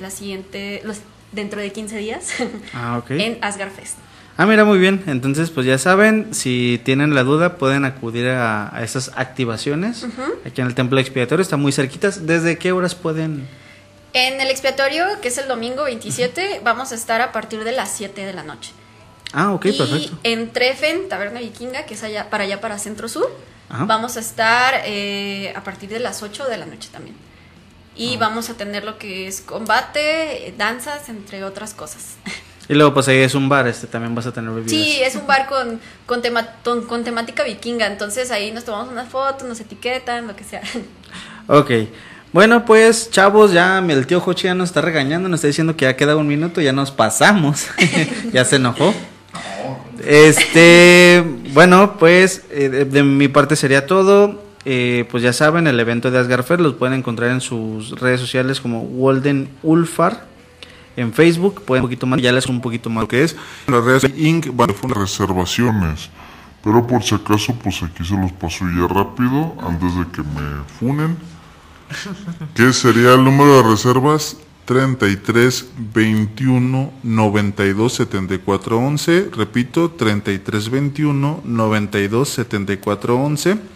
la 0.00 0.10
siguiente, 0.10 0.82
los, 0.84 0.98
dentro 1.32 1.60
de 1.60 1.70
15 1.72 1.98
días 1.98 2.28
Ah, 2.74 3.02
en 3.08 3.38
Asgard 3.42 3.70
Fest. 3.70 3.96
Ah, 4.38 4.44
mira, 4.44 4.64
muy 4.66 4.78
bien. 4.78 5.02
Entonces, 5.06 5.50
pues 5.50 5.64
ya 5.66 5.78
saben, 5.78 6.34
si 6.34 6.78
tienen 6.84 7.14
la 7.14 7.22
duda, 7.22 7.56
pueden 7.56 7.84
acudir 7.86 8.28
a, 8.28 8.74
a 8.76 8.82
esas 8.84 9.12
activaciones. 9.16 10.06
Aquí 10.44 10.60
en 10.60 10.66
el 10.66 10.74
Templo 10.74 10.98
Expiatorio, 11.00 11.40
está 11.42 11.56
muy 11.56 11.72
cerquitas. 11.72 12.26
¿Desde 12.26 12.58
qué 12.58 12.72
horas 12.72 12.94
pueden...? 12.94 13.48
En 14.12 14.40
el 14.40 14.48
expiatorio, 14.48 15.04
que 15.20 15.28
es 15.28 15.36
el 15.38 15.46
domingo 15.48 15.84
27, 15.84 16.60
vamos 16.64 16.92
a 16.92 16.94
estar 16.94 17.20
a 17.20 17.32
partir 17.32 17.64
de 17.64 17.72
las 17.72 17.90
7 17.92 18.24
de 18.24 18.32
la 18.32 18.42
noche. 18.42 18.72
Ah, 19.32 19.52
ok, 19.52 19.66
y 19.66 19.72
perfecto. 19.72 20.18
en 20.22 20.50
Treffen, 20.52 21.08
Taberna 21.10 21.40
Vikinga, 21.40 21.84
que 21.84 21.94
es 21.94 22.02
allá 22.02 22.30
para 22.30 22.44
allá 22.44 22.60
para 22.60 22.78
Centro 22.78 23.08
Sur, 23.08 23.30
Ajá. 23.68 23.84
vamos 23.84 24.16
a 24.16 24.20
estar 24.20 24.82
eh, 24.86 25.52
a 25.56 25.62
partir 25.64 25.90
de 25.90 25.98
las 25.98 26.22
8 26.22 26.46
de 26.46 26.56
la 26.56 26.64
noche 26.66 26.88
también. 26.92 27.16
Y 27.96 28.14
Ah. 28.14 28.18
vamos 28.20 28.50
a 28.50 28.54
tener 28.54 28.84
lo 28.84 28.98
que 28.98 29.26
es 29.26 29.40
combate, 29.40 30.54
danzas, 30.58 31.08
entre 31.08 31.42
otras 31.44 31.72
cosas. 31.74 32.16
Y 32.68 32.74
luego, 32.74 32.92
pues 32.94 33.06
ahí 33.08 33.18
es 33.18 33.34
un 33.34 33.48
bar, 33.48 33.68
este 33.68 33.86
también 33.86 34.14
vas 34.14 34.26
a 34.26 34.32
tener 34.32 34.50
bebidas. 34.50 34.70
Sí, 34.70 34.98
es 35.00 35.14
un 35.14 35.26
bar 35.26 35.46
con, 35.46 35.80
con, 36.04 36.20
tema- 36.20 36.48
ton- 36.64 36.84
con 36.86 37.04
temática 37.04 37.44
vikinga, 37.44 37.86
entonces 37.86 38.30
ahí 38.32 38.50
nos 38.50 38.64
tomamos 38.64 38.88
unas 38.92 39.08
fotos, 39.08 39.46
nos 39.48 39.60
etiquetan, 39.60 40.26
lo 40.26 40.34
que 40.34 40.42
sea. 40.44 40.62
Ok. 41.46 41.70
Bueno, 42.32 42.64
pues, 42.64 43.10
chavos, 43.12 43.52
ya 43.52 43.78
el 43.78 44.06
tío 44.06 44.20
Jochi 44.20 44.44
ya 44.48 44.54
nos 44.54 44.70
está 44.70 44.80
regañando, 44.80 45.28
nos 45.28 45.38
está 45.38 45.46
diciendo 45.46 45.76
que 45.76 45.84
ya 45.84 45.96
queda 45.96 46.16
un 46.16 46.26
minuto, 46.26 46.60
ya 46.60 46.72
nos 46.72 46.90
pasamos. 46.90 47.68
ya 48.32 48.44
se 48.44 48.56
enojó. 48.56 48.92
Este, 50.04 51.24
bueno, 51.52 51.96
pues 51.98 52.42
eh, 52.50 52.68
de, 52.68 52.84
de 52.84 53.02
mi 53.02 53.28
parte 53.28 53.56
sería 53.56 53.86
todo. 53.86 54.42
Eh, 54.68 55.06
pues 55.12 55.22
ya 55.22 55.32
saben, 55.32 55.68
el 55.68 55.78
evento 55.78 56.10
de 56.10 56.18
Asgard 56.18 56.42
Fair 56.42 56.60
los 56.60 56.74
pueden 56.74 56.98
encontrar 56.98 57.30
en 57.30 57.40
sus 57.40 57.92
redes 58.00 58.20
sociales 58.20 58.60
como 58.60 58.82
Walden 58.82 59.48
Ulfar 59.62 60.26
en 60.96 61.12
Facebook. 61.12 61.62
Pueden 61.62 61.84
un 61.84 61.88
poquito 61.88 62.06
más, 62.08 62.20
ya 62.20 62.32
les 62.32 62.46
un 62.46 62.60
poquito 62.60 62.90
más 62.90 63.02
lo 63.02 63.08
que 63.08 63.22
es 63.22 63.36
las 63.68 63.84
redes 63.84 64.10
Inc. 64.18 64.48
van 64.56 64.70
a 64.70 64.94
reservaciones. 64.94 66.10
Pero 66.64 66.84
por 66.84 67.04
si 67.04 67.14
acaso, 67.14 67.54
pues 67.62 67.80
aquí 67.84 68.04
se 68.04 68.16
los 68.16 68.32
paso 68.32 68.64
ya 68.64 68.92
rápido 68.92 69.54
antes 69.62 69.94
de 69.94 70.04
que 70.08 70.22
me 70.22 70.64
funen. 70.80 71.16
Que 72.52 72.72
sería 72.72 73.14
el 73.14 73.22
número 73.22 73.62
de 73.62 73.70
reservas 73.70 74.36
33 74.64 75.70
21 75.94 76.92
92 77.04 77.92
74 77.92 78.78
11. 78.78 79.30
Repito, 79.32 79.92
33 79.92 80.70
21 80.70 81.40
92 81.44 82.28
74 82.28 83.16
11. 83.16 83.75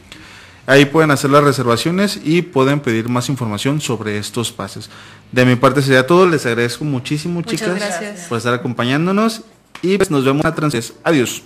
Ahí 0.66 0.84
pueden 0.84 1.10
hacer 1.10 1.30
las 1.30 1.42
reservaciones 1.42 2.20
y 2.22 2.42
pueden 2.42 2.80
pedir 2.80 3.08
más 3.08 3.28
información 3.28 3.80
sobre 3.80 4.18
estos 4.18 4.52
pases. 4.52 4.88
De 5.32 5.44
mi 5.44 5.56
parte 5.56 5.82
sería 5.82 6.06
todo. 6.06 6.26
Les 6.28 6.46
agradezco 6.46 6.84
muchísimo, 6.84 7.34
Muchas 7.34 7.60
chicas, 7.60 7.74
gracias. 7.76 8.26
por 8.28 8.38
estar 8.38 8.54
acompañándonos. 8.54 9.42
Y 9.82 9.96
pues 9.96 10.10
nos 10.10 10.24
vemos 10.24 10.44
a 10.44 10.54
Transes. 10.54 10.94
Adiós. 11.04 11.42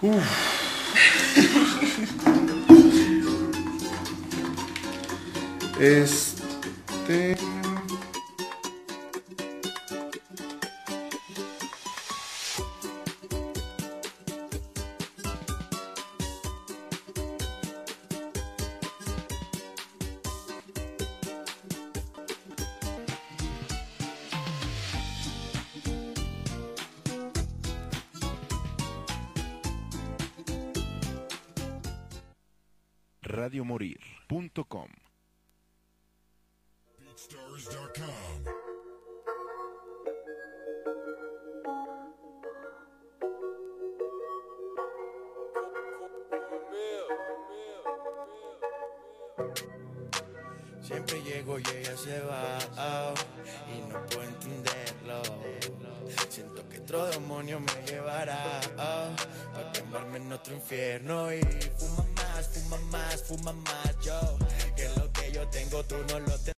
Este. 5.80 7.37